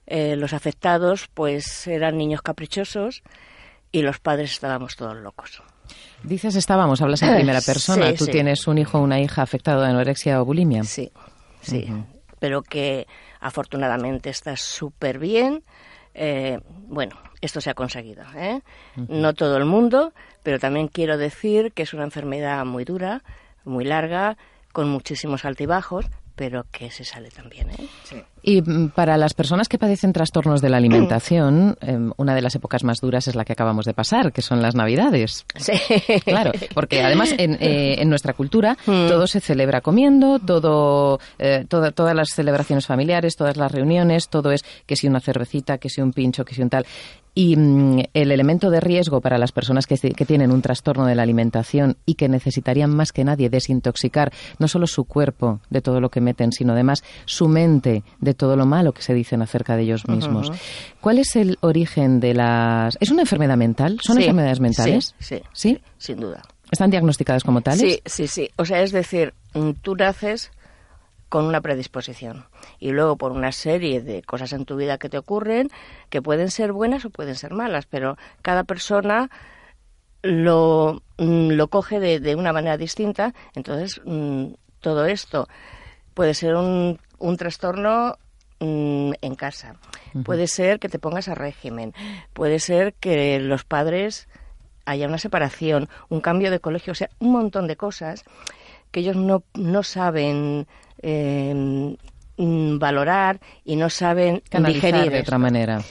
eh, 0.07 0.35
los 0.35 0.53
afectados 0.53 1.27
pues 1.33 1.87
eran 1.87 2.17
niños 2.17 2.41
caprichosos 2.41 3.23
y 3.91 4.01
los 4.01 4.19
padres 4.19 4.51
estábamos 4.51 4.95
todos 4.95 5.17
locos. 5.17 5.61
Dices 6.27 6.55
estábamos, 6.55 7.01
hablas 7.01 7.21
en 7.23 7.35
primera 7.35 7.61
persona. 7.65 8.13
Tú 8.13 8.25
tienes 8.25 8.67
un 8.67 8.77
hijo 8.77 8.99
o 8.99 9.01
una 9.01 9.19
hija 9.19 9.41
afectado 9.41 9.81
de 9.81 9.89
anorexia 9.89 10.41
o 10.41 10.45
bulimia. 10.45 10.83
Sí, 10.83 11.11
sí. 11.61 11.87
Pero 12.39 12.61
que 12.61 13.07
afortunadamente 13.39 14.29
está 14.29 14.55
súper 14.57 15.19
bien. 15.19 15.63
Eh, 16.13 16.59
bueno, 16.87 17.15
esto 17.41 17.61
se 17.61 17.69
ha 17.69 17.73
conseguido. 17.73 18.23
¿eh? 18.35 18.61
No 18.95 19.33
todo 19.33 19.57
el 19.57 19.65
mundo, 19.65 20.13
pero 20.43 20.59
también 20.59 20.87
quiero 20.87 21.17
decir 21.17 21.71
que 21.73 21.83
es 21.83 21.93
una 21.93 22.03
enfermedad 22.03 22.65
muy 22.65 22.85
dura, 22.85 23.23
muy 23.63 23.85
larga, 23.85 24.37
con 24.71 24.89
muchísimos 24.89 25.45
altibajos, 25.45 26.05
pero 26.35 26.65
que 26.71 26.91
se 26.91 27.03
sale 27.03 27.29
también. 27.29 27.69
¿eh? 27.69 28.23
Y 28.43 28.61
mm, 28.61 28.89
para 28.89 29.17
las 29.17 29.33
personas 29.33 29.69
que 29.69 29.77
padecen 29.77 30.13
trastornos 30.13 30.61
de 30.61 30.69
la 30.69 30.77
alimentación, 30.77 31.77
em, 31.81 32.11
una 32.17 32.35
de 32.35 32.41
las 32.41 32.55
épocas 32.55 32.83
más 32.83 32.99
duras 32.99 33.27
es 33.27 33.35
la 33.35 33.45
que 33.45 33.53
acabamos 33.53 33.85
de 33.85 33.93
pasar, 33.93 34.31
que 34.31 34.41
son 34.41 34.61
las 34.61 34.75
Navidades. 34.75 35.45
Sí. 35.55 35.73
Claro, 36.25 36.51
porque 36.73 37.01
además 37.01 37.33
en, 37.37 37.55
eh, 37.61 38.01
en 38.01 38.09
nuestra 38.09 38.33
cultura 38.33 38.77
mm. 38.85 39.07
todo 39.07 39.27
se 39.27 39.39
celebra 39.39 39.81
comiendo, 39.81 40.39
todo, 40.39 41.19
eh, 41.37 41.65
todas 41.67 42.15
las 42.15 42.29
celebraciones 42.29 42.85
familiares, 42.87 43.35
todas 43.35 43.57
las 43.57 43.71
reuniones, 43.71 44.29
todo 44.29 44.51
es 44.51 44.63
que 44.85 44.95
si 44.95 45.07
una 45.07 45.19
cervecita, 45.19 45.77
que 45.77 45.89
si 45.89 46.01
un 46.01 46.13
pincho, 46.13 46.43
que 46.43 46.55
si 46.55 46.61
un 46.61 46.69
tal. 46.69 46.85
Y 47.37 47.57
mm, 47.57 48.03
el 48.13 48.31
elemento 48.31 48.69
de 48.69 48.79
riesgo 48.79 49.19
para 49.19 49.37
las 49.37 49.51
personas 49.51 49.85
que, 49.85 49.97
tienen 49.97 50.51
un 50.51 50.61
trastorno 50.61 51.05
de 51.05 51.15
la 51.15 51.23
alimentación 51.23 51.97
y 52.05 52.15
que 52.15 52.29
necesitarían 52.29 52.95
más 52.95 53.11
que 53.11 53.25
nadie 53.25 53.49
desintoxicar 53.49 54.31
no 54.57 54.69
solo 54.69 54.87
su 54.87 55.03
cuerpo 55.03 55.59
de 55.69 55.81
todo 55.81 55.99
lo 55.99 56.09
que 56.09 56.21
meten, 56.21 56.53
sino 56.53 56.73
además 56.73 57.03
su 57.25 57.49
mente 57.49 58.03
de 58.19 58.33
todo 58.33 58.55
lo 58.55 58.65
malo 58.65 58.93
que 58.93 59.01
se 59.01 59.13
dicen 59.13 59.41
acerca 59.41 59.75
de 59.75 59.83
ellos 59.83 60.07
mismos. 60.07 60.51
¿Cuál 61.01 61.19
es 61.19 61.35
el 61.35 61.57
origen 61.59 62.21
de 62.21 62.33
las... 62.33 62.97
¿Es 63.01 63.11
una 63.11 63.23
enfermedad 63.23 63.57
mental? 63.57 63.99
¿Son 64.01 64.17
enfermedades 64.17 64.61
mentales? 64.61 65.13
Sí, 65.19 65.41
sí, 65.53 65.79
sin 65.97 66.21
duda. 66.21 66.41
¿Están 66.71 66.89
diagnosticadas 66.89 67.43
como 67.43 67.61
tales? 67.61 67.81
Sí, 67.81 67.99
sí, 68.05 68.27
sí. 68.27 68.49
O 68.55 68.65
sea, 68.65 68.81
es 68.81 68.91
decir, 68.91 69.33
mm, 69.53 69.71
tú 69.81 69.95
naces 69.95 70.51
con 71.35 71.47
una 71.47 71.59
predisposición. 71.59 72.45
Y 72.79 72.91
luego 72.91 73.17
por 73.17 73.33
una 73.33 73.51
serie 73.51 73.99
de 73.99 74.23
cosas 74.23 74.53
en 74.53 74.63
tu 74.63 74.77
vida 74.77 74.97
que 74.97 75.09
te 75.09 75.17
ocurren, 75.17 75.69
que 76.09 76.21
pueden 76.21 76.49
ser 76.49 76.71
buenas 76.71 77.03
o 77.03 77.09
pueden 77.09 77.35
ser 77.35 77.51
malas, 77.51 77.87
pero 77.87 78.17
cada 78.41 78.63
persona 78.63 79.29
lo, 80.21 81.03
mm, 81.17 81.49
lo 81.49 81.67
coge 81.67 81.99
de, 81.99 82.35
una 82.35 82.53
manera 82.53 82.77
distinta. 82.77 83.33
Entonces, 83.53 83.99
mm, 84.05 84.53
todo 84.79 85.07
esto 85.07 85.49
puede 86.13 86.35
ser 86.35 86.55
un, 86.55 87.01
un 87.17 87.35
trastorno 87.35 88.17
mm, 88.61 89.11
en 89.21 89.35
casa. 89.35 89.75
Puede 90.23 90.47
ser 90.47 90.79
que 90.79 90.87
te 90.87 90.99
pongas 90.99 91.27
a 91.27 91.35
régimen. 91.35 91.93
Puede 92.31 92.59
ser 92.59 92.93
que 92.93 93.41
los 93.41 93.65
padres 93.65 94.29
haya 94.85 95.05
una 95.05 95.17
separación, 95.17 95.89
un 96.07 96.21
cambio 96.21 96.49
de 96.49 96.61
colegio, 96.61 96.91
o 96.91 96.95
sea, 96.95 97.09
un 97.19 97.33
montón 97.33 97.67
de 97.67 97.75
cosas 97.75 98.23
que 98.95 99.01
ellos 99.01 99.17
no, 99.17 99.43
no 99.55 99.83
saben 99.83 100.67
eh, 101.01 101.97
valorar 102.37 103.41
y 103.65 103.75
no 103.75 103.89
saben 103.89 104.41
digerir 104.49 105.11
de 105.11 105.19
otra 105.19 105.37
manera. 105.37 105.81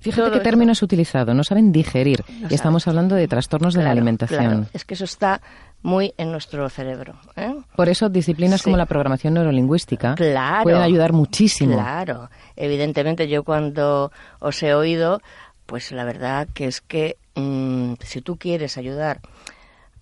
Fíjate 0.00 0.30
qué 0.30 0.40
término 0.40 0.72
es 0.72 0.82
utilizado, 0.82 1.34
no 1.34 1.44
saben 1.44 1.72
digerir. 1.72 2.24
y 2.48 2.54
estamos 2.54 2.88
hablando 2.88 3.16
de 3.16 3.28
trastornos 3.28 3.74
de 3.74 3.82
la 3.82 3.90
alimentación. 3.90 4.66
Es 4.72 4.86
que 4.86 4.94
eso 4.94 5.04
está 5.04 5.42
muy 5.82 6.14
en 6.16 6.32
nuestro 6.32 6.66
cerebro. 6.70 7.16
¿eh? 7.36 7.54
Por 7.76 7.90
eso 7.90 8.08
disciplinas 8.08 8.62
como 8.62 8.78
la 8.78 8.86
programación 8.86 9.34
neurolingüística 9.34 10.14
pueden 10.14 10.80
ayudar 10.80 11.12
muchísimo. 11.12 11.74
Claro, 11.74 12.30
evidentemente 12.56 13.28
yo 13.28 13.44
cuando 13.44 14.10
os 14.38 14.62
he 14.62 14.72
oído, 14.72 15.20
pues 15.66 15.92
la 15.92 16.04
verdad 16.04 16.48
que 16.54 16.64
es 16.64 16.80
que 16.80 17.18
mm, 17.34 17.92
si 18.00 18.22
tú 18.22 18.38
quieres 18.38 18.78
ayudar 18.78 19.20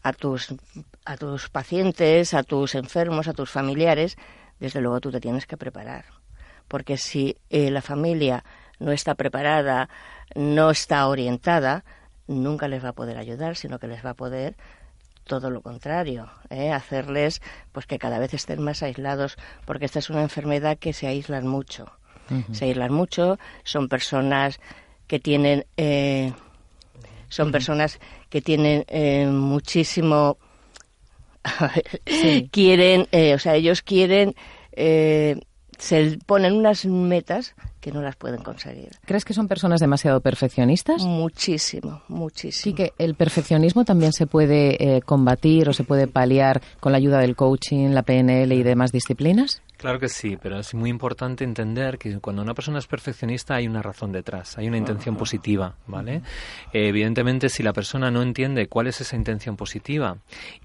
a 0.05 0.13
tus, 0.13 0.55
a 1.11 1.17
tus 1.17 1.49
pacientes, 1.49 2.35
a 2.35 2.45
tus 2.45 2.77
enfermos, 2.77 3.27
a 3.27 3.33
tus 3.33 3.51
familiares, 3.51 4.17
desde 4.61 4.81
luego 4.81 5.01
tú 5.01 5.11
te 5.11 5.21
tienes 5.21 5.45
que 5.45 5.57
preparar. 5.57 6.05
Porque 6.69 6.97
si 6.97 7.37
eh, 7.49 7.71
la 7.71 7.83
familia 7.83 8.45
no 8.79 8.93
está 8.93 9.17
preparada, 9.17 9.89
no 10.37 10.71
está 10.71 11.09
orientada, 11.09 11.85
nunca 12.29 12.69
les 12.69 12.85
va 12.85 12.91
a 12.91 12.95
poder 12.95 13.19
ayudar, 13.19 13.57
sino 13.57 13.81
que 13.81 13.89
les 13.89 14.05
va 14.05 14.11
a 14.11 14.15
poder 14.15 14.57
todo 15.25 15.51
lo 15.51 15.63
contrario, 15.63 16.31
¿eh? 16.49 16.73
hacerles 16.73 17.43
pues 17.73 17.87
que 17.87 17.99
cada 17.99 18.21
vez 18.21 18.33
estén 18.33 18.63
más 18.63 18.83
aislados, 18.83 19.37
porque 19.65 19.87
esta 19.87 19.99
es 19.99 20.11
una 20.11 20.23
enfermedad 20.23 20.79
que 20.79 20.93
se 20.93 21.07
aíslan 21.07 21.47
mucho. 21.47 21.87
Se 22.53 22.67
aíslan 22.67 22.93
mucho, 22.93 23.41
son 23.65 23.89
personas 23.89 24.61
que 25.09 25.19
tienen 25.19 25.67
eh, 25.77 26.33
son 27.29 27.51
personas 27.51 27.99
que 28.29 28.41
tienen 28.41 28.85
eh, 28.87 29.27
muchísimo 29.27 30.39
quieren 32.51 33.07
eh, 33.13 33.35
o 33.35 33.39
sea 33.39 33.55
ellos 33.55 33.83
quieren 33.83 34.35
eh, 34.73 35.41
se 35.79 36.19
ponen 36.27 36.55
unas 36.55 36.85
metas 36.85 37.55
que 37.81 37.91
no 37.91 38.03
las 38.03 38.15
pueden 38.15 38.43
conseguir. 38.43 38.91
¿Crees 39.07 39.25
que 39.25 39.33
son 39.33 39.49
personas 39.49 39.81
demasiado 39.81 40.21
perfeccionistas? 40.21 41.03
Muchísimo, 41.03 42.03
muchísimo. 42.09 42.63
Sí, 42.63 42.75
que 42.75 42.93
el 42.99 43.15
perfeccionismo 43.15 43.87
también 43.87 44.13
se 44.13 44.27
puede 44.27 45.01
combatir 45.07 45.71
o 45.71 45.73
se 45.73 45.85
puede 45.85 46.07
paliar 46.07 46.61
con 46.81 46.93
la 46.93 46.99
ayuda 46.99 47.21
del 47.21 47.37
coaching, 47.37 47.89
la 47.93 48.03
PNL 48.03 48.53
y 48.53 48.63
demás 48.63 48.93
disciplinas. 48.93 49.63
Claro 49.81 49.99
que 49.99 50.11
sí, 50.11 50.37
pero 50.37 50.59
es 50.59 50.75
muy 50.75 50.91
importante 50.91 51.43
entender 51.43 51.97
que 51.97 52.21
cuando 52.21 52.43
una 52.43 52.53
persona 52.53 52.79
es 52.79 52.87
perfeccionista 52.87 53.55
hay 53.55 53.67
una 53.67 53.81
razón 53.81 54.13
detrás, 54.13 54.59
hay 54.59 54.69
una 54.69 54.77
intención 54.77 55.17
positiva, 55.17 55.77
¿vale? 55.87 56.21
evidentemente, 56.75 57.49
si 57.49 57.63
la 57.63 57.73
persona 57.73 58.11
no 58.11 58.21
entiende 58.21 58.69
cuál 58.69 58.89
es 58.89 59.01
esa 59.01 59.17
intención 59.17 59.57
positiva 59.57 60.19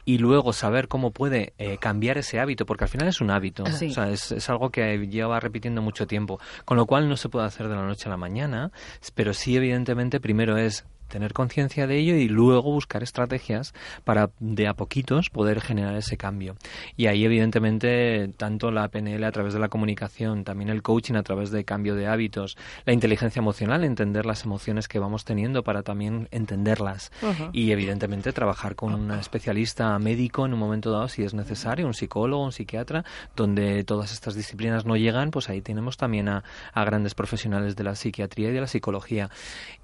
y 0.03 0.17
luego 0.17 0.51
saber 0.51 0.89
cómo 0.89 1.11
puede 1.11 1.53
eh, 1.57 1.77
cambiar 1.77 2.17
ese 2.17 2.41
hábito, 2.41 2.65
porque 2.65 2.83
al 2.83 2.89
final 2.89 3.07
es 3.07 3.21
un 3.21 3.31
hábito, 3.31 3.63
o 3.63 3.71
sea, 3.71 4.09
es, 4.09 4.33
es, 4.33 4.49
algo 4.49 4.69
que 4.69 5.07
lleva 5.07 5.39
repitiendo 5.39 5.81
mucho 5.81 6.07
tiempo, 6.07 6.37
con 6.65 6.75
lo 6.75 6.85
cual 6.85 7.07
no 7.07 7.15
se 7.15 7.29
puede 7.29 7.45
hacer 7.45 7.69
de 7.69 7.75
la 7.75 7.85
noche 7.85 8.09
a 8.09 8.11
la 8.11 8.17
mañana, 8.17 8.73
pero 9.13 9.33
sí, 9.33 9.55
evidentemente, 9.55 10.19
primero 10.19 10.57
es 10.57 10.83
tener 11.07 11.33
conciencia 11.33 11.87
de 11.87 11.97
ello 11.97 12.15
y 12.15 12.27
luego 12.27 12.71
buscar 12.71 13.03
estrategias 13.03 13.73
para 14.03 14.29
de 14.39 14.67
a 14.67 14.73
poquitos 14.73 15.29
poder 15.29 15.61
generar 15.61 15.95
ese 15.95 16.17
cambio. 16.17 16.55
Y 16.97 17.07
ahí 17.07 17.25
evidentemente 17.25 18.29
tanto 18.37 18.71
la 18.71 18.87
PNL 18.87 19.23
a 19.23 19.31
través 19.31 19.53
de 19.53 19.59
la 19.59 19.69
comunicación, 19.69 20.43
también 20.43 20.69
el 20.69 20.81
coaching 20.81 21.15
a 21.15 21.23
través 21.23 21.51
de 21.51 21.65
cambio 21.65 21.95
de 21.95 22.07
hábitos, 22.07 22.57
la 22.85 22.93
inteligencia 22.93 23.39
emocional, 23.39 23.83
entender 23.83 24.25
las 24.25 24.43
emociones 24.45 24.87
que 24.87 24.99
vamos 24.99 25.25
teniendo 25.25 25.63
para 25.63 25.83
también 25.83 26.27
entenderlas 26.31 27.11
y 27.53 27.71
evidentemente 27.71 28.33
trabajar 28.33 28.75
con 28.75 28.93
un 28.93 29.11
especialista 29.11 29.97
médico 29.99 30.45
en 30.45 30.53
un 30.53 30.59
momento 30.59 30.91
dado 30.91 31.07
si 31.07 31.23
es 31.23 31.33
necesario, 31.33 31.85
un 31.85 31.93
psicólogo, 31.93 32.43
un 32.43 32.51
psiquiatra, 32.51 33.03
donde 33.35 33.83
todas 33.83 34.11
estas 34.11 34.35
disciplinas 34.35 34.85
no 34.85 34.95
llegan, 34.95 35.31
pues 35.31 35.49
ahí 35.49 35.61
tenemos 35.61 35.97
también 35.97 36.29
a, 36.29 36.43
grandes 36.73 37.15
profesionales 37.15 37.75
de 37.75 37.83
la 37.83 37.95
psiquiatría 37.95 38.49
y 38.49 38.53
de 38.53 38.61
la 38.61 38.67
psicología. 38.67 39.29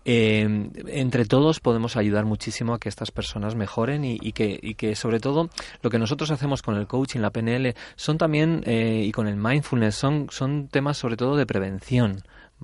Eh, 0.06 0.70
entre 1.12 1.26
todos 1.26 1.60
podemos 1.60 1.98
ayudar 1.98 2.24
muchísimo 2.24 2.74
a 2.74 2.80
que 2.80 2.88
estas 2.88 3.12
personas 3.12 3.54
mejoren 3.54 4.06
y, 4.06 4.32
que, 4.32 4.58
y 4.62 4.76
que, 4.76 4.96
sobre 4.96 5.20
todo, 5.20 5.50
lo 5.82 5.90
que 5.90 6.00
nosotros 6.00 6.32
hacemos 6.32 6.62
con 6.62 6.78
el 6.78 6.88
coaching, 6.88 7.20
la 7.20 7.32
PNL, 7.32 7.76
son 7.98 8.18
también, 8.18 8.64
eh, 8.66 9.04
y 9.06 9.12
con 9.12 9.28
el 9.28 9.36
mindfulness, 9.36 9.94
son, 9.94 10.28
son 10.32 10.70
temas 10.70 10.96
sobre 10.96 11.18
todo 11.18 11.36
de 11.36 11.46
prevención 11.46 12.24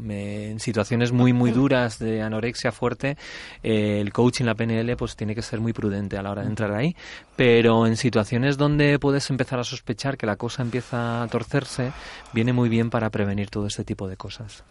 en 0.10 0.60
situaciones 0.60 1.12
muy 1.12 1.34
muy 1.34 1.52
duras 1.52 2.00
de 2.00 2.22
anorexia 2.22 2.72
fuerte 2.72 3.18
eh, 3.64 4.00
el 4.02 4.14
coaching 4.14 4.46
la 4.46 4.56
PNL 4.56 4.96
pues 4.98 5.16
tiene 5.16 5.36
que 5.36 5.42
ser 5.42 5.60
muy 5.60 5.74
prudente 5.74 6.18
a 6.18 6.22
la 6.22 6.32
hora 6.32 6.44
de 6.44 6.50
entrar 6.50 6.74
ahí. 6.74 6.96
Pero 7.36 7.86
en 7.86 7.96
situaciones 7.98 8.58
donde 8.58 8.98
puedes 9.00 9.30
empezar 9.30 9.60
a 9.60 9.64
sospechar 9.64 10.18
que 10.18 10.26
la 10.26 10.36
cosa 10.36 10.64
empieza 10.64 11.24
a 11.24 11.28
torcerse 11.28 11.92
viene 12.34 12.54
muy 12.54 12.70
bien 12.70 12.90
para 12.90 13.10
prevenir 13.10 13.50
todo 13.50 13.68
este 13.68 13.84
tipo 13.84 14.08
de 14.08 14.18
cosas. 14.18 14.64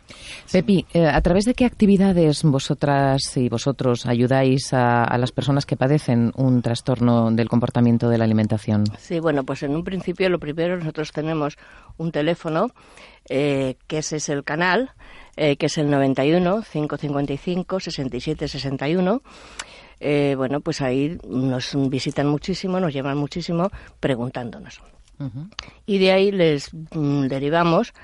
Pepi 0.50 0.84
eh, 0.92 1.06
a 1.06 1.20
través 1.20 1.44
de 1.44 1.54
qué 1.54 1.64
actividades 1.64 2.42
vosotras 2.42 3.36
y 3.36 3.48
vosotros 3.48 4.06
ayudáis 4.06 4.72
a, 4.72 5.04
a, 5.04 5.18
las 5.18 5.32
personas 5.32 5.66
que 5.66 5.76
padecen 5.76 6.32
un 6.36 6.62
trastorno 6.62 7.30
del 7.30 7.48
comportamiento 7.48 8.08
de 8.08 8.18
la 8.18 8.24
alimentación 8.24 8.84
sí 8.98 9.20
bueno 9.20 9.44
pues 9.44 9.62
en 9.62 9.74
un 9.74 9.84
principio 9.84 10.28
lo 10.28 10.38
primero 10.38 10.76
nosotros 10.76 11.12
tenemos 11.12 11.56
un 11.96 12.12
teléfono 12.12 12.70
eh, 13.28 13.76
que 13.86 13.98
ese 13.98 14.16
es 14.16 14.28
el 14.28 14.44
canal, 14.44 14.90
eh, 15.36 15.56
que 15.56 15.66
es 15.66 15.78
el 15.78 15.90
91 15.90 16.62
555 16.70 17.80
67 17.80 18.48
61. 18.48 19.22
eh, 20.00 20.34
bueno, 20.36 20.60
pues 20.60 20.80
ahí 20.82 21.18
nos 21.26 21.72
visitan 21.90 22.26
muchísimo, 22.26 22.80
nos 22.80 22.92
llevan 22.92 23.16
muchísimo 23.16 23.70
preguntándonos. 24.00 24.80
Y 25.86 25.98
de 25.98 26.12
ahí 26.12 26.30
les 26.30 26.74
mm, 26.74 27.26
derivamos 27.28 27.94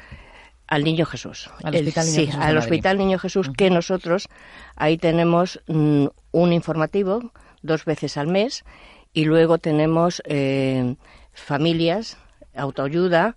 al 0.66 0.84
Niño 0.84 1.04
Jesús. 1.04 1.50
Al 1.62 1.74
Hospital 1.74 2.06
Niño 2.06 2.14
sí, 2.16 2.26
Jesús. 2.26 2.40
al 2.40 2.56
Hospital 2.56 2.98
Niño 2.98 3.18
Jesús, 3.18 3.50
que 3.54 3.68
nosotros 3.68 4.28
ahí 4.76 4.96
tenemos 4.96 5.60
mm, 5.66 6.06
un 6.32 6.52
informativo 6.54 7.32
dos 7.60 7.84
veces 7.84 8.16
al 8.16 8.28
mes 8.28 8.64
y 9.12 9.26
luego 9.26 9.58
tenemos 9.58 10.22
eh, 10.24 10.96
familias, 11.34 12.16
autoayuda 12.54 13.36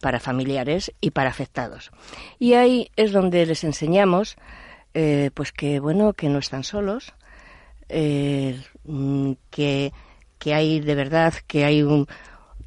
para 0.00 0.20
familiares 0.20 0.92
y 1.00 1.10
para 1.10 1.30
afectados. 1.30 1.90
Y 2.38 2.54
ahí 2.54 2.90
es 2.96 3.12
donde 3.12 3.46
les 3.46 3.64
enseñamos 3.64 4.36
eh, 4.94 5.30
pues 5.34 5.52
que 5.52 5.80
bueno 5.80 6.12
que 6.12 6.28
no 6.28 6.38
están 6.38 6.64
solos, 6.64 7.14
eh, 7.88 8.60
mm, 8.84 9.32
que, 9.50 9.92
que 10.38 10.54
hay 10.54 10.80
de 10.80 10.94
verdad 10.94 11.32
que 11.46 11.64
hay 11.64 11.82
un 11.82 12.06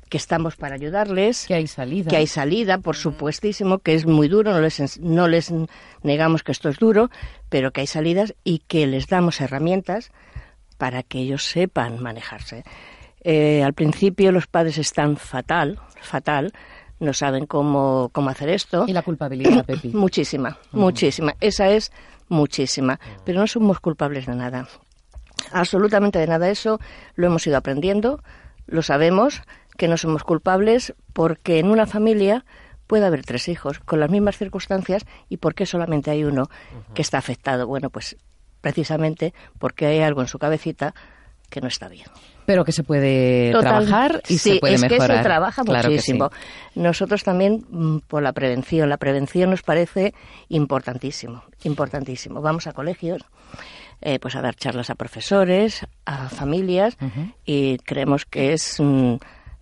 que 0.10 0.18
estamos 0.18 0.56
para 0.56 0.76
ayudarles, 0.76 1.45
Que 1.47 1.56
hay 1.56 1.68
salida. 1.68 2.10
que 2.10 2.16
hay 2.16 2.28
salida, 2.28 2.78
por 2.78 2.95
supuestísimo, 2.95 3.80
que 3.80 3.95
es 3.95 4.06
muy 4.06 4.28
duro, 4.28 4.51
no 4.53 4.62
les, 4.62 4.99
no 4.99 5.28
les 5.28 5.51
negamos 6.03 6.43
que 6.43 6.51
esto 6.51 6.70
es 6.70 6.78
duro, 6.78 7.10
pero 7.49 7.72
que 7.72 7.82
hay 7.82 7.88
salidas 7.88 8.36
y 8.43 8.60
que 8.60 8.86
les 8.86 9.08
damos 9.08 9.41
herramientas 9.41 10.12
para 10.78 11.01
que 11.03 11.20
ellos 11.20 11.45
sepan 11.45 12.01
manejarse. 12.01 12.64
Eh, 13.24 13.64
al 13.64 13.74
principio 13.74 14.32
los 14.32 14.45
padres 14.45 14.78
están 14.78 15.18
fatal, 15.18 15.80
fatal, 16.01 16.53
no 16.99 17.13
saben 17.13 17.45
cómo, 17.45 18.09
cómo 18.11 18.29
hacer 18.29 18.49
esto. 18.49 18.85
Y 18.87 18.93
la 18.93 19.01
culpabilidad, 19.01 19.65
Pepi. 19.67 19.89
Muchísima, 19.89 20.57
muchísima. 20.71 21.35
Esa 21.41 21.69
es 21.69 21.91
muchísima. 22.29 22.99
Pero 23.23 23.39
no 23.39 23.47
somos 23.47 23.79
culpables 23.79 24.25
de 24.25 24.35
nada. 24.35 24.67
Absolutamente 25.51 26.19
de 26.19 26.27
nada. 26.27 26.49
Eso 26.49 26.79
lo 27.15 27.27
hemos 27.27 27.45
ido 27.47 27.57
aprendiendo, 27.57 28.21
lo 28.65 28.81
sabemos, 28.81 29.41
que 29.77 29.87
no 29.87 29.97
somos 29.97 30.23
culpables 30.23 30.93
porque 31.13 31.59
en 31.59 31.69
una 31.69 31.85
familia 31.85 32.45
puede 32.87 33.05
haber 33.05 33.23
tres 33.23 33.47
hijos 33.47 33.79
con 33.79 33.99
las 33.99 34.09
mismas 34.09 34.37
circunstancias 34.37 35.05
y 35.29 35.37
por 35.37 35.55
qué 35.55 35.65
solamente 35.65 36.11
hay 36.11 36.23
uno 36.23 36.49
que 36.93 37.01
está 37.01 37.17
afectado. 37.17 37.67
Bueno, 37.67 37.89
pues 37.89 38.15
precisamente 38.61 39.33
porque 39.59 39.85
hay 39.85 39.99
algo 39.99 40.21
en 40.21 40.27
su 40.27 40.39
cabecita 40.39 40.93
que 41.49 41.61
no 41.61 41.67
está 41.67 41.89
bien. 41.89 42.07
Pero 42.45 42.63
que 42.63 42.71
se 42.71 42.83
puede 42.83 43.51
Total. 43.51 43.85
trabajar 43.85 44.21
y 44.27 44.37
sí, 44.37 44.53
se 44.53 44.59
puede 44.59 44.75
es 44.75 44.81
mejorar. 44.81 45.09
que 45.09 45.17
se 45.17 45.23
trabaja 45.23 45.63
Claro 45.63 45.89
muchísimo. 45.89 46.29
sí. 46.73 46.79
Nosotros 46.79 47.23
también 47.23 47.65
mm, 47.69 47.97
por 48.07 48.21
la 48.23 48.33
prevención. 48.33 48.89
La 48.89 48.97
prevención 48.97 49.49
nos 49.49 49.63
parece 49.63 50.13
importantísimo, 50.49 51.43
importantísimo. 51.63 52.41
Vamos 52.41 52.67
a 52.67 52.73
colegios, 52.73 53.23
eh, 54.01 54.19
pues 54.19 54.35
a 54.35 54.41
dar 54.41 54.55
charlas 54.55 54.89
a 54.89 54.95
profesores, 54.95 55.85
a 56.05 56.29
familias 56.29 56.97
y 57.45 57.77
creemos 57.79 58.25
que 58.25 58.53
es, 58.53 58.79
mm, 58.79 59.15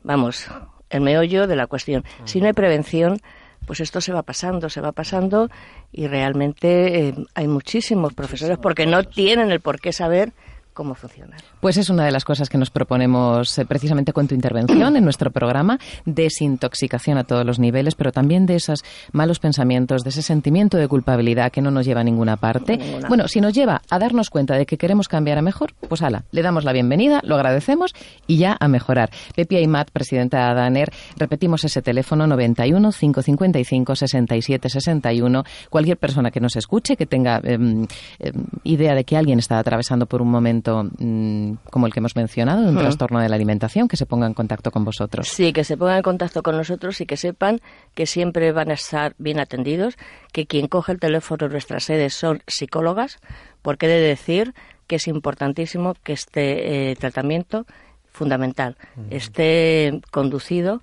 vamos, 0.03 0.47
el 0.89 1.01
meollo 1.01 1.47
de 1.47 1.55
la 1.55 1.67
cuestión. 1.67 2.03
Si 2.25 2.39
no 2.41 2.47
hay 2.47 2.53
prevención, 2.53 3.19
pues 3.65 3.79
esto 3.79 4.01
se 4.01 4.11
va 4.11 4.23
pasando, 4.23 4.69
se 4.69 4.81
va 4.81 4.91
pasando 4.91 5.49
y 5.91 6.07
realmente 6.07 7.07
eh, 7.09 7.15
hay 7.33 7.47
muchísimos 7.47 8.13
profesores 8.13 8.57
porque 8.57 8.85
no 8.85 9.03
tienen 9.03 9.51
el 9.51 9.61
por 9.61 9.79
qué 9.79 9.93
saber 9.93 10.33
cómo 10.73 10.95
funcionar. 10.95 11.39
Pues 11.59 11.77
es 11.77 11.89
una 11.89 12.05
de 12.05 12.11
las 12.11 12.25
cosas 12.25 12.49
que 12.49 12.57
nos 12.57 12.69
proponemos 12.69 13.57
eh, 13.57 13.65
precisamente 13.65 14.13
con 14.13 14.27
tu 14.27 14.35
intervención 14.35 14.95
en 14.95 15.03
nuestro 15.03 15.31
programa, 15.31 15.79
desintoxicación 16.05 17.17
a 17.17 17.23
todos 17.23 17.45
los 17.45 17.59
niveles, 17.59 17.95
pero 17.95 18.11
también 18.11 18.45
de 18.45 18.55
esos 18.55 18.83
malos 19.11 19.39
pensamientos, 19.39 20.03
de 20.03 20.09
ese 20.09 20.21
sentimiento 20.21 20.77
de 20.77 20.87
culpabilidad 20.87 21.51
que 21.51 21.61
no 21.61 21.71
nos 21.71 21.85
lleva 21.85 22.01
a 22.01 22.03
ninguna 22.03 22.37
parte. 22.37 22.77
Ninguna. 22.77 23.07
Bueno, 23.07 23.27
si 23.27 23.39
nos 23.41 23.53
lleva 23.53 23.81
a 23.89 23.99
darnos 23.99 24.29
cuenta 24.29 24.55
de 24.55 24.65
que 24.65 24.77
queremos 24.77 25.07
cambiar 25.07 25.37
a 25.37 25.41
mejor, 25.41 25.73
pues 25.87 26.01
ala, 26.01 26.25
le 26.31 26.41
damos 26.41 26.63
la 26.63 26.73
bienvenida, 26.73 27.21
lo 27.23 27.35
agradecemos 27.35 27.93
y 28.27 28.37
ya 28.37 28.57
a 28.59 28.67
mejorar. 28.67 29.11
Pepi 29.35 29.57
Aymat, 29.57 29.91
presidenta 29.91 30.37
de 30.37 30.43
ADANER, 30.43 30.91
repetimos 31.17 31.63
ese 31.63 31.81
teléfono 31.81 32.27
91 32.27 32.91
555 32.91 33.95
67 33.95 34.69
61. 34.69 35.43
Cualquier 35.69 35.97
persona 35.97 36.31
que 36.31 36.39
nos 36.39 36.55
escuche, 36.55 36.95
que 36.95 37.05
tenga 37.05 37.39
em, 37.43 37.85
em, 38.19 38.45
idea 38.63 38.95
de 38.95 39.03
que 39.03 39.17
alguien 39.17 39.39
está 39.39 39.59
atravesando 39.59 40.05
por 40.05 40.21
un 40.21 40.29
momento 40.29 40.62
mm, 40.71 41.53
como 41.69 41.87
el 41.87 41.93
que 41.93 41.99
hemos 41.99 42.15
mencionado, 42.15 42.63
de 42.63 42.69
un 42.69 42.75
Hmm. 42.75 42.79
trastorno 42.79 43.19
de 43.19 43.29
la 43.29 43.35
alimentación, 43.35 43.87
que 43.87 43.97
se 43.97 44.05
ponga 44.05 44.27
en 44.27 44.33
contacto 44.33 44.71
con 44.71 44.85
vosotros. 44.85 45.27
Sí, 45.27 45.53
que 45.53 45.63
se 45.63 45.77
pongan 45.77 45.97
en 45.97 46.03
contacto 46.03 46.43
con 46.43 46.57
nosotros 46.57 46.99
y 47.01 47.05
que 47.05 47.17
sepan 47.17 47.59
que 47.93 48.05
siempre 48.05 48.51
van 48.51 48.71
a 48.71 48.73
estar 48.73 49.13
bien 49.17 49.39
atendidos, 49.39 49.95
que 50.31 50.45
quien 50.45 50.67
coge 50.67 50.91
el 50.93 50.99
teléfono 50.99 51.45
en 51.45 51.51
nuestras 51.51 51.83
sedes 51.83 52.13
son 52.13 52.41
psicólogas, 52.47 53.19
porque 53.61 53.85
he 53.85 53.89
de 53.89 54.01
decir 54.01 54.53
que 54.87 54.95
es 54.97 55.07
importantísimo 55.07 55.95
que 56.03 56.13
este 56.13 56.91
eh, 56.91 56.95
tratamiento 56.95 57.65
fundamental 58.11 58.77
esté 59.09 60.01
conducido 60.11 60.81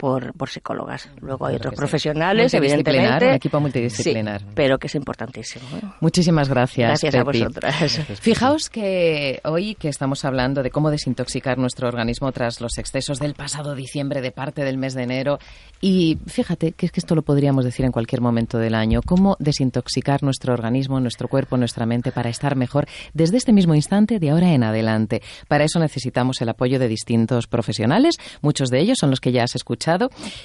por, 0.00 0.32
por 0.32 0.48
psicólogas. 0.48 1.10
Luego 1.20 1.44
hay 1.44 1.56
otros 1.56 1.74
profesionales, 1.74 2.54
evidentemente. 2.54 3.26
un 3.26 3.34
equipo 3.34 3.60
multidisciplinar. 3.60 4.40
Sí, 4.40 4.46
pero 4.54 4.78
que 4.78 4.86
es 4.86 4.94
importantísimo. 4.94 5.66
¿eh? 5.76 5.82
Muchísimas 6.00 6.48
gracias. 6.48 6.88
Gracias 6.88 7.14
a 7.14 7.24
Pepi. 7.24 7.40
vosotras. 7.40 8.00
Fijaos 8.20 8.70
que 8.70 9.40
hoy 9.44 9.74
que 9.74 9.88
estamos 9.88 10.24
hablando 10.24 10.62
de 10.62 10.70
cómo 10.70 10.90
desintoxicar 10.90 11.58
nuestro 11.58 11.86
organismo 11.86 12.32
tras 12.32 12.62
los 12.62 12.78
excesos 12.78 13.18
del 13.18 13.34
pasado 13.34 13.74
diciembre, 13.74 14.22
de 14.22 14.32
parte 14.32 14.64
del 14.64 14.78
mes 14.78 14.94
de 14.94 15.02
enero, 15.02 15.38
y 15.82 16.18
fíjate 16.26 16.72
que 16.72 16.86
es 16.86 16.92
que 16.92 17.00
esto 17.00 17.14
lo 17.14 17.22
podríamos 17.22 17.64
decir 17.66 17.84
en 17.84 17.92
cualquier 17.92 18.22
momento 18.22 18.58
del 18.58 18.74
año, 18.74 19.00
cómo 19.04 19.36
desintoxicar 19.38 20.22
nuestro 20.22 20.54
organismo, 20.54 20.98
nuestro 21.00 21.28
cuerpo, 21.28 21.58
nuestra 21.58 21.84
mente 21.84 22.10
para 22.10 22.30
estar 22.30 22.56
mejor 22.56 22.86
desde 23.12 23.36
este 23.36 23.52
mismo 23.52 23.74
instante 23.74 24.18
de 24.18 24.30
ahora 24.30 24.52
en 24.52 24.62
adelante. 24.62 25.22
Para 25.46 25.64
eso 25.64 25.78
necesitamos 25.78 26.40
el 26.40 26.48
apoyo 26.48 26.78
de 26.78 26.88
distintos 26.88 27.46
profesionales, 27.46 28.16
muchos 28.40 28.70
de 28.70 28.80
ellos 28.80 28.98
son 28.98 29.10
los 29.10 29.20
que 29.20 29.32
ya 29.32 29.44
has 29.44 29.54
escuchado, 29.54 29.89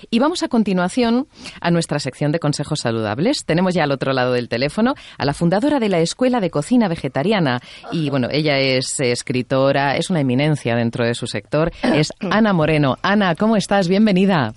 y 0.09 0.19
vamos 0.19 0.43
a 0.43 0.47
continuación 0.47 1.27
a 1.61 1.71
nuestra 1.71 1.99
sección 1.99 2.31
de 2.31 2.39
consejos 2.39 2.79
saludables. 2.79 3.45
Tenemos 3.45 3.73
ya 3.73 3.83
al 3.83 3.91
otro 3.91 4.13
lado 4.13 4.33
del 4.33 4.49
teléfono 4.49 4.95
a 5.17 5.25
la 5.25 5.33
fundadora 5.33 5.79
de 5.79 5.89
la 5.89 5.99
Escuela 5.99 6.39
de 6.39 6.49
Cocina 6.49 6.87
Vegetariana. 6.87 7.59
Y 7.91 8.09
bueno, 8.09 8.27
ella 8.31 8.57
es 8.57 8.99
escritora, 8.99 9.97
es 9.97 10.09
una 10.09 10.21
eminencia 10.21 10.75
dentro 10.75 11.05
de 11.05 11.13
su 11.13 11.27
sector. 11.27 11.71
Es 11.83 12.11
Ana 12.19 12.53
Moreno. 12.53 12.97
Ana, 13.01 13.35
¿cómo 13.35 13.55
estás? 13.55 13.87
Bienvenida. 13.87 14.53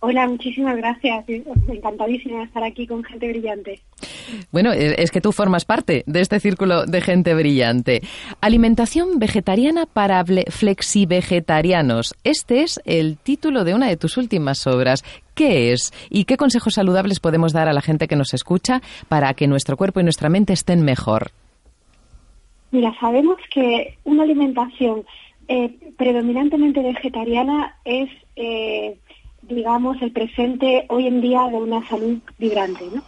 Hola, 0.00 0.28
muchísimas 0.28 0.76
gracias. 0.76 1.24
Encantadísima 1.28 2.38
de 2.38 2.44
estar 2.44 2.62
aquí 2.62 2.86
con 2.86 3.02
gente 3.02 3.28
brillante. 3.28 3.80
Bueno, 4.52 4.72
eh, 4.72 4.94
es 4.98 5.10
que 5.10 5.20
tú 5.20 5.32
formas 5.32 5.64
parte 5.64 6.04
de 6.06 6.20
este 6.20 6.38
círculo 6.38 6.86
de 6.86 7.00
gente 7.00 7.34
brillante. 7.34 8.02
Alimentación 8.40 9.18
vegetariana 9.18 9.86
para 9.86 10.24
flexivegetarianos. 10.24 12.14
Este 12.22 12.62
es 12.62 12.80
el 12.84 13.18
título 13.18 13.64
de 13.64 13.74
una 13.74 13.88
de 13.88 13.96
tus 13.96 14.16
últimas 14.16 14.66
obras. 14.68 15.02
¿Qué 15.34 15.72
es? 15.72 15.92
¿Y 16.10 16.24
qué 16.24 16.36
consejos 16.36 16.74
saludables 16.74 17.18
podemos 17.18 17.52
dar 17.52 17.68
a 17.68 17.72
la 17.72 17.82
gente 17.82 18.06
que 18.06 18.16
nos 18.16 18.34
escucha 18.34 18.80
para 19.08 19.34
que 19.34 19.48
nuestro 19.48 19.76
cuerpo 19.76 19.98
y 19.98 20.04
nuestra 20.04 20.28
mente 20.28 20.52
estén 20.52 20.84
mejor? 20.84 21.32
Mira, 22.70 22.94
sabemos 23.00 23.38
que 23.52 23.96
una 24.04 24.24
alimentación 24.24 25.04
eh, 25.48 25.74
predominantemente 25.96 26.82
vegetariana 26.82 27.74
es, 27.84 28.10
eh, 28.36 28.98
digamos, 29.48 30.00
el 30.02 30.12
presente 30.12 30.86
hoy 30.88 31.06
en 31.06 31.20
día 31.20 31.48
de 31.48 31.56
una 31.56 31.86
salud 31.88 32.18
vibrante, 32.38 32.84
¿no? 32.94 33.02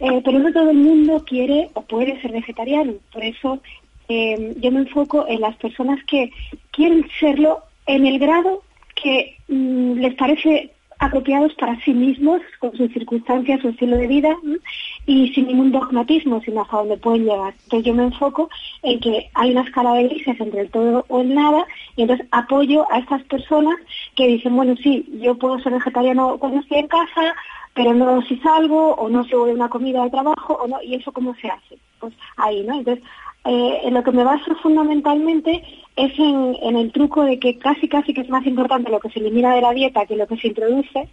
Eh, 0.00 0.22
pero 0.24 0.38
no 0.38 0.52
todo 0.52 0.70
el 0.70 0.76
mundo 0.76 1.24
quiere 1.26 1.70
o 1.74 1.82
puede 1.82 2.20
ser 2.20 2.32
vegetariano. 2.32 2.94
Por 3.12 3.24
eso 3.24 3.60
eh, 4.08 4.54
yo 4.58 4.70
me 4.70 4.80
enfoco 4.80 5.26
en 5.28 5.40
las 5.40 5.56
personas 5.56 5.98
que 6.04 6.30
quieren 6.70 7.06
serlo 7.18 7.62
en 7.86 8.06
el 8.06 8.18
grado 8.18 8.62
que 8.94 9.36
mm, 9.48 9.94
les 9.94 10.14
parece 10.14 10.72
apropiados 10.98 11.54
para 11.54 11.78
sí 11.84 11.92
mismos, 11.92 12.40
con 12.58 12.76
sus 12.76 12.92
circunstancias, 12.92 13.60
su 13.60 13.68
estilo 13.68 13.96
de 13.96 14.06
vida, 14.06 14.36
y 15.06 15.32
sin 15.32 15.46
ningún 15.46 15.72
dogmatismo, 15.72 16.40
sino 16.42 16.62
hasta 16.62 16.78
dónde 16.78 16.96
pueden 16.96 17.24
llegar. 17.24 17.54
Entonces 17.64 17.86
yo 17.86 17.94
me 17.94 18.04
enfoco 18.04 18.50
en 18.82 19.00
que 19.00 19.30
hay 19.34 19.52
una 19.52 19.62
escala 19.62 19.94
de 19.94 20.08
grises 20.08 20.40
entre 20.40 20.62
el 20.62 20.70
todo 20.70 21.04
o 21.08 21.20
el 21.20 21.34
nada, 21.34 21.66
y 21.96 22.02
entonces 22.02 22.26
apoyo 22.32 22.90
a 22.92 22.98
estas 22.98 23.22
personas 23.24 23.76
que 24.16 24.26
dicen, 24.26 24.56
bueno, 24.56 24.74
sí, 24.82 25.06
yo 25.20 25.36
puedo 25.36 25.58
ser 25.60 25.72
vegetariano 25.72 26.36
cuando 26.38 26.60
estoy 26.60 26.78
en 26.78 26.88
casa, 26.88 27.34
pero 27.74 27.94
no 27.94 28.20
si 28.22 28.36
salgo, 28.38 28.94
o 28.94 29.08
no 29.08 29.24
si 29.24 29.34
voy 29.34 29.50
a 29.50 29.54
una 29.54 29.68
comida 29.68 30.02
de 30.02 30.10
trabajo, 30.10 30.54
o 30.54 30.66
no, 30.66 30.82
y 30.82 30.94
eso 30.94 31.12
cómo 31.12 31.34
se 31.36 31.48
hace. 31.48 31.78
Pues 32.00 32.12
ahí, 32.36 32.64
¿no? 32.64 32.78
Entonces, 32.78 33.04
eh, 33.48 33.80
en 33.84 33.94
lo 33.94 34.02
que 34.02 34.12
me 34.12 34.24
baso 34.24 34.54
fundamentalmente 34.62 35.62
es 35.96 36.12
en, 36.18 36.76
el 36.76 36.92
truco 36.92 37.24
de 37.24 37.38
que 37.38 37.56
casi 37.58 37.88
casi 37.88 38.12
que 38.12 38.20
es 38.20 38.28
más 38.28 38.46
importante 38.46 38.90
lo 38.90 39.00
que 39.00 39.08
se 39.08 39.20
elimina 39.20 39.54
de 39.54 39.62
la 39.62 39.72
dieta 39.72 40.04
que 40.04 40.16
lo 40.16 40.26
que 40.26 40.36
se 40.36 40.48
introduce 40.48 41.08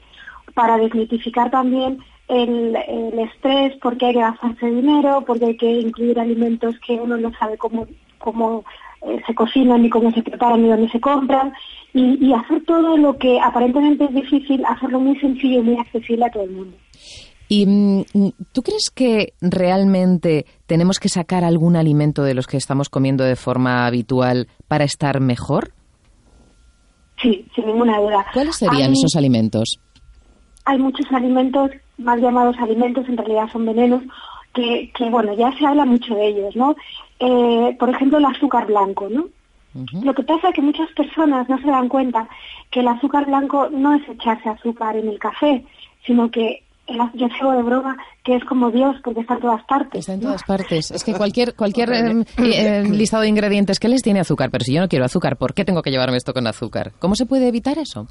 para 0.53 0.77
desmitificar 0.77 1.49
también 1.49 1.99
el, 2.27 2.75
el 2.75 3.19
estrés, 3.19 3.77
porque 3.81 4.07
hay 4.07 4.13
que 4.15 4.19
gastarse 4.19 4.65
dinero, 4.65 5.23
porque 5.25 5.45
hay 5.45 5.57
que 5.57 5.71
incluir 5.71 6.19
alimentos 6.19 6.75
que 6.85 6.95
uno 6.95 7.15
no 7.17 7.31
sabe 7.39 7.57
cómo, 7.57 7.87
cómo 8.17 8.65
eh, 9.01 9.21
se 9.25 9.33
cocinan, 9.33 9.81
ni 9.81 9.89
cómo 9.89 10.11
se 10.11 10.21
preparan, 10.21 10.61
ni 10.61 10.69
dónde 10.69 10.89
se 10.89 10.99
compran, 10.99 11.53
y, 11.93 12.25
y 12.25 12.33
hacer 12.33 12.65
todo 12.65 12.97
lo 12.97 13.17
que 13.17 13.39
aparentemente 13.39 14.05
es 14.05 14.13
difícil, 14.13 14.65
hacerlo 14.65 14.99
muy 14.99 15.17
sencillo 15.19 15.59
y 15.59 15.63
muy 15.63 15.77
accesible 15.77 16.25
a 16.25 16.31
todo 16.31 16.43
el 16.43 16.51
mundo. 16.51 16.77
¿Y 17.47 17.65
mm, 17.65 18.03
tú 18.51 18.63
crees 18.63 18.89
que 18.89 19.33
realmente 19.41 20.45
tenemos 20.65 20.99
que 20.99 21.09
sacar 21.09 21.43
algún 21.43 21.75
alimento 21.75 22.23
de 22.23 22.33
los 22.33 22.47
que 22.47 22.57
estamos 22.57 22.89
comiendo 22.89 23.23
de 23.23 23.35
forma 23.35 23.85
habitual 23.85 24.47
para 24.67 24.83
estar 24.83 25.19
mejor? 25.19 25.73
Sí, 27.21 27.47
sin 27.55 27.67
ninguna 27.67 27.99
duda. 27.99 28.25
¿Cuáles 28.33 28.55
serían 28.55 28.91
esos 28.91 29.15
alimentos? 29.15 29.79
Hay 30.65 30.79
muchos 30.79 31.05
alimentos, 31.11 31.71
más 31.97 32.19
llamados 32.19 32.57
alimentos, 32.59 33.07
en 33.07 33.17
realidad 33.17 33.47
son 33.51 33.65
venenos, 33.65 34.03
que, 34.53 34.91
que 34.97 35.09
bueno, 35.09 35.33
ya 35.33 35.55
se 35.57 35.65
habla 35.65 35.85
mucho 35.85 36.15
de 36.15 36.27
ellos, 36.27 36.55
¿no? 36.55 36.75
Eh, 37.19 37.75
por 37.79 37.89
ejemplo, 37.89 38.17
el 38.17 38.25
azúcar 38.25 38.65
blanco, 38.65 39.07
¿no? 39.09 39.25
Lo 40.03 40.13
que 40.13 40.23
pasa 40.23 40.49
es 40.49 40.55
que 40.55 40.61
muchas 40.61 40.89
personas 40.93 41.49
no 41.49 41.57
se 41.57 41.67
dan 41.67 41.89
cuenta 41.89 42.29
que 42.71 42.79
el 42.79 42.87
azúcar 42.87 43.25
blanco 43.25 43.69
no 43.69 43.93
es 43.93 44.07
echarse 44.07 44.47
azúcar 44.47 44.95
en 44.95 45.09
el 45.09 45.19
café, 45.19 45.65
sino 46.05 46.31
que 46.31 46.63
yo 46.87 47.27
sigo 47.29 47.51
de 47.51 47.63
broma 47.63 47.97
que 48.23 48.35
es 48.35 48.43
como 48.45 48.71
Dios 48.71 48.95
porque 49.03 49.21
está 49.21 49.35
en 49.35 49.41
todas 49.41 49.63
partes. 49.65 49.99
Está 49.99 50.13
en 50.13 50.21
todas 50.21 50.43
partes. 50.43 50.91
Es 50.91 51.03
que 51.03 51.13
cualquier 51.13 51.55
cualquier 51.55 51.93
em, 51.93 52.25
eh, 52.37 52.83
listado 52.89 53.23
de 53.23 53.29
ingredientes 53.29 53.79
que 53.79 53.87
les 53.87 54.01
tiene 54.01 54.19
azúcar, 54.19 54.49
pero 54.51 54.63
si 54.63 54.73
yo 54.73 54.81
no 54.81 54.87
quiero 54.87 55.05
azúcar, 55.05 55.37
¿por 55.37 55.53
qué 55.53 55.65
tengo 55.65 55.81
que 55.81 55.91
llevarme 55.91 56.17
esto 56.17 56.33
con 56.33 56.47
azúcar? 56.47 56.93
¿Cómo 56.99 57.15
se 57.15 57.25
puede 57.25 57.47
evitar 57.47 57.77
eso? 57.77 58.07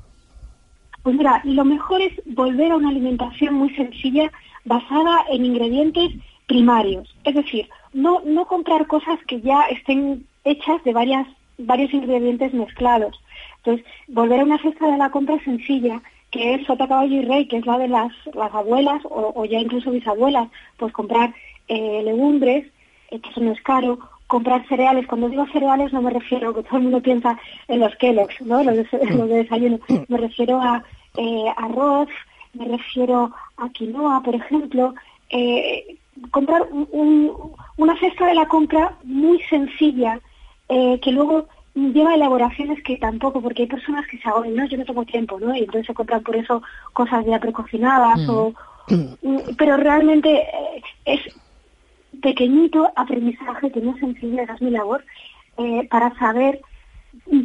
Pues 1.03 1.17
mira, 1.17 1.43
lo 1.45 1.65
mejor 1.65 2.01
es 2.01 2.13
volver 2.25 2.73
a 2.73 2.77
una 2.77 2.89
alimentación 2.89 3.55
muy 3.55 3.75
sencilla 3.75 4.31
basada 4.65 5.25
en 5.31 5.45
ingredientes 5.45 6.13
primarios. 6.47 7.15
Es 7.25 7.35
decir, 7.35 7.69
no, 7.93 8.23
no 8.25 8.47
comprar 8.47 8.87
cosas 8.87 9.19
que 9.27 9.41
ya 9.41 9.63
estén 9.71 10.27
hechas 10.45 10.83
de 10.85 10.93
varias, 10.93 11.27
varios 11.59 11.93
ingredientes 11.93 12.53
mezclados. 12.55 13.21
Entonces, 13.59 13.87
volver 14.09 14.41
a 14.41 14.45
una 14.45 14.59
cesta 14.59 14.91
de 14.91 14.99
la 14.99 15.11
compra 15.11 15.39
sencilla, 15.45 16.03
que 16.35 16.55
es 16.55 16.67
sota, 16.67 16.89
caballo 16.89 17.15
y 17.15 17.25
rey, 17.25 17.47
que 17.47 17.59
es 17.59 17.65
la 17.65 17.79
de 17.79 17.87
las, 17.87 18.13
las 18.35 18.53
abuelas 18.53 19.01
o, 19.05 19.45
ya 19.45 19.61
incluso 19.61 19.93
bisabuelas, 19.93 20.49
pues 20.79 20.93
comprar 20.93 21.33
eh, 21.69 22.03
legumbres, 22.05 22.67
eh, 23.13 23.21
que 23.21 23.31
eso 23.31 23.41
no 23.41 23.53
es 23.53 23.63
caro, 23.63 24.01
comprar 24.27 24.67
cereales. 24.67 25.07
Cuando 25.07 25.29
digo 25.29 25.47
cereales 25.53 25.93
no 25.93 26.03
me 26.03 26.11
refiero, 26.11 26.53
que 26.53 26.65
todo 26.65 26.79
el 26.79 26.83
mundo 26.83 27.01
piensa 27.01 27.39
en 27.69 27.79
los 27.79 27.95
Kellogg's, 27.97 28.41
¿no? 28.41 28.65
los, 28.65 28.75
de, 28.75 28.89
los 29.11 29.29
de 29.29 29.37
desayuno. 29.45 29.79
Me 30.09 30.19
refiero 30.19 30.61
a 30.61 30.83
eh, 31.17 31.47
arroz, 31.57 32.09
me 32.53 32.65
refiero 32.65 33.31
a 33.57 33.69
quinoa, 33.69 34.21
por 34.25 34.35
ejemplo, 34.35 34.93
eh, 35.31 35.99
comprar 36.33 36.63
una 37.77 38.01
cesta 38.01 38.27
de 38.27 38.35
la 38.35 38.47
compra 38.47 38.97
muy 39.05 39.41
sencilla 39.43 40.19
eh, 40.69 40.99
que 41.01 41.13
luego 41.13 41.47
lleva 41.75 42.15
elaboraciones 42.15 42.83
que 42.83 42.97
tampoco, 42.97 43.41
porque 43.41 43.63
hay 43.63 43.69
personas 43.69 44.07
que 44.07 44.19
se 44.19 44.29
agobian, 44.29 44.55
no, 44.55 44.67
yo 44.67 44.79
no 44.79 44.85
tengo 44.85 45.05
tiempo, 45.05 45.39
¿no? 45.41 45.55
Y 45.55 45.61
entonces 45.61 45.87
se 45.87 45.95
compran 45.95 46.23
por 46.23 46.37
eso 46.37 46.63
cosas 46.93 47.25
ya 47.27 47.39
precocinadas 47.41 48.21
mm. 48.21 48.31
o... 48.31 48.55
Mm, 48.87 49.39
pero 49.57 49.79
realmente 49.79 50.43
eh, 50.43 50.83
es 51.07 51.21
pequeñito 52.21 52.93
aprendizaje 52.97 53.73
que 53.73 53.81
no 53.81 53.93
es 53.93 54.01
sencillo, 54.01 54.43
esa 54.43 54.55
es 54.55 54.63
mi 54.63 54.71
labor, 54.71 55.05
eh, 55.57 55.89
para 55.91 56.15
saber 56.19 56.61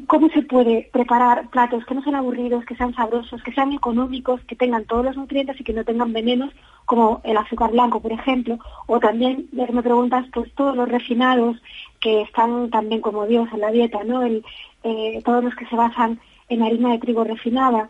cómo 0.07 0.29
se 0.29 0.41
puede 0.41 0.89
preparar 0.91 1.49
platos 1.49 1.85
que 1.85 1.95
no 1.95 2.03
sean 2.03 2.15
aburridos, 2.15 2.65
que 2.65 2.75
sean 2.75 2.93
sabrosos, 2.93 3.41
que 3.43 3.53
sean 3.53 3.71
económicos, 3.71 4.41
que 4.41 4.55
tengan 4.55 4.85
todos 4.85 5.05
los 5.05 5.15
nutrientes 5.15 5.59
y 5.59 5.63
que 5.63 5.73
no 5.73 5.85
tengan 5.85 6.11
venenos, 6.11 6.51
como 6.85 7.21
el 7.23 7.37
azúcar 7.37 7.71
blanco, 7.71 8.01
por 8.01 8.11
ejemplo, 8.11 8.57
o 8.87 8.99
también, 8.99 9.47
me 9.51 9.83
preguntas, 9.83 10.25
pues 10.33 10.51
todos 10.55 10.75
los 10.75 10.89
refinados 10.89 11.57
que 11.99 12.21
están 12.21 12.69
también 12.71 13.01
como 13.01 13.25
Dios 13.25 13.47
en 13.53 13.61
la 13.61 13.71
dieta, 13.71 14.03
¿no? 14.03 14.23
El, 14.23 14.43
eh, 14.83 15.21
todos 15.23 15.43
los 15.43 15.55
que 15.55 15.65
se 15.67 15.75
basan 15.75 16.19
en 16.49 16.63
harina 16.63 16.89
de 16.91 16.99
trigo 16.99 17.23
refinada, 17.23 17.89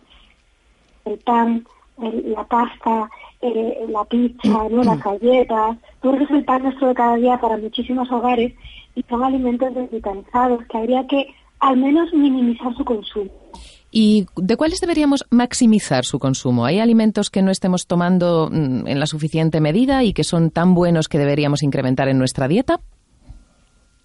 el 1.06 1.18
pan, 1.20 1.66
la 1.98 2.44
pasta, 2.44 3.10
eh, 3.42 3.86
la 3.90 4.04
pizza, 4.06 4.68
¿no? 4.70 4.84
las 4.84 5.02
galletas, 5.02 5.78
todo 6.02 6.14
eso 6.16 6.24
es 6.26 6.32
el 6.32 6.46
pan 6.46 6.64
nuestro 6.64 6.90
de 6.90 6.94
cada 6.94 7.16
día 7.16 7.40
para 7.40 7.58
muchísimos 7.58 8.12
hogares 8.12 8.54
y 8.96 9.04
son 9.04 9.24
alimentos 9.24 9.74
desvitalizados 9.74 10.66
que 10.66 10.78
habría 10.78 11.08
que 11.08 11.34
al 11.60 11.78
menos 11.78 12.14
minimizar 12.14 12.76
su 12.76 12.86
consumo. 12.86 13.30
¿Y 13.92 14.28
de 14.36 14.56
cuáles 14.56 14.82
deberíamos 14.82 15.26
maximizar 15.32 16.06
su 16.06 16.20
consumo? 16.20 16.66
¿Hay 16.66 16.80
alimentos 16.80 17.30
que 17.30 17.42
no 17.42 17.50
estemos 17.50 17.88
tomando 17.88 18.50
mm, 18.52 18.88
en 18.88 19.00
la 19.00 19.08
suficiente 19.08 19.62
medida 19.62 20.04
y 20.04 20.14
que 20.14 20.24
son 20.24 20.52
tan 20.52 20.76
buenos 20.76 21.08
que 21.08 21.18
deberíamos 21.18 21.64
incrementar 21.64 22.08
en 22.08 22.20
nuestra 22.20 22.48
dieta? 22.48 22.80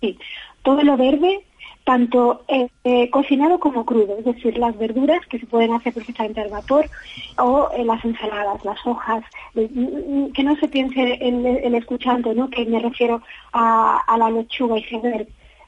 Sí, 0.00 0.18
todo 0.62 0.82
lo 0.82 0.96
verde, 0.96 1.44
tanto 1.84 2.44
eh, 2.48 2.68
eh, 2.84 3.10
cocinado 3.10 3.60
como 3.60 3.84
crudo, 3.84 4.16
es 4.18 4.24
decir, 4.24 4.56
las 4.56 4.76
verduras 4.78 5.20
que 5.26 5.38
se 5.38 5.46
pueden 5.46 5.74
hacer 5.74 5.92
perfectamente 5.92 6.40
al 6.40 6.50
vapor 6.50 6.88
o 7.36 7.68
eh, 7.76 7.84
las 7.84 8.02
ensaladas, 8.06 8.64
las 8.64 8.78
hojas, 8.86 9.22
mm, 9.54 10.28
que 10.28 10.42
no 10.44 10.56
se 10.56 10.68
piense 10.68 11.18
el, 11.20 11.44
el 11.44 11.74
escuchante, 11.74 12.34
¿no? 12.34 12.48
que 12.48 12.64
me 12.64 12.80
refiero 12.80 13.20
a, 13.52 13.98
a 13.98 14.16
la 14.16 14.30
lechuga 14.30 14.78
y 14.78 14.84
cebolla 14.84 15.26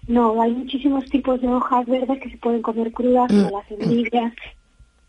no, 0.08 0.40
hay 0.40 0.52
muchísimos 0.52 1.04
tipos 1.06 1.40
de 1.40 1.48
hojas 1.48 1.86
verdes 1.86 2.20
que 2.20 2.30
se 2.30 2.36
pueden 2.38 2.62
comer 2.62 2.92
crudas, 2.92 3.28
como 3.28 3.50
las 3.50 3.66
semillas, 3.66 4.32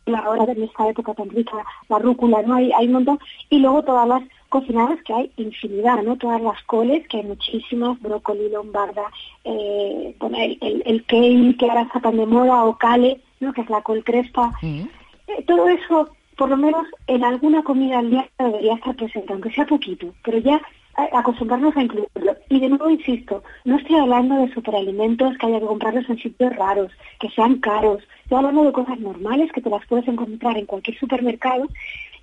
la 0.05 0.29
hora 0.29 0.45
de 0.45 0.63
esta 0.63 0.89
época 0.89 1.13
tan 1.13 1.29
rica, 1.29 1.57
la 1.89 1.99
rúcula, 1.99 2.41
¿no? 2.41 2.55
Hay, 2.55 2.71
hay 2.71 2.87
un 2.87 2.93
montón. 2.93 3.19
Y 3.49 3.59
luego 3.59 3.83
todas 3.83 4.07
las 4.07 4.23
cocinadas 4.49 5.01
que 5.03 5.13
hay 5.13 5.31
infinidad, 5.37 6.01
¿no? 6.03 6.15
Todas 6.15 6.41
las 6.41 6.61
coles, 6.63 7.07
que 7.07 7.17
hay 7.17 7.23
muchísimas, 7.23 7.99
brócoli, 8.01 8.49
lombarda, 8.49 9.03
eh, 9.43 10.15
el, 10.19 10.57
el, 10.61 10.83
el 10.85 11.05
kale 11.05 11.55
que 11.57 11.69
ahora 11.69 11.81
está 11.81 11.99
tan 11.99 12.17
de 12.17 12.25
moda, 12.25 12.63
o 12.63 12.77
cale, 12.77 13.21
¿no? 13.39 13.53
Que 13.53 13.61
es 13.61 13.69
la 13.69 13.81
col 13.81 14.03
crespa. 14.03 14.53
Eh, 14.63 15.43
todo 15.45 15.67
eso, 15.67 16.09
por 16.37 16.49
lo 16.49 16.57
menos 16.57 16.87
en 17.07 17.23
alguna 17.23 17.63
comida 17.63 17.99
al 17.99 18.09
día 18.09 18.29
debería 18.39 18.75
estar 18.75 18.95
presente, 18.95 19.33
aunque 19.33 19.51
sea 19.51 19.65
poquito, 19.65 20.13
pero 20.23 20.37
ya 20.39 20.61
acostumbrarnos 20.97 21.75
a 21.77 21.83
incluirlo. 21.83 22.35
Y 22.49 22.59
de 22.59 22.69
nuevo 22.69 22.89
insisto, 22.89 23.43
no 23.65 23.77
estoy 23.77 23.97
hablando 23.97 24.35
de 24.35 24.53
superalimentos 24.53 25.37
que 25.37 25.45
haya 25.45 25.59
que 25.59 25.65
comprarlos 25.65 26.09
en 26.09 26.17
sitios 26.17 26.55
raros, 26.55 26.91
que 27.19 27.29
sean 27.29 27.59
caros. 27.59 28.01
Estoy 28.23 28.39
hablando 28.39 28.63
de 28.63 28.71
cosas 28.71 28.99
normales 28.99 29.51
que 29.51 29.61
te 29.61 29.69
las 29.69 29.85
puedes 29.87 30.07
encontrar 30.07 30.57
en 30.57 30.65
cualquier 30.65 30.97
supermercado 30.97 31.67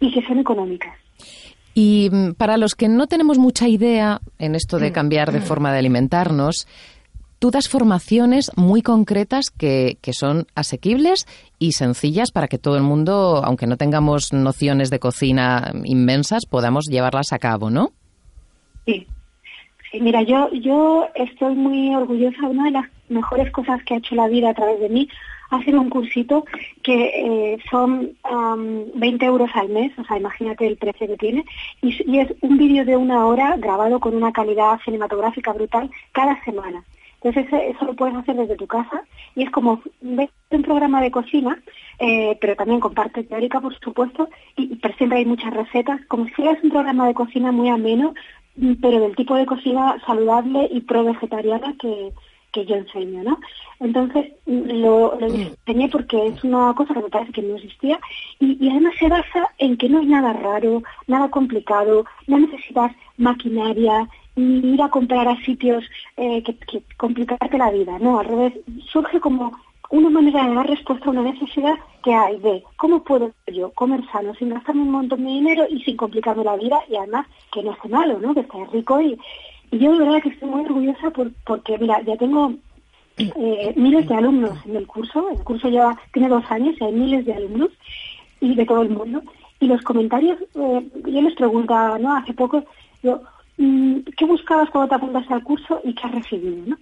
y 0.00 0.12
que 0.12 0.26
son 0.26 0.38
económicas. 0.38 0.94
Y 1.74 2.08
mm, 2.10 2.32
para 2.32 2.56
los 2.56 2.74
que 2.74 2.88
no 2.88 3.06
tenemos 3.06 3.38
mucha 3.38 3.68
idea 3.68 4.20
en 4.38 4.54
esto 4.54 4.78
de 4.78 4.90
mm. 4.90 4.92
cambiar 4.92 5.32
de 5.32 5.40
forma 5.40 5.72
de 5.72 5.78
alimentarnos, 5.78 6.66
tú 7.38 7.50
das 7.50 7.68
formaciones 7.68 8.50
muy 8.56 8.82
concretas 8.82 9.50
que, 9.50 9.98
que, 10.00 10.12
son 10.12 10.46
asequibles 10.54 11.26
y 11.58 11.72
sencillas 11.72 12.30
para 12.32 12.48
que 12.48 12.58
todo 12.58 12.76
el 12.76 12.82
mundo, 12.82 13.42
aunque 13.44 13.66
no 13.66 13.76
tengamos 13.76 14.32
nociones 14.32 14.90
de 14.90 14.98
cocina 14.98 15.72
inmensas, 15.84 16.46
podamos 16.46 16.86
llevarlas 16.86 17.32
a 17.32 17.38
cabo, 17.38 17.70
¿no? 17.70 17.92
Sí. 18.86 19.06
mira, 20.00 20.22
yo, 20.22 20.50
yo 20.52 21.08
estoy 21.14 21.54
muy 21.54 21.94
orgullosa. 21.94 22.46
Una 22.46 22.64
de 22.64 22.70
las 22.72 22.86
mejores 23.08 23.50
cosas 23.50 23.82
que 23.84 23.94
ha 23.94 23.98
hecho 23.98 24.14
la 24.14 24.28
vida 24.28 24.50
a 24.50 24.54
través 24.54 24.80
de 24.80 24.88
mí 24.88 25.08
hacer 25.50 25.76
un 25.76 25.90
cursito 25.90 26.44
que 26.82 27.54
eh, 27.54 27.58
son 27.70 28.12
20 28.94 29.24
euros 29.24 29.50
al 29.54 29.68
mes, 29.68 29.92
o 29.98 30.04
sea, 30.04 30.18
imagínate 30.18 30.66
el 30.66 30.76
precio 30.76 31.06
que 31.06 31.16
tiene, 31.16 31.44
y, 31.82 32.18
es 32.18 32.32
un 32.40 32.58
vídeo 32.58 32.84
de 32.84 32.96
una 32.96 33.26
hora 33.26 33.56
grabado 33.56 34.00
con 34.00 34.14
una 34.14 34.32
calidad 34.32 34.80
cinematográfica 34.84 35.52
brutal 35.52 35.90
cada 36.12 36.42
semana. 36.44 36.82
Entonces 37.22 37.46
eso 37.74 37.86
lo 37.86 37.94
puedes 37.94 38.14
hacer 38.16 38.36
desde 38.36 38.56
tu 38.56 38.66
casa 38.66 39.02
y 39.34 39.44
es 39.44 39.50
como 39.50 39.80
un 40.00 40.62
programa 40.62 41.00
de 41.00 41.10
cocina, 41.10 41.58
eh, 41.98 42.36
pero 42.38 42.54
también 42.54 42.80
con 42.80 42.92
parte 42.92 43.24
teórica, 43.24 43.60
por 43.60 43.78
supuesto, 43.80 44.28
y, 44.56 44.76
pero 44.76 44.94
siempre 44.96 45.18
hay 45.18 45.24
muchas 45.24 45.54
recetas, 45.54 46.04
como 46.06 46.26
si 46.26 46.32
fueras 46.32 46.62
un 46.62 46.70
programa 46.70 47.06
de 47.06 47.14
cocina 47.14 47.50
muy 47.50 47.70
ameno, 47.70 48.12
pero 48.80 49.00
del 49.00 49.16
tipo 49.16 49.34
de 49.36 49.46
cocina 49.46 49.96
saludable 50.06 50.68
y 50.72 50.80
pro-vegetariana 50.80 51.74
que, 51.80 52.12
que 52.52 52.64
yo 52.64 52.76
enseño, 52.76 53.22
¿no? 53.22 53.40
Entonces 53.80 54.32
lo, 54.46 55.18
lo, 55.18 55.26
enseñé 55.26 55.88
porque 55.88 56.26
es 56.26 56.44
una 56.44 56.72
cosa 56.74 56.94
que 56.94 57.02
me 57.02 57.10
parece 57.10 57.32
que 57.32 57.42
no 57.42 57.56
existía 57.56 57.98
y, 58.38 58.68
además 58.70 58.94
se 58.98 59.08
basa 59.08 59.50
en 59.58 59.76
que 59.76 59.88
no 59.88 60.00
es 60.00 60.06
nada 60.06 60.32
raro, 60.32 60.82
nada 61.06 61.28
complicado, 61.30 62.04
no 62.28 62.38
necesitas 62.38 62.92
maquinaria 63.18 64.08
ni 64.36 64.74
ir 64.74 64.82
a 64.82 64.88
comprar 64.88 65.28
a 65.28 65.36
sitios 65.44 65.84
eh, 66.16 66.42
que, 66.42 66.56
que 66.56 66.82
complicarte 66.96 67.58
la 67.58 67.70
vida, 67.70 67.98
no, 67.98 68.18
al 68.18 68.26
revés, 68.26 68.54
surge 68.90 69.20
como 69.20 69.52
una 69.94 70.10
manera 70.10 70.44
de 70.44 70.54
dar 70.54 70.68
respuesta 70.68 71.06
a 71.06 71.10
una 71.10 71.22
necesidad 71.22 71.74
que 72.02 72.12
hay 72.12 72.38
de 72.40 72.64
cómo 72.76 73.04
puedo 73.04 73.32
yo 73.46 73.70
comer 73.70 74.00
sano 74.10 74.34
sin 74.34 74.50
gastarme 74.50 74.82
un 74.82 74.90
montón 74.90 75.24
de 75.24 75.30
dinero 75.30 75.64
y 75.70 75.80
sin 75.82 75.96
complicarme 75.96 76.42
la 76.42 76.56
vida 76.56 76.80
y 76.88 76.96
además 76.96 77.26
que 77.52 77.62
no 77.62 77.72
esté 77.72 77.88
malo, 77.88 78.18
¿no? 78.18 78.34
Que 78.34 78.40
esté 78.40 78.64
rico 78.72 79.00
y, 79.00 79.18
yo 79.70 79.92
de 79.92 80.04
verdad 80.04 80.22
que 80.22 80.28
estoy 80.28 80.48
muy 80.48 80.64
orgullosa 80.64 81.10
porque, 81.44 81.78
mira, 81.78 82.00
ya 82.02 82.16
tengo 82.16 82.52
eh, 83.16 83.72
miles 83.76 84.06
de 84.08 84.14
alumnos 84.14 84.58
en 84.66 84.76
el 84.76 84.86
curso, 84.86 85.30
el 85.30 85.42
curso 85.42 85.68
ya 85.68 85.96
tiene 86.12 86.28
dos 86.28 86.44
años 86.50 86.76
y 86.80 86.84
hay 86.84 86.92
miles 86.92 87.24
de 87.24 87.34
alumnos 87.34 87.70
y 88.40 88.54
de 88.54 88.66
todo 88.66 88.82
el 88.82 88.90
mundo 88.90 89.22
y 89.60 89.66
los 89.66 89.82
comentarios, 89.82 90.38
eh, 90.54 90.88
yo 91.06 91.22
les 91.22 91.34
preguntaba, 91.34 91.98
¿no? 91.98 92.14
Hace 92.14 92.34
poco, 92.34 92.64
yo, 93.02 93.20
mm, 93.58 94.00
¿qué 94.16 94.24
buscabas 94.26 94.70
cuando 94.70 94.88
te 94.88 94.94
apuntaste 94.96 95.34
al 95.34 95.42
curso 95.42 95.80
y 95.84 95.94
qué 95.94 96.06
has 96.06 96.14
recibido, 96.14 96.66
¿no? 96.66 96.76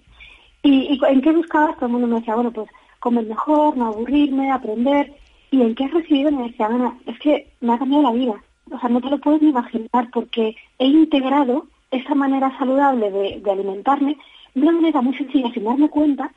Y, 0.63 0.93
y 0.93 0.99
en 1.07 1.21
qué 1.21 1.31
buscabas, 1.31 1.75
todo 1.75 1.87
el 1.87 1.91
mundo 1.93 2.07
me 2.07 2.15
decía, 2.15 2.35
bueno, 2.35 2.51
pues 2.51 2.69
comer 3.03 3.25
mejor, 3.25 3.75
no 3.75 3.87
aburrirme, 3.87 4.49
aprender. 4.49 5.13
¿Y 5.51 5.61
en 5.61 5.75
qué 5.75 5.83
has 5.83 5.93
recibido? 5.93 6.31
Me 6.31 6.47
decía, 6.47 6.67
Ana, 6.67 6.97
es 7.05 7.19
que 7.19 7.51
me 7.59 7.73
ha 7.73 7.77
cambiado 7.77 8.03
la 8.03 8.11
vida. 8.11 8.35
o 8.71 8.79
sea, 8.79 8.89
no 8.89 9.01
te 9.01 9.09
lo 9.09 9.19
puedes 9.19 9.41
ni 9.41 9.49
imaginar 9.49 10.09
porque 10.13 10.55
he 10.79 10.87
integrado 10.87 11.67
esa 11.91 12.15
manera 12.15 12.57
saludable 12.57 13.11
de, 13.11 13.41
de 13.43 13.51
alimentarme 13.51 14.17
de 14.55 14.61
una 14.61 14.71
manera 14.71 15.01
muy 15.01 15.15
sencilla 15.15 15.51
sin 15.53 15.65
darme 15.65 15.89
cuenta 15.89 16.31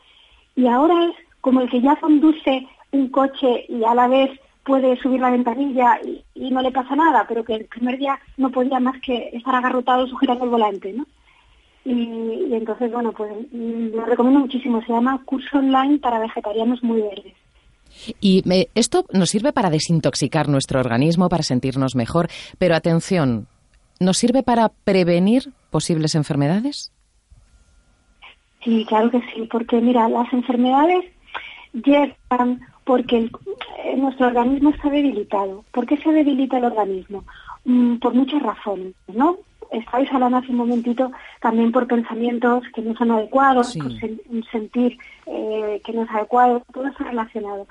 y 0.57 0.67
ahora 0.67 1.05
es 1.05 1.15
como 1.41 1.61
el 1.61 1.71
que 1.71 1.81
ya 1.81 1.97
conduce 1.97 2.67
un 2.93 3.09
coche 3.09 3.67
y 3.69 3.85
a 3.85 3.95
la 3.95 4.09
vez 4.09 4.31
puede 4.65 4.97
subir 5.01 5.21
la 5.21 5.31
ventanilla 5.31 6.01
y, 6.35 6.51
no 6.51 6.61
le 6.61 6.73
pasa 6.73 6.97
nada, 6.97 7.25
pero 7.29 7.45
que 7.45 7.55
el 7.55 7.67
primer 7.67 7.99
día 7.99 8.19
no 8.37 8.51
podía 8.51 8.81
más 8.81 9.01
que 9.01 9.31
estar 9.33 9.55
agarrotado 9.55 10.07
sujetando 10.09 10.45
el 10.45 10.51
volante, 10.51 10.93
¿no? 10.93 11.07
Y, 11.87 12.53
entonces, 12.53 12.91
bueno, 12.91 13.13
pues 13.13 13.33
mm, 13.53 13.95
lo 13.95 14.05
recomiendo 14.07 14.41
muchísimo. 14.41 14.83
Se 14.83 14.93
llama 14.93 15.23
Curso 15.25 15.59
Online 15.59 15.99
para 15.99 16.19
Vegetarianos 16.19 16.83
Muy 16.83 17.01
Verdes. 17.01 17.35
Y 18.21 18.43
esto 18.75 19.07
nos 19.13 19.31
sirve 19.31 19.53
para 19.53 19.71
desintoxicar 19.71 20.49
nuestro 20.49 20.81
organismo, 20.81 21.29
para 21.29 21.45
sentirnos 21.45 21.95
mejor, 21.95 22.29
pero 22.59 22.75
atención, 22.75 23.47
¿nos 24.01 24.19
sirve 24.19 24.43
para 24.43 24.69
prevenir 24.69 25.53
posibles 25.71 26.15
enfermedades? 26.15 26.93
Sí, 28.65 28.85
claro 28.89 29.11
que 29.11 29.21
sí, 29.33 29.49
porque 29.51 29.81
mira, 29.81 30.09
las 30.09 30.31
enfermedades 30.33 31.05
llegan 31.73 32.61
porque 32.85 33.31
eh, 33.85 33.97
nuestro 33.97 34.27
organismo 34.27 34.71
está 34.71 34.91
debilitado. 34.91 35.65
¿Por 35.73 35.87
qué 35.87 35.97
se 35.99 36.11
debilita 36.11 36.59
el 36.59 36.65
organismo? 36.65 37.25
Mm, 37.65 37.97
por 37.97 38.13
muchas 38.13 38.43
razones, 38.43 38.95
¿no? 39.07 39.39
Estáis 39.71 40.13
hablando 40.13 40.39
hace 40.39 40.51
un 40.51 40.59
momentito 40.59 41.11
también 41.41 41.73
por 41.73 41.87
pensamientos 41.87 42.65
que 42.75 42.83
no 42.83 42.95
son 42.97 43.11
adecuados, 43.11 43.77
por 43.77 43.87
un 43.87 44.45
sentir 44.51 44.99
eh, 45.27 45.81
que 45.85 45.93
no 45.93 46.03
es 46.03 46.11
adecuado, 46.11 46.63
todo 46.73 46.87
está 46.87 47.05
relacionado. 47.05 47.67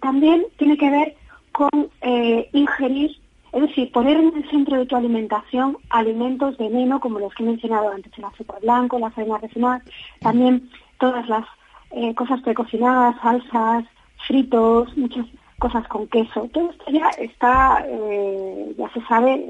También 0.00 0.44
tiene 0.56 0.76
que 0.76 0.90
ver 0.90 1.16
con 1.52 1.90
eh, 2.00 2.48
ingerir, 2.52 3.16
es 3.52 3.62
decir, 3.62 3.92
poner 3.92 4.16
en 4.16 4.34
el 4.36 4.50
centro 4.50 4.78
de 4.78 4.86
tu 4.86 4.96
alimentación 4.96 5.76
alimentos 5.90 6.56
de 6.58 6.68
veneno 6.68 7.00
como 7.00 7.18
los 7.18 7.34
que 7.34 7.42
he 7.42 7.46
mencionado 7.46 7.90
antes, 7.90 8.12
el 8.16 8.24
azúcar 8.24 8.60
blanco, 8.62 8.98
la 8.98 9.10
farina 9.10 9.38
refinada, 9.38 9.82
también 10.20 10.68
todas 10.98 11.28
las 11.28 11.44
cosas 12.14 12.40
precocinadas, 12.40 13.20
salsas, 13.20 13.84
fritos, 14.26 14.96
muchas 14.96 15.26
cosas 15.58 15.86
con 15.88 16.06
queso. 16.08 16.48
Todo 16.52 16.70
esto 16.70 16.84
ya 16.90 17.08
está, 17.18 17.84
eh, 17.88 18.74
ya 18.76 18.90
se 18.92 19.00
sabe, 19.02 19.46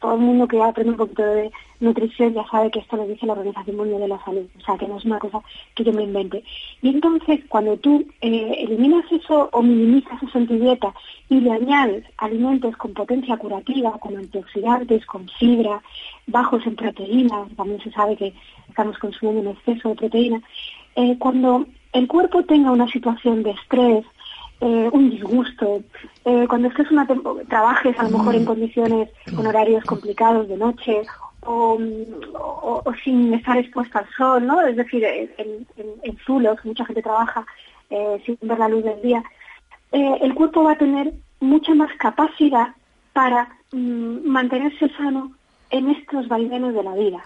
todo 0.00 0.14
el 0.14 0.20
mundo 0.20 0.46
que 0.46 0.62
aprende 0.62 0.92
un 0.92 0.98
poquito 0.98 1.22
de 1.22 1.50
nutrición 1.80 2.34
ya 2.34 2.44
sabe 2.48 2.70
que 2.70 2.80
esto 2.80 2.96
lo 2.96 3.06
dice 3.06 3.26
la 3.26 3.32
Organización 3.34 3.76
Mundial 3.76 4.00
de 4.00 4.08
la 4.08 4.24
Salud, 4.24 4.46
o 4.56 4.60
sea 4.60 4.76
que 4.76 4.86
no 4.86 4.98
es 4.98 5.04
una 5.04 5.18
cosa 5.18 5.40
que 5.74 5.84
yo 5.84 5.92
me 5.92 6.02
invente. 6.02 6.42
Y 6.82 6.88
entonces 6.90 7.40
cuando 7.48 7.76
tú 7.76 8.04
eh, 8.20 8.56
eliminas 8.58 9.04
eso 9.10 9.48
o 9.52 9.62
minimizas 9.62 10.22
eso 10.22 10.38
en 10.38 10.46
tu 10.46 10.58
dieta 10.58 10.92
y 11.28 11.40
le 11.40 11.52
añades 11.52 12.04
alimentos 12.18 12.76
con 12.76 12.92
potencia 12.92 13.36
curativa, 13.36 13.92
con 13.98 14.16
antioxidantes, 14.16 15.06
con 15.06 15.28
fibra, 15.38 15.82
bajos 16.26 16.66
en 16.66 16.76
proteínas, 16.76 17.48
también 17.56 17.80
se 17.80 17.90
sabe 17.90 18.16
que 18.16 18.34
estamos 18.68 18.98
consumiendo 18.98 19.50
un 19.50 19.56
exceso 19.56 19.90
de 19.90 19.94
proteína, 19.94 20.42
eh, 20.96 21.16
cuando 21.18 21.66
el 21.92 22.08
cuerpo 22.08 22.44
tenga 22.44 22.70
una 22.70 22.88
situación 22.88 23.42
de 23.42 23.52
estrés, 23.52 24.04
eh, 24.60 24.88
un 24.92 25.10
disgusto, 25.10 25.82
eh, 26.24 26.46
cuando 26.48 26.68
estés 26.68 26.90
una 26.90 27.06
trabajes 27.48 27.98
a 27.98 28.04
lo 28.04 28.18
mejor 28.18 28.34
en 28.34 28.44
condiciones 28.44 29.10
con 29.34 29.46
horarios 29.46 29.84
complicados 29.84 30.48
de 30.48 30.56
noche 30.56 31.02
o, 31.46 31.78
sin 33.02 33.34
estar 33.34 33.58
expuesta 33.58 33.98
al 33.98 34.08
sol, 34.16 34.46
¿no? 34.46 34.60
Es 34.62 34.76
decir, 34.76 35.04
en, 35.04 35.66
en, 36.02 36.16
zulos, 36.18 36.64
mucha 36.64 36.86
gente 36.86 37.02
trabaja 37.02 37.44
eh, 37.90 38.22
sin 38.24 38.38
ver 38.40 38.58
la 38.58 38.68
luz 38.68 38.84
del 38.84 39.02
día, 39.02 39.22
el 39.92 40.34
cuerpo 40.34 40.64
va 40.64 40.72
a 40.72 40.78
tener 40.78 41.12
mucha 41.40 41.74
más 41.74 41.92
capacidad 41.98 42.74
para 43.12 43.48
mm, 43.72 44.26
mantenerse 44.26 44.88
sano 44.96 45.32
en 45.70 45.90
estos 45.90 46.26
vaivenes 46.28 46.74
de 46.74 46.82
la 46.82 46.94
vida. 46.94 47.22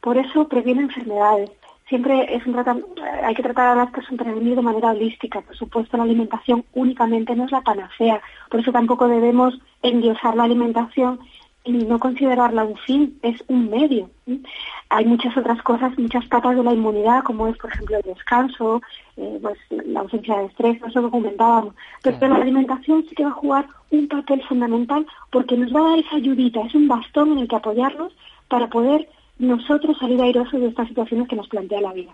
Por 0.00 0.16
eso 0.16 0.48
previene 0.48 0.82
enfermedades 0.82 1.50
siempre 1.90 2.34
es 2.34 2.46
un 2.46 2.56
hay 3.24 3.34
que 3.34 3.42
tratar 3.42 3.66
a 3.66 3.74
las 3.74 3.90
personas 3.90 4.24
de 4.26 4.62
manera 4.62 4.92
holística. 4.92 5.40
Por 5.40 5.56
supuesto, 5.56 5.96
la 5.96 6.04
alimentación 6.04 6.64
únicamente 6.72 7.34
no 7.34 7.44
es 7.44 7.52
la 7.52 7.60
panacea. 7.60 8.22
Por 8.48 8.60
eso 8.60 8.72
tampoco 8.72 9.08
debemos 9.08 9.58
endiosar 9.82 10.36
la 10.36 10.44
alimentación 10.44 11.18
y 11.64 11.72
no 11.72 11.98
considerarla 11.98 12.64
un 12.64 12.76
fin, 12.76 13.18
es 13.22 13.42
un 13.48 13.68
medio. 13.68 14.08
Hay 14.88 15.04
muchas 15.04 15.36
otras 15.36 15.60
cosas, 15.62 15.98
muchas 15.98 16.24
patas 16.26 16.56
de 16.56 16.62
la 16.62 16.72
inmunidad, 16.72 17.24
como 17.24 17.48
es, 17.48 17.56
por 17.58 17.70
ejemplo, 17.72 17.96
el 17.98 18.14
descanso, 18.14 18.80
eh, 19.16 19.38
pues, 19.42 19.58
la 19.86 20.00
ausencia 20.00 20.38
de 20.38 20.46
estrés, 20.46 20.80
eso 20.82 21.02
lo 21.02 21.10
comentábamos. 21.10 21.74
Pero, 22.02 22.16
pero 22.20 22.34
la 22.34 22.42
alimentación 22.42 23.04
sí 23.08 23.14
que 23.14 23.24
va 23.24 23.30
a 23.30 23.42
jugar 23.42 23.66
un 23.90 24.06
papel 24.08 24.42
fundamental 24.44 25.04
porque 25.30 25.56
nos 25.56 25.74
va 25.74 25.80
a 25.80 25.90
dar 25.90 25.98
esa 25.98 26.16
ayudita, 26.16 26.62
es 26.62 26.74
un 26.74 26.88
bastón 26.88 27.32
en 27.32 27.40
el 27.40 27.48
que 27.48 27.56
apoyarnos 27.56 28.12
para 28.48 28.68
poder 28.68 29.08
nosotros 29.40 29.96
salir 29.98 30.20
airosos 30.20 30.60
de 30.60 30.68
estas 30.68 30.88
situaciones 30.88 31.26
que 31.26 31.36
nos 31.36 31.48
plantea 31.48 31.80
la 31.80 31.92
vida. 31.92 32.12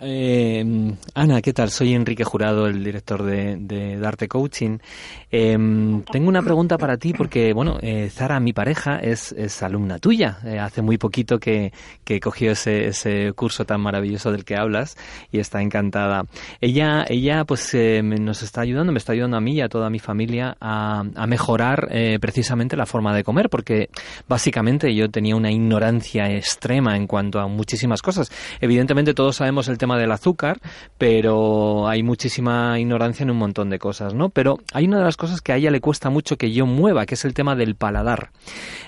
Eh, 0.00 0.94
Ana, 1.14 1.42
¿qué 1.42 1.52
tal? 1.52 1.70
Soy 1.70 1.94
Enrique 1.94 2.24
Jurado, 2.24 2.66
el 2.66 2.84
director 2.84 3.22
de, 3.22 3.98
Darte 3.98 4.28
Coaching. 4.28 4.78
Em, 5.30 6.02
tengo 6.02 6.28
una 6.28 6.42
pregunta 6.42 6.78
para 6.78 6.96
ti 6.96 7.12
porque, 7.12 7.52
bueno, 7.52 7.78
eh, 7.80 8.08
Zara, 8.10 8.38
mi 8.40 8.52
pareja, 8.52 8.98
es, 8.98 9.32
alumna 9.62 9.98
tuya. 9.98 10.38
Eh, 10.44 10.58
hace 10.58 10.82
muy 10.82 10.98
poquito 10.98 11.38
que, 11.38 11.72
que 12.04 12.20
cogió 12.20 12.52
ese, 12.52 12.86
ese, 12.86 13.32
curso 13.32 13.64
tan 13.64 13.80
maravilloso 13.80 14.30
del 14.30 14.44
que 14.44 14.56
hablas 14.56 14.96
y 15.30 15.38
está 15.38 15.62
encantada. 15.62 16.26
Ella, 16.60 17.04
ella 17.08 17.44
pues 17.44 17.74
nos 17.74 18.42
está 18.42 18.60
ayudando, 18.60 18.92
me 18.92 18.98
está 18.98 19.12
ayudando 19.12 19.36
a 19.36 19.40
mí 19.40 19.54
y 19.54 19.60
a 19.60 19.68
toda 19.68 19.90
mi 19.90 19.98
familia 19.98 20.56
a, 20.60 21.04
a 21.14 21.26
mejorar 21.26 21.88
precisamente 22.20 22.76
la 22.76 22.86
forma 22.86 23.14
de 23.14 23.24
comer 23.24 23.48
porque 23.48 23.88
básicamente 24.28 24.94
yo 24.94 25.10
tenía 25.10 25.36
una 25.36 25.50
ignorancia 25.50 26.30
extrema 26.30 26.96
en 26.96 27.06
cuanto 27.06 27.40
a 27.40 27.48
muchísimas 27.48 28.02
cosas. 28.02 28.30
Evidentemente 28.60 29.14
todos 29.14 29.36
sabemos 29.36 29.68
el 29.72 29.78
tema 29.78 29.98
del 29.98 30.12
azúcar, 30.12 30.60
pero 30.98 31.88
hay 31.88 32.02
muchísima 32.02 32.78
ignorancia 32.78 33.24
en 33.24 33.30
un 33.30 33.38
montón 33.38 33.70
de 33.70 33.78
cosas, 33.78 34.14
¿no? 34.14 34.28
Pero 34.28 34.60
hay 34.72 34.86
una 34.86 34.98
de 34.98 35.04
las 35.04 35.16
cosas 35.16 35.40
que 35.40 35.52
a 35.52 35.56
ella 35.56 35.70
le 35.70 35.80
cuesta 35.80 36.10
mucho 36.10 36.36
que 36.36 36.52
yo 36.52 36.66
mueva, 36.66 37.06
que 37.06 37.14
es 37.14 37.24
el 37.24 37.34
tema 37.34 37.56
del 37.56 37.74
paladar. 37.74 38.30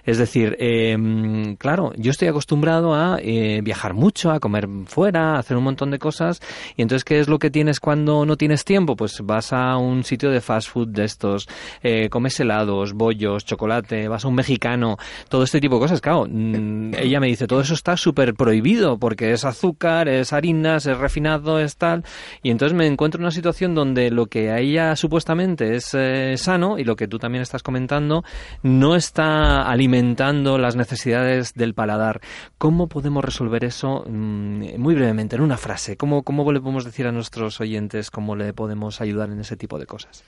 Es 0.05 0.19
decir, 0.19 0.57
em, 0.61 1.57
claro, 1.57 1.93
yo 1.97 2.11
estoy 2.11 2.29
acostumbrado 2.29 2.95
a 2.95 3.19
eh, 3.21 3.61
viajar 3.63 3.95
mucho, 3.95 4.31
a 4.31 4.41
comer 4.41 4.69
fuera, 4.87 5.35
a 5.35 5.39
hacer 5.39 5.57
un 5.57 5.65
montón 5.65 5.91
de 5.91 5.99
cosas, 5.99 6.41
y 6.77 6.83
entonces, 6.83 7.05
¿qué 7.05 7.21
es 7.21 7.29
lo 7.29 7.39
que 7.39 7.51
tienes 7.51 7.81
cuando 7.81 8.27
no 8.27 8.37
tienes 8.37 8.65
tiempo? 8.65 8.97
Pues 8.97 9.21
vas 9.23 9.53
a 9.53 9.77
un 9.77 10.05
sitio 10.05 10.31
de 10.31 10.41
fast 10.41 10.69
food 10.69 10.89
de 10.89 11.05
estos, 11.05 11.49
eh, 11.83 12.09
comes 12.11 12.39
helados, 12.39 12.93
bollos, 12.93 13.45
chocolate, 13.45 14.09
vas 14.09 14.25
a 14.25 14.29
un 14.29 14.35
mexicano, 14.35 14.99
todo 15.29 15.43
este 15.43 15.61
tipo 15.61 15.77
de 15.77 15.81
cosas, 15.81 16.01
claro. 16.01 16.27
Mm, 16.29 16.95
ella 16.99 17.21
me 17.21 17.27
dice, 17.27 17.47
todo 17.47 17.61
eso 17.61 17.75
está 17.75 17.97
súper 17.97 18.35
prohibido 18.35 18.99
porque 18.99 19.33
es 19.33 19.45
azúcar, 19.45 20.09
es 20.09 20.33
harina, 20.33 20.74
es 20.77 20.99
refinado, 20.99 21.59
es 21.59 21.77
tal. 21.77 22.05
Y 22.43 22.51
entonces 22.51 22.77
me 22.77 22.87
encuentro 22.87 23.19
en 23.19 23.25
una 23.25 23.31
situación 23.31 23.75
donde 23.75 24.11
lo 24.11 24.27
que 24.27 24.51
a 24.51 24.59
ella 24.59 24.97
supuestamente 24.97 25.75
es 25.75 25.95
eh, 25.95 26.37
sano 26.37 26.79
y 26.79 26.85
lo 26.85 26.97
que 26.97 27.09
tú 27.09 27.19
también 27.19 27.43
estás 27.43 27.63
comentando 27.63 28.25
no 28.63 28.97
está 28.97 29.63
alimentando 29.63 30.59
las 30.59 30.77
necesidades 30.77 31.55
del 31.55 31.75
paladar. 31.75 32.21
¿Cómo 32.59 32.89
podemos 32.89 33.25
resolver 33.25 33.65
eso 33.65 34.05
mm, 34.07 34.79
muy 34.79 34.95
brevemente, 34.95 35.37
en 35.37 35.43
una 35.43 35.57
frase? 35.57 35.97
¿Cómo, 35.97 36.23
¿Cómo 36.23 36.51
le 36.53 36.61
podemos 36.61 36.85
decir 36.85 37.07
a 37.07 37.13
nuestros 37.13 37.61
oyentes 37.61 38.11
cómo 38.11 38.37
le 38.37 38.53
podemos 38.53 39.01
ayudar 39.01 39.31
en 39.31 39.41
ese 39.41 39.57
tipo 39.57 39.79
de 39.79 39.87
cosas? 39.87 40.25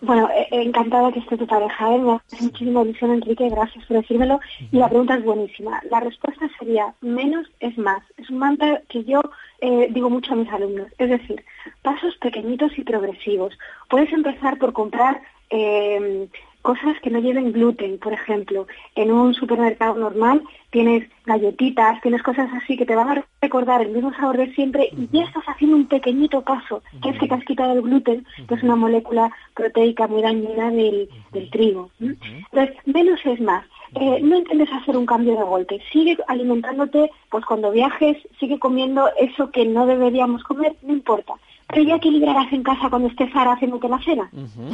Bueno, 0.00 0.28
encantada 0.50 1.12
que 1.12 1.20
esté 1.20 1.36
tu 1.36 1.46
pareja. 1.46 1.94
¿eh? 1.94 1.98
Me 1.98 2.12
hace 2.12 2.44
muchísima 2.44 2.82
ilusión, 2.82 3.12
Enrique. 3.12 3.48
Gracias 3.48 3.84
por 3.86 3.96
decírmelo. 3.96 4.40
Y 4.70 4.76
la 4.76 4.88
pregunta 4.88 5.14
es 5.14 5.24
buenísima. 5.24 5.80
La 5.90 6.00
respuesta 6.00 6.48
sería, 6.58 6.94
menos 7.00 7.46
es 7.60 7.76
más. 7.78 8.02
Es 8.16 8.28
un 8.28 8.38
mantra 8.38 8.82
que 8.88 9.04
yo 9.04 9.22
eh, 9.60 9.88
digo 9.90 10.10
mucho 10.10 10.32
a 10.32 10.36
mis 10.36 10.50
alumnos. 10.50 10.88
Es 10.98 11.08
decir, 11.08 11.44
pasos 11.82 12.16
pequeñitos 12.18 12.76
y 12.78 12.84
progresivos. 12.84 13.56
Puedes 13.88 14.12
empezar 14.12 14.58
por 14.58 14.72
comprar 14.72 15.22
eh, 15.50 16.28
cosas 16.64 16.98
que 17.02 17.10
no 17.10 17.18
lleven 17.18 17.52
gluten, 17.52 17.98
por 17.98 18.14
ejemplo. 18.14 18.66
En 18.94 19.12
un 19.12 19.34
supermercado 19.34 19.96
normal 19.96 20.42
tienes 20.70 21.06
galletitas, 21.26 22.00
tienes 22.00 22.22
cosas 22.22 22.48
así 22.54 22.78
que 22.78 22.86
te 22.86 22.96
van 22.96 23.10
a 23.10 23.24
recordar 23.42 23.82
el 23.82 23.90
mismo 23.90 24.14
sabor 24.14 24.38
de 24.38 24.52
siempre 24.54 24.88
y 24.90 25.08
ya 25.12 25.24
estás 25.24 25.44
haciendo 25.44 25.76
un 25.76 25.86
pequeñito 25.86 26.40
paso, 26.40 26.82
que 27.02 27.10
es 27.10 27.18
que 27.18 27.28
te 27.28 27.34
has 27.34 27.44
quitado 27.44 27.74
el 27.74 27.82
gluten, 27.82 28.26
que 28.48 28.54
es 28.54 28.62
una 28.62 28.76
molécula 28.76 29.30
proteica 29.54 30.08
muy 30.08 30.22
dañina 30.22 30.70
del, 30.70 31.10
trigo. 31.52 31.90
Entonces, 32.00 32.74
menos 32.86 33.20
es 33.26 33.40
más. 33.42 33.66
Eh, 34.00 34.20
no 34.22 34.38
intentes 34.38 34.72
hacer 34.72 34.96
un 34.96 35.04
cambio 35.04 35.36
de 35.36 35.44
golpe. 35.44 35.82
Sigue 35.92 36.16
alimentándote, 36.28 37.10
pues 37.30 37.44
cuando 37.44 37.72
viajes, 37.72 38.16
sigue 38.40 38.58
comiendo 38.58 39.10
eso 39.18 39.50
que 39.50 39.66
no 39.66 39.84
deberíamos 39.84 40.42
comer, 40.44 40.74
no 40.82 40.94
importa 40.94 41.34
pero 41.68 41.82
ya 41.82 41.96
equilibrarás 41.96 42.52
en 42.52 42.62
casa 42.62 42.90
cuando 42.90 43.08
estés 43.08 43.32
Sara 43.32 43.52
haciéndote 43.52 43.88
la 43.88 43.98
cena, 44.02 44.30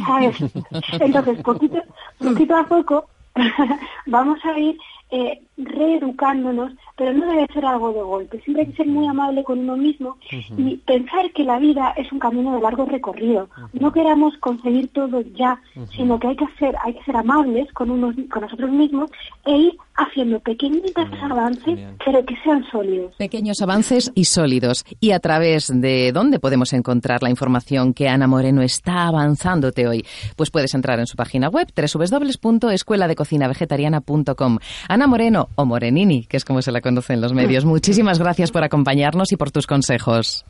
¿sabes? 0.06 0.36
Entonces, 1.00 1.42
poquito, 1.42 1.78
poquito 2.18 2.56
a 2.56 2.64
poco 2.64 3.06
vamos 4.06 4.38
a 4.44 4.58
ir 4.58 4.76
eh, 5.10 5.40
reeducándonos, 5.56 6.72
pero 6.96 7.12
no 7.12 7.26
debe 7.26 7.46
ser 7.52 7.66
algo 7.66 7.92
de 7.92 8.02
golpe. 8.02 8.40
Siempre 8.40 8.64
hay 8.64 8.70
que 8.70 8.76
ser 8.76 8.86
muy 8.86 9.06
amable 9.06 9.44
con 9.44 9.58
uno 9.58 9.76
mismo 9.76 10.16
y 10.56 10.78
pensar 10.78 11.30
que 11.32 11.44
la 11.44 11.58
vida 11.58 11.92
es 11.96 12.10
un 12.12 12.18
camino 12.18 12.54
de 12.54 12.62
largo 12.62 12.86
recorrido. 12.86 13.48
No 13.72 13.92
queramos 13.92 14.36
conseguir 14.38 14.88
todo 14.88 15.20
ya, 15.34 15.60
sino 15.96 16.18
que 16.18 16.28
hay 16.28 16.36
que 16.36 16.44
hacer, 16.44 16.74
hay 16.82 16.94
que 16.94 17.04
ser 17.04 17.16
amables 17.16 17.70
con 17.72 17.90
unos, 17.90 18.14
con 18.30 18.42
nosotros 18.42 18.70
mismos 18.70 19.10
e 19.44 19.56
ir 19.56 19.76
haciendo 19.96 20.38
pequeñitos 20.40 21.06
avances, 21.22 21.78
pero 22.04 22.24
que 22.24 22.36
sean 22.42 22.64
sólidos. 22.70 23.14
Pequeños 23.16 23.60
avances 23.60 24.10
y 24.14 24.24
sólidos. 24.24 24.86
¿Y 24.98 25.10
a 25.12 25.20
través 25.20 25.70
de 25.72 26.12
dónde 26.12 26.38
podemos 26.38 26.72
encontrar 26.72 27.22
la 27.22 27.28
información 27.30 27.92
que 27.92 28.08
Ana 28.08 28.26
Moreno 28.26 28.62
está 28.62 29.08
avanzándote 29.08 29.86
hoy? 29.86 30.06
Pues 30.36 30.50
puedes 30.50 30.72
entrar 30.74 30.98
en 30.98 31.06
su 31.06 31.16
página 31.16 31.48
web 31.48 31.68
www.escueladecocinavegetariana.com. 31.76 34.58
Ana 35.00 35.06
Moreno, 35.06 35.48
o 35.54 35.64
Morenini, 35.64 36.26
que 36.26 36.36
es 36.36 36.44
como 36.44 36.60
se 36.60 36.70
la 36.70 36.82
conoce 36.82 37.14
en 37.14 37.22
los 37.22 37.32
medios, 37.32 37.64
muchísimas 37.74 38.18
gracias 38.18 38.52
por 38.52 38.62
acompañarnos 38.64 39.32
y 39.32 39.36
por 39.38 39.50
tus 39.50 39.66
consejos. 39.66 40.44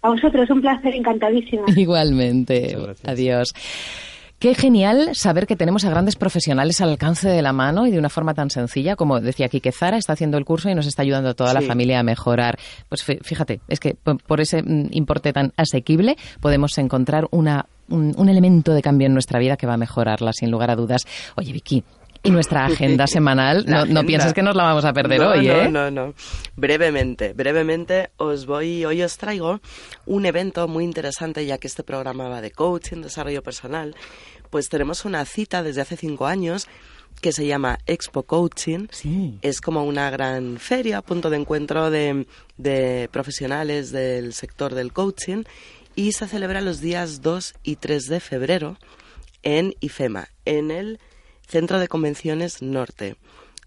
A 0.00 0.10
vosotros, 0.10 0.48
un 0.48 0.60
placer, 0.60 0.94
encantadísima. 0.94 1.64
Igualmente. 1.74 2.76
Adiós. 3.04 3.52
Qué 4.38 4.54
genial 4.54 5.16
saber 5.16 5.48
que 5.48 5.56
tenemos 5.56 5.84
a 5.84 5.90
grandes 5.90 6.14
profesionales 6.14 6.80
al 6.80 6.90
alcance 6.90 7.28
de 7.28 7.42
la 7.42 7.52
mano 7.52 7.84
y 7.84 7.90
de 7.90 7.98
una 7.98 8.10
forma 8.10 8.32
tan 8.32 8.48
sencilla, 8.48 8.94
como 8.94 9.20
decía 9.20 9.46
aquí 9.46 9.60
que 9.60 9.72
Zara 9.72 9.96
está 9.96 10.12
haciendo 10.12 10.38
el 10.38 10.44
curso 10.44 10.70
y 10.70 10.76
nos 10.76 10.86
está 10.86 11.02
ayudando 11.02 11.30
a 11.30 11.34
toda 11.34 11.52
la 11.52 11.60
familia 11.60 11.98
a 11.98 12.04
mejorar. 12.04 12.56
Pues 12.88 13.02
fíjate, 13.02 13.60
es 13.66 13.80
que 13.80 13.96
por 13.96 14.40
ese 14.40 14.62
mm, 14.62 14.90
importe 14.92 15.32
tan 15.32 15.52
asequible 15.56 16.16
podemos 16.40 16.78
encontrar 16.78 17.26
una, 17.32 17.66
un, 17.88 18.28
elemento 18.28 18.72
de 18.72 18.82
cambio 18.82 19.06
en 19.08 19.14
nuestra 19.14 19.40
vida 19.40 19.56
que 19.56 19.66
va 19.66 19.74
a 19.74 19.78
mejorarla, 19.78 20.32
sin 20.32 20.52
lugar 20.52 20.70
a 20.70 20.76
dudas. 20.76 21.06
Oye, 21.36 21.52
Vicky, 21.52 21.82
y 22.24 22.30
nuestra 22.30 22.64
agenda 22.64 23.06
semanal, 23.06 23.64
no, 23.68 23.84
no, 23.84 24.02
piensas 24.04 24.32
que 24.32 24.42
nos 24.42 24.56
la 24.56 24.64
vamos 24.64 24.84
a 24.86 24.94
perder 24.94 25.20
hoy, 25.20 25.46
¿eh? 25.46 25.68
No, 25.68 25.90
no, 25.90 26.06
no. 26.06 26.14
Brevemente, 26.56 27.34
brevemente 27.34 28.10
os 28.16 28.46
voy, 28.46 28.84
hoy 28.86 29.02
os 29.02 29.18
traigo 29.18 29.60
un 30.06 30.24
evento 30.24 30.66
muy 30.66 30.84
interesante, 30.84 31.44
ya 31.44 31.58
que 31.58 31.66
este 31.66 31.82
programa 31.82 32.28
va 32.28 32.40
de 32.40 32.50
coaching, 32.50 33.02
desarrollo 33.02 33.42
personal, 33.42 33.94
pues 34.48 34.70
tenemos 34.70 35.04
una 35.04 35.24
cita 35.26 35.62
desde 35.62 35.82
hace 35.82 35.98
cinco 35.98 36.26
años 36.26 36.66
que 37.20 37.32
se 37.32 37.46
llama 37.46 37.78
Expo 37.86 38.22
Coaching. 38.22 38.88
Es 39.42 39.60
como 39.60 39.84
una 39.84 40.08
gran 40.10 40.56
feria, 40.58 41.02
punto 41.02 41.28
de 41.28 41.36
encuentro 41.36 41.90
de, 41.90 42.26
de, 42.56 43.08
profesionales 43.12 43.92
del 43.92 44.32
sector 44.32 44.74
del 44.74 44.92
coaching 44.92 45.44
y 45.94 46.12
se 46.12 46.26
celebra 46.26 46.60
los 46.60 46.80
días 46.80 47.20
2 47.20 47.54
y 47.62 47.76
3 47.76 48.06
de 48.06 48.20
febrero 48.20 48.78
en 49.42 49.74
IFEMA, 49.80 50.28
en 50.44 50.70
el 50.70 50.98
Centro 51.46 51.78
de 51.78 51.88
Convenciones 51.88 52.62
Norte. 52.62 53.16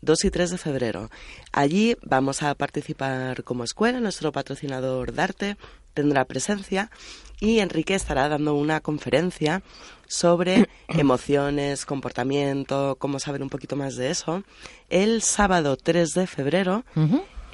2 0.02 0.26
y 0.26 0.32
3 0.32 0.52
de 0.52 0.58
febrero. 0.58 1.10
Allí 1.52 1.98
vamos 2.04 2.44
a 2.44 2.54
participar 2.56 3.44
como 3.44 3.64
escuela, 3.64 4.00
nuestro 4.00 4.32
patrocinador 4.32 5.14
Darte 5.14 5.58
tendrá 5.94 6.26
presencia 6.26 6.92
y 7.40 7.60
Enrique 7.60 7.96
estará 7.96 8.30
dando 8.30 8.54
una 8.54 8.82
conferencia 8.82 9.64
sobre 10.08 10.68
emociones, 10.90 11.86
comportamiento, 11.86 12.96
cómo 13.00 13.20
saber 13.20 13.42
un 13.42 13.50
poquito 13.50 13.76
más 13.76 13.96
de 13.96 14.12
eso, 14.12 14.44
el 14.90 15.22
sábado 15.22 15.76
3 15.76 16.14
de 16.14 16.28
febrero. 16.28 16.84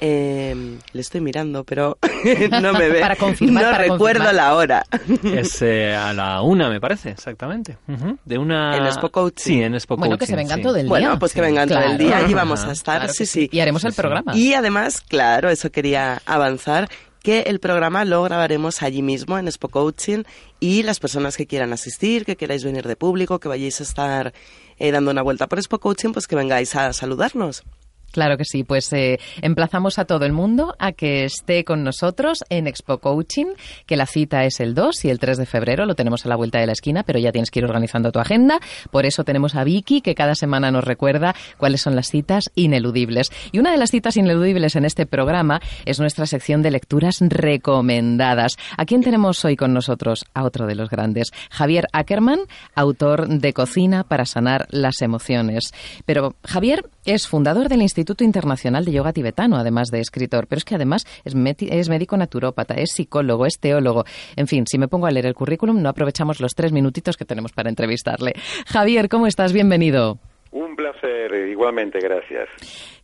Em, 0.00 0.78
le 0.92 1.00
estoy 1.00 1.20
mirando, 1.20 1.64
pero 1.64 1.98
no 2.62 2.72
me 2.72 2.88
ve. 2.88 3.00
para 3.00 3.16
confirmar, 3.16 3.64
no 3.64 3.78
recuerdo 3.78 4.32
la 4.32 4.54
hora. 4.54 4.84
es 5.22 5.62
eh, 5.62 5.94
a 5.94 6.12
la 6.12 6.42
una, 6.42 6.68
me 6.68 6.80
parece, 6.80 7.10
exactamente. 7.10 7.78
De 8.24 8.38
una... 8.38 8.76
En 8.76 8.86
Expo 8.86 9.10
Coaching. 9.10 9.44
Sí, 9.44 9.62
en 9.62 9.74
Expo 9.74 9.96
Bueno, 9.96 10.18
que 10.18 10.26
se 10.26 10.36
vengan 10.36 10.60
todo 10.62 10.76
el 10.76 10.82
día. 10.82 10.88
Bueno, 10.88 11.18
pues 11.18 11.32
que 11.32 11.40
vengan 11.40 11.68
todo 11.68 11.80
el 11.80 11.98
día. 11.98 12.18
Allí 12.18 12.34
vamos 12.34 12.64
a 12.64 12.72
estar, 12.72 13.08
sí, 13.10 13.24
sí. 13.26 13.48
Y 13.52 13.60
haremos 13.60 13.84
el 13.84 13.92
programa. 13.92 14.36
Y 14.36 14.54
además, 14.54 15.00
claro, 15.00 15.48
eso 15.48 15.70
quería 15.70 16.20
avanzar, 16.26 16.88
que 17.22 17.40
el 17.42 17.58
programa 17.58 18.04
lo 18.04 18.22
grabaremos 18.22 18.82
allí 18.82 19.00
mismo 19.00 19.38
en 19.38 19.48
Expo 19.48 19.68
Coaching 19.68 20.24
y 20.60 20.82
las 20.82 21.00
personas 21.00 21.38
que 21.38 21.46
quieran 21.46 21.72
asistir, 21.72 22.26
que 22.26 22.36
queráis 22.36 22.64
venir 22.64 22.86
de 22.86 22.96
público, 22.96 23.40
que 23.40 23.48
vayáis 23.48 23.80
a 23.80 23.84
estar 23.84 24.34
eh, 24.78 24.90
dando 24.90 25.10
una 25.10 25.22
vuelta 25.22 25.46
por 25.46 25.58
Expo 25.58 25.78
Coaching, 25.78 26.12
pues 26.12 26.26
que 26.26 26.36
vengáis 26.36 26.76
a 26.76 26.92
saludarnos. 26.92 27.64
Claro 28.14 28.36
que 28.36 28.44
sí, 28.44 28.62
pues 28.62 28.92
eh, 28.92 29.18
emplazamos 29.42 29.98
a 29.98 30.04
todo 30.04 30.24
el 30.24 30.32
mundo 30.32 30.76
a 30.78 30.92
que 30.92 31.24
esté 31.24 31.64
con 31.64 31.82
nosotros 31.82 32.44
en 32.48 32.68
Expo 32.68 32.98
Coaching, 32.98 33.46
que 33.86 33.96
la 33.96 34.06
cita 34.06 34.44
es 34.44 34.60
el 34.60 34.72
2 34.72 35.04
y 35.06 35.10
el 35.10 35.18
3 35.18 35.36
de 35.36 35.46
febrero, 35.46 35.84
lo 35.84 35.96
tenemos 35.96 36.24
a 36.24 36.28
la 36.28 36.36
vuelta 36.36 36.60
de 36.60 36.66
la 36.66 36.74
esquina, 36.74 37.02
pero 37.02 37.18
ya 37.18 37.32
tienes 37.32 37.50
que 37.50 37.58
ir 37.58 37.64
organizando 37.64 38.12
tu 38.12 38.20
agenda. 38.20 38.60
Por 38.92 39.04
eso 39.04 39.24
tenemos 39.24 39.56
a 39.56 39.64
Vicky, 39.64 40.00
que 40.00 40.14
cada 40.14 40.36
semana 40.36 40.70
nos 40.70 40.84
recuerda 40.84 41.34
cuáles 41.58 41.80
son 41.80 41.96
las 41.96 42.06
citas 42.06 42.52
ineludibles. 42.54 43.32
Y 43.50 43.58
una 43.58 43.72
de 43.72 43.78
las 43.78 43.90
citas 43.90 44.16
ineludibles 44.16 44.76
en 44.76 44.84
este 44.84 45.06
programa 45.06 45.60
es 45.84 45.98
nuestra 45.98 46.26
sección 46.26 46.62
de 46.62 46.70
lecturas 46.70 47.18
recomendadas. 47.20 48.58
¿A 48.76 48.84
quién 48.84 49.02
tenemos 49.02 49.44
hoy 49.44 49.56
con 49.56 49.74
nosotros? 49.74 50.24
A 50.34 50.44
otro 50.44 50.68
de 50.68 50.76
los 50.76 50.88
grandes, 50.88 51.32
Javier 51.50 51.88
Ackerman, 51.92 52.38
autor 52.76 53.26
de 53.26 53.52
Cocina 53.52 54.04
para 54.04 54.24
sanar 54.24 54.68
las 54.70 55.02
emociones. 55.02 55.72
Pero 56.06 56.36
Javier 56.44 56.88
es 57.04 57.26
fundador 57.26 57.68
del 57.68 57.82
Instituto 57.82 58.03
Instituto 58.04 58.24
Internacional 58.24 58.84
de 58.84 58.92
Yoga 58.92 59.14
Tibetano, 59.14 59.56
además 59.56 59.88
de 59.90 60.00
escritor, 60.00 60.46
pero 60.46 60.58
es 60.58 60.66
que 60.66 60.74
además 60.74 61.06
es, 61.24 61.34
es 61.34 61.88
médico 61.88 62.18
naturópata, 62.18 62.74
es 62.74 62.92
psicólogo, 62.92 63.46
es 63.46 63.58
teólogo. 63.58 64.04
En 64.36 64.46
fin, 64.46 64.66
si 64.66 64.76
me 64.76 64.88
pongo 64.88 65.06
a 65.06 65.10
leer 65.10 65.24
el 65.24 65.32
currículum, 65.32 65.80
no 65.80 65.88
aprovechamos 65.88 66.38
los 66.38 66.54
tres 66.54 66.70
minutitos 66.70 67.16
que 67.16 67.24
tenemos 67.24 67.52
para 67.52 67.70
entrevistarle. 67.70 68.34
Javier, 68.66 69.08
¿cómo 69.08 69.26
estás? 69.26 69.54
Bienvenido. 69.54 70.18
Un 70.50 70.76
placer, 70.76 71.48
igualmente, 71.48 71.98
gracias. 71.98 72.50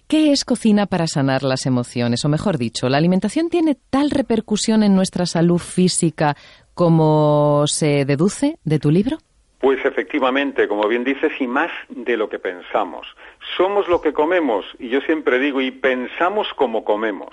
¿Qué 0.06 0.32
es 0.32 0.44
cocina 0.44 0.84
para 0.84 1.06
sanar 1.06 1.44
las 1.44 1.64
emociones? 1.64 2.22
O 2.26 2.28
mejor 2.28 2.58
dicho, 2.58 2.90
¿la 2.90 2.98
alimentación 2.98 3.48
tiene 3.48 3.78
tal 3.88 4.10
repercusión 4.10 4.82
en 4.82 4.94
nuestra 4.94 5.24
salud 5.24 5.60
física 5.60 6.36
como 6.74 7.64
se 7.66 8.04
deduce 8.04 8.58
de 8.64 8.78
tu 8.78 8.90
libro? 8.90 9.16
Pues 9.60 9.82
efectivamente, 9.84 10.68
como 10.68 10.86
bien 10.88 11.04
dices, 11.04 11.32
y 11.38 11.46
más 11.46 11.70
de 11.88 12.16
lo 12.16 12.28
que 12.28 12.38
pensamos. 12.38 13.06
Somos 13.56 13.88
lo 13.88 14.00
que 14.00 14.12
comemos, 14.12 14.66
y 14.78 14.88
yo 14.88 15.00
siempre 15.00 15.38
digo, 15.38 15.60
y 15.60 15.70
pensamos 15.70 16.52
como 16.54 16.84
comemos. 16.84 17.30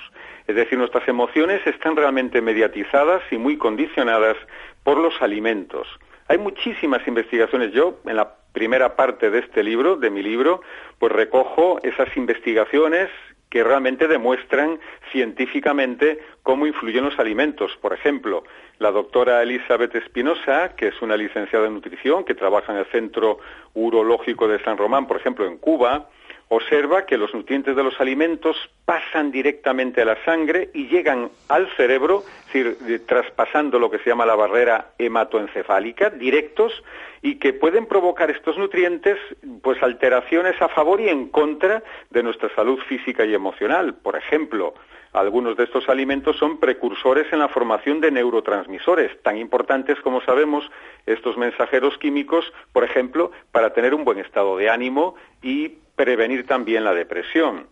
Es 0.47 0.55
decir, 0.55 0.77
nuestras 0.77 1.07
emociones 1.07 1.65
están 1.67 1.95
realmente 1.95 2.41
mediatizadas 2.41 3.21
y 3.31 3.37
muy 3.37 3.57
condicionadas 3.57 4.37
por 4.83 4.97
los 4.97 5.21
alimentos. 5.21 5.87
Hay 6.29 6.37
muchísimas 6.37 7.05
investigaciones. 7.07 7.71
Yo, 7.73 7.99
en 8.05 8.15
la 8.15 8.35
primera 8.53 8.95
parte 8.95 9.29
de 9.29 9.39
este 9.39 9.63
libro, 9.63 9.97
de 9.97 10.09
mi 10.09 10.23
libro, 10.23 10.61
pues 10.99 11.11
recojo 11.11 11.79
esas 11.83 12.15
investigaciones 12.17 13.09
que 13.49 13.63
realmente 13.63 14.07
demuestran 14.07 14.79
científicamente 15.11 16.19
cómo 16.43 16.67
influyen 16.67 17.05
los 17.05 17.17
alimentos. 17.19 17.77
Por 17.81 17.93
ejemplo, 17.93 18.43
la 18.79 18.91
doctora 18.91 19.41
Elizabeth 19.41 19.95
Espinosa, 19.95 20.75
que 20.75 20.87
es 20.87 21.01
una 21.01 21.15
licenciada 21.15 21.67
en 21.67 21.75
nutrición, 21.75 22.25
que 22.25 22.35
trabaja 22.35 22.73
en 22.73 22.79
el 22.79 22.85
Centro 22.87 23.39
Urológico 23.73 24.47
de 24.47 24.61
San 24.63 24.77
Román, 24.77 25.07
por 25.07 25.17
ejemplo, 25.17 25.45
en 25.45 25.57
Cuba, 25.57 26.09
observa 26.49 27.05
que 27.05 27.17
los 27.17 27.33
nutrientes 27.33 27.75
de 27.75 27.83
los 27.83 27.99
alimentos 27.99 28.55
pasan 28.85 29.31
directamente 29.31 30.01
a 30.01 30.05
la 30.05 30.23
sangre 30.23 30.69
y 30.73 30.87
llegan 30.87 31.29
al 31.49 31.69
cerebro, 31.75 32.23
es 32.53 32.77
decir, 32.77 33.05
traspasando 33.05 33.79
lo 33.79 33.91
que 33.91 33.99
se 33.99 34.09
llama 34.09 34.25
la 34.25 34.35
barrera 34.35 34.91
hematoencefálica, 34.97 36.09
directos, 36.09 36.83
y 37.21 37.35
que 37.35 37.51
pueden 37.51 37.85
provocar 37.85 38.31
estos 38.31 38.57
nutrientes 38.57 39.17
pues 39.61 39.81
alteraciones 39.83 40.61
a 40.61 40.69
favor 40.69 41.01
y 41.01 41.09
en 41.09 41.27
contra 41.27 41.83
de 42.09 42.23
nuestra 42.23 42.53
salud 42.55 42.79
física 42.87 43.25
y 43.25 43.33
emocional. 43.33 43.95
Por 43.95 44.15
ejemplo, 44.15 44.73
algunos 45.13 45.57
de 45.57 45.63
estos 45.63 45.89
alimentos 45.89 46.37
son 46.37 46.59
precursores 46.59 47.25
en 47.33 47.39
la 47.39 47.47
formación 47.49 47.99
de 48.01 48.11
neurotransmisores, 48.11 49.21
tan 49.23 49.37
importantes 49.37 49.99
como 50.01 50.21
sabemos 50.21 50.69
estos 51.05 51.37
mensajeros 51.37 51.97
químicos, 51.97 52.53
por 52.71 52.83
ejemplo, 52.83 53.31
para 53.51 53.73
tener 53.73 53.93
un 53.93 54.05
buen 54.05 54.19
estado 54.19 54.57
de 54.57 54.69
ánimo 54.69 55.15
y 55.41 55.73
prevenir 55.97 56.45
también 56.45 56.85
la 56.85 56.93
depresión. 56.93 57.67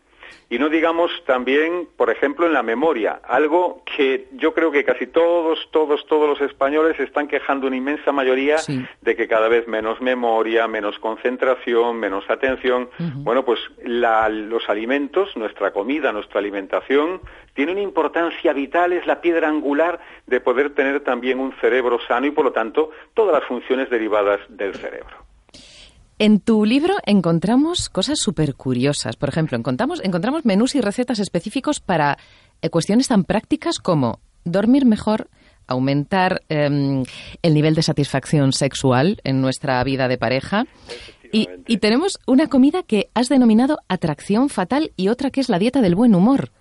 Y 0.49 0.59
no 0.59 0.69
digamos 0.69 1.11
también, 1.25 1.87
por 1.97 2.09
ejemplo, 2.09 2.45
en 2.45 2.53
la 2.53 2.61
memoria, 2.61 3.19
algo 3.27 3.83
que 3.85 4.27
yo 4.33 4.53
creo 4.53 4.71
que 4.71 4.83
casi 4.83 5.07
todos, 5.07 5.69
todos, 5.71 6.05
todos 6.05 6.29
los 6.29 6.41
españoles 6.41 6.99
están 6.99 7.27
quejando 7.27 7.65
una 7.67 7.75
inmensa 7.75 8.11
mayoría 8.11 8.57
de 9.01 9.15
que 9.15 9.27
cada 9.27 9.47
vez 9.47 9.67
menos 9.67 10.01
memoria, 10.01 10.67
menos 10.67 10.99
concentración, 10.99 11.97
menos 11.97 12.29
atención. 12.29 12.89
Bueno, 12.99 13.43
pues 13.43 13.59
los 13.83 14.69
alimentos, 14.69 15.35
nuestra 15.35 15.71
comida, 15.71 16.11
nuestra 16.11 16.39
alimentación, 16.39 17.21
tiene 17.55 17.71
una 17.71 17.81
importancia 17.81 18.53
vital, 18.53 18.93
es 18.93 19.07
la 19.07 19.21
piedra 19.21 19.47
angular 19.47 19.99
de 20.27 20.41
poder 20.41 20.75
tener 20.75 20.99
también 21.01 21.39
un 21.39 21.53
cerebro 21.59 21.99
sano 22.07 22.27
y, 22.27 22.31
por 22.31 22.45
lo 22.45 22.51
tanto, 22.51 22.91
todas 23.15 23.33
las 23.33 23.47
funciones 23.47 23.89
derivadas 23.89 24.41
del 24.49 24.75
cerebro. 24.75 25.24
En 26.17 26.39
tu 26.39 26.63
libro 26.63 26.95
encontramos 27.05 27.89
cosas 27.89 28.19
súper 28.19 28.55
curiosas. 28.55 29.17
Por 29.17 29.27
ejemplo, 29.27 29.57
encontramos, 29.57 30.01
encontramos 30.03 30.45
menús 30.45 30.75
y 30.75 30.81
recetas 30.81 31.19
específicos 31.19 31.81
para 31.81 32.17
eh, 32.61 32.69
cuestiones 32.69 33.09
tan 33.09 33.25
prácticas 33.25 33.79
como 33.79 34.19
dormir 34.45 34.85
mejor, 34.85 35.29
aumentar 35.67 36.43
em, 36.47 37.03
el 37.41 37.53
nivel 37.53 37.75
de 37.75 37.81
satisfacción 37.81 38.53
sexual 38.53 39.19
en 39.23 39.41
nuestra 39.41 39.83
vida 39.83 40.07
de 40.07 40.17
pareja, 40.17 40.65
Y, 41.33 41.49
y 41.67 41.77
tenemos 41.77 42.19
una 42.27 42.47
comida 42.47 42.83
que 42.83 43.09
has 43.13 43.27
denominado 43.27 43.79
atracción 43.89 44.47
fatal 44.47 44.93
y 44.95 45.09
otra 45.09 45.31
que 45.31 45.41
es 45.41 45.49
la 45.49 45.59
dieta 45.59 45.81
del 45.81 45.95
buen 45.95 46.15
humor. 46.15 46.51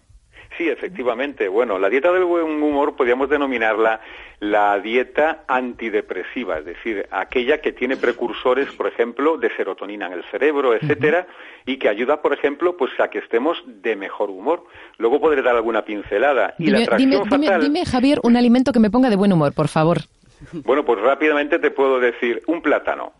Sí, 0.56 0.68
efectivamente. 0.68 1.48
Bueno, 1.48 1.78
la 1.78 1.88
dieta 1.88 2.12
del 2.12 2.24
buen 2.24 2.62
humor 2.62 2.94
podríamos 2.94 3.28
denominarla 3.28 4.00
la 4.40 4.78
dieta 4.78 5.44
antidepresiva, 5.48 6.58
es 6.58 6.64
decir, 6.64 7.06
aquella 7.10 7.60
que 7.60 7.72
tiene 7.72 7.96
precursores, 7.96 8.70
por 8.72 8.86
ejemplo, 8.86 9.36
de 9.36 9.50
serotonina 9.56 10.06
en 10.06 10.12
el 10.12 10.24
cerebro, 10.24 10.74
etcétera, 10.74 11.26
y 11.64 11.78
que 11.78 11.88
ayuda, 11.88 12.20
por 12.20 12.32
ejemplo, 12.34 12.76
pues 12.76 12.92
a 13.00 13.08
que 13.08 13.18
estemos 13.18 13.62
de 13.66 13.96
mejor 13.96 14.30
humor. 14.30 14.64
Luego 14.98 15.20
podré 15.20 15.42
dar 15.42 15.56
alguna 15.56 15.84
pincelada. 15.84 16.54
Y 16.58 16.66
Dime, 16.66 16.86
la 16.86 17.86
Javier, 17.86 18.20
un 18.22 18.36
alimento 18.36 18.72
que 18.72 18.80
me 18.80 18.90
ponga 18.90 19.08
de 19.10 19.16
buen 19.16 19.32
humor, 19.32 19.52
por 19.54 19.68
favor. 19.68 19.98
Bueno, 20.52 20.84
pues 20.84 21.00
rápidamente 21.00 21.58
te 21.58 21.70
puedo 21.70 21.98
decir 21.98 22.42
un 22.46 22.60
plátano. 22.60 23.12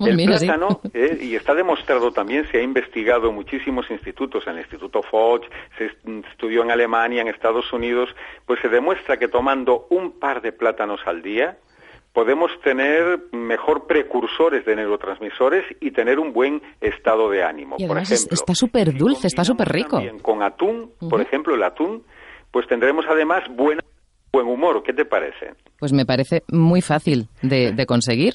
Uy, 0.00 0.10
el 0.10 0.16
mira, 0.16 0.38
sí. 0.38 0.46
plátano, 0.46 0.80
eh, 0.92 1.18
y 1.20 1.34
está 1.36 1.54
demostrado 1.54 2.10
también, 2.12 2.46
se 2.50 2.58
ha 2.58 2.62
investigado 2.62 3.28
en 3.28 3.34
muchísimos 3.34 3.90
institutos, 3.90 4.44
en 4.46 4.54
el 4.54 4.58
Instituto 4.60 5.02
Foch, 5.02 5.44
se 5.78 5.86
est- 5.86 6.08
estudió 6.32 6.62
en 6.62 6.70
Alemania, 6.70 7.22
en 7.22 7.28
Estados 7.28 7.72
Unidos, 7.72 8.08
pues 8.46 8.58
se 8.60 8.68
demuestra 8.68 9.16
que 9.18 9.28
tomando 9.28 9.86
un 9.90 10.18
par 10.18 10.42
de 10.42 10.52
plátanos 10.52 11.00
al 11.06 11.22
día 11.22 11.58
podemos 12.12 12.50
tener 12.64 13.20
mejor 13.30 13.86
precursores 13.86 14.64
de 14.66 14.74
neurotransmisores 14.74 15.64
y 15.80 15.92
tener 15.92 16.18
un 16.18 16.32
buen 16.32 16.60
estado 16.80 17.30
de 17.30 17.44
ánimo. 17.44 17.76
Y 17.78 17.86
por 17.86 17.98
ejemplo, 17.98 18.26
está 18.32 18.52
súper 18.54 18.92
dulce, 18.94 19.28
está 19.28 19.44
súper 19.44 19.68
rico. 19.68 20.02
Con 20.22 20.42
atún, 20.42 20.90
por 21.08 21.20
ejemplo, 21.20 21.54
el 21.54 21.62
atún, 21.62 22.02
pues 22.50 22.66
tendremos 22.66 23.04
además 23.08 23.44
buena- 23.50 23.82
buen 24.32 24.46
humor. 24.48 24.82
¿Qué 24.82 24.92
te 24.92 25.04
parece? 25.04 25.54
Pues 25.78 25.92
me 25.92 26.04
parece 26.04 26.42
muy 26.48 26.80
fácil 26.82 27.28
de, 27.42 27.70
de 27.72 27.86
conseguir. 27.86 28.34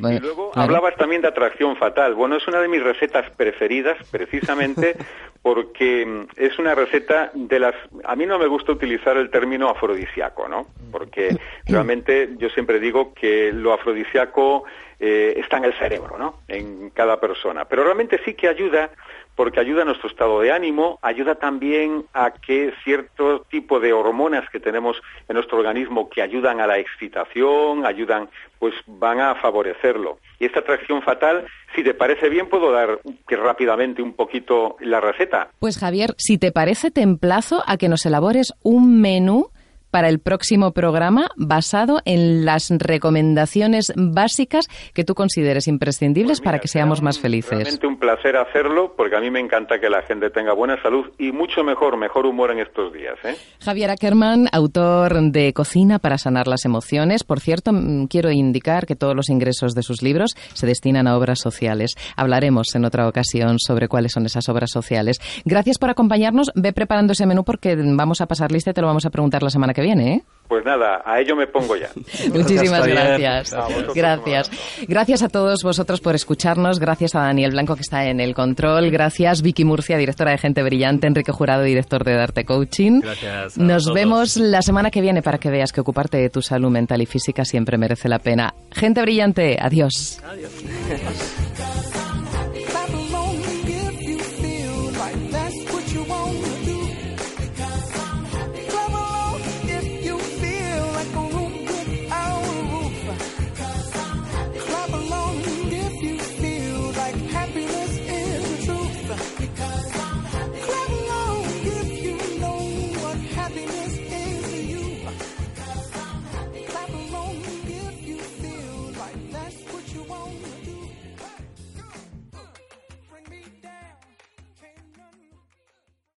Pues, 0.00 0.16
Y 0.16 0.20
luego 0.20 0.50
claro. 0.50 0.64
hablabas 0.64 0.96
también 0.96 1.20
de 1.20 1.28
atracción 1.28 1.76
fatal. 1.76 2.14
Bueno, 2.14 2.36
es 2.36 2.48
una 2.48 2.58
de 2.60 2.68
mis 2.68 2.82
recetas 2.82 3.28
preferidas 3.36 3.98
precisamente 4.10 4.96
porque 5.42 6.06
mm, 6.06 6.26
es 6.36 6.58
una 6.58 6.74
receta 6.74 7.30
de 7.34 7.60
las... 7.60 7.74
A 8.04 8.16
mí 8.16 8.24
no 8.24 8.38
me 8.38 8.46
gusta 8.46 8.72
utilizar 8.72 9.18
el 9.18 9.28
término 9.28 9.68
afrodisíaco, 9.68 10.48
¿no? 10.48 10.68
Porque 10.90 11.36
realmente 11.66 12.30
yo 12.38 12.48
siempre 12.48 12.80
digo 12.80 13.12
que 13.12 13.52
lo 13.52 13.74
afrodisíaco 13.74 14.64
eh, 14.98 15.34
está 15.36 15.58
en 15.58 15.64
el 15.66 15.74
cerebro, 15.74 16.16
¿no? 16.16 16.38
En 16.48 16.88
cada 16.88 17.20
persona. 17.20 17.66
Pero 17.66 17.84
realmente 17.84 18.18
sí 18.24 18.32
que 18.32 18.48
ayuda 18.48 18.90
porque 19.36 19.60
ayuda 19.60 19.82
a 19.82 19.84
nuestro 19.84 20.08
estado 20.08 20.40
de 20.40 20.52
ánimo, 20.52 20.98
ayuda 21.02 21.34
también 21.34 22.04
a 22.12 22.30
que 22.30 22.72
cierto 22.84 23.40
tipo 23.50 23.80
de 23.80 23.92
hormonas 23.92 24.48
que 24.50 24.60
tenemos 24.60 25.00
en 25.28 25.34
nuestro 25.34 25.58
organismo 25.58 26.08
que 26.08 26.22
ayudan 26.22 26.60
a 26.60 26.66
la 26.66 26.78
excitación, 26.78 27.84
ayudan, 27.86 28.28
pues 28.58 28.74
van 28.86 29.20
a 29.20 29.34
favorecerlo. 29.36 30.18
Y 30.38 30.46
esta 30.46 30.60
atracción 30.60 31.02
fatal, 31.02 31.46
si 31.74 31.82
te 31.82 31.94
parece 31.94 32.28
bien, 32.28 32.48
puedo 32.48 32.70
dar 32.70 33.00
que 33.26 33.36
rápidamente 33.36 34.02
un 34.02 34.14
poquito 34.14 34.76
la 34.80 35.00
receta. 35.00 35.48
Pues 35.58 35.78
Javier, 35.78 36.14
si 36.16 36.38
te 36.38 36.52
parece, 36.52 36.90
te 36.90 37.02
emplazo 37.02 37.62
a 37.66 37.76
que 37.76 37.88
nos 37.88 38.06
elabores 38.06 38.54
un 38.62 39.00
menú 39.00 39.50
para 39.94 40.08
el 40.08 40.18
próximo 40.18 40.72
programa 40.72 41.28
basado 41.36 42.00
en 42.04 42.44
las 42.44 42.68
recomendaciones 42.68 43.92
básicas 43.94 44.66
que 44.92 45.04
tú 45.04 45.14
consideres 45.14 45.68
imprescindibles 45.68 46.38
Pues 46.38 46.40
mira, 46.40 46.50
para 46.50 46.58
que 46.58 46.66
seamos 46.66 47.00
más 47.00 47.20
felices. 47.20 47.52
Realmente 47.52 47.86
un 47.86 48.00
placer 48.00 48.36
hacerlo 48.36 48.94
porque 48.96 49.14
a 49.14 49.20
mí 49.20 49.30
me 49.30 49.38
encanta 49.38 49.78
que 49.78 49.88
la 49.88 50.02
gente 50.02 50.30
tenga 50.30 50.52
buena 50.52 50.82
salud 50.82 51.12
y 51.16 51.30
mucho 51.30 51.62
mejor, 51.62 51.96
mejor 51.96 52.26
humor 52.26 52.50
en 52.50 52.58
estos 52.58 52.92
días. 52.92 53.14
¿eh? 53.22 53.36
Javier 53.60 53.90
Ackerman, 53.90 54.48
autor 54.50 55.30
de 55.30 55.52
Cocina 55.52 56.00
para 56.00 56.18
sanar 56.18 56.48
las 56.48 56.64
emociones. 56.64 57.22
Por 57.22 57.38
cierto, 57.38 57.72
mm, 57.72 58.06
quiero 58.06 58.32
indicar 58.32 58.86
que 58.86 58.96
todos 58.96 59.14
los 59.14 59.28
ingresos 59.28 59.76
de 59.76 59.84
sus 59.84 60.02
libros 60.02 60.32
se 60.54 60.66
destinan 60.66 61.06
a 61.06 61.16
obras 61.16 61.38
sociales. 61.38 61.94
Hablaremos 62.16 62.74
en 62.74 62.84
otra 62.84 63.06
ocasión 63.06 63.60
sobre 63.60 63.86
cuáles 63.86 64.10
son 64.10 64.26
esas 64.26 64.48
obras 64.48 64.70
sociales. 64.72 65.20
Gracias 65.44 65.78
por 65.78 65.90
acompañarnos. 65.90 66.50
Ve 66.56 66.72
preparando 66.72 67.12
ese 67.12 67.26
menú 67.26 67.44
porque 67.44 67.76
vamos 67.76 68.20
a 68.20 68.26
pasar 68.26 68.50
lista 68.50 68.72
y 68.72 68.74
te 68.74 68.80
lo 68.80 68.88
vamos 68.88 69.06
a 69.06 69.10
preguntar 69.10 69.44
la 69.44 69.50
semana 69.50 69.72
que 69.72 69.82
viene. 69.82 69.83
¿Eh? 69.84 70.22
Pues 70.46 70.62
nada, 70.64 71.02
a 71.06 71.20
ello 71.20 71.34
me 71.34 71.46
pongo 71.46 71.74
ya. 71.74 71.88
Muchísimas 72.32 72.86
gracias. 72.86 73.56
Gracias. 73.94 74.50
Gracias 74.86 75.22
a 75.22 75.28
todos 75.30 75.62
vosotros 75.62 76.00
por 76.02 76.14
escucharnos. 76.14 76.78
Gracias 76.78 77.14
a 77.14 77.20
Daniel 77.20 77.52
Blanco 77.52 77.74
que 77.74 77.80
está 77.80 78.04
en 78.06 78.20
el 78.20 78.34
control. 78.34 78.90
Gracias 78.90 79.40
Vicky 79.40 79.64
Murcia, 79.64 79.96
directora 79.96 80.32
de 80.32 80.38
Gente 80.38 80.62
Brillante. 80.62 81.06
Enrique 81.06 81.32
Jurado, 81.32 81.62
director 81.62 82.04
de 82.04 82.14
Darte 82.14 82.44
Coaching. 82.44 83.00
Gracias 83.00 83.58
a 83.58 83.62
Nos 83.62 83.84
todos. 83.84 83.94
vemos 83.94 84.36
la 84.36 84.60
semana 84.60 84.90
que 84.90 85.00
viene 85.00 85.22
para 85.22 85.38
que 85.38 85.50
veas 85.50 85.72
que 85.72 85.80
ocuparte 85.80 86.18
de 86.18 86.28
tu 86.28 86.42
salud 86.42 86.70
mental 86.70 87.00
y 87.00 87.06
física 87.06 87.44
siempre 87.46 87.78
merece 87.78 88.08
la 88.10 88.18
pena. 88.18 88.54
Gente 88.70 89.00
Brillante, 89.00 89.56
adiós. 89.60 90.20
Adiós. 90.24 90.52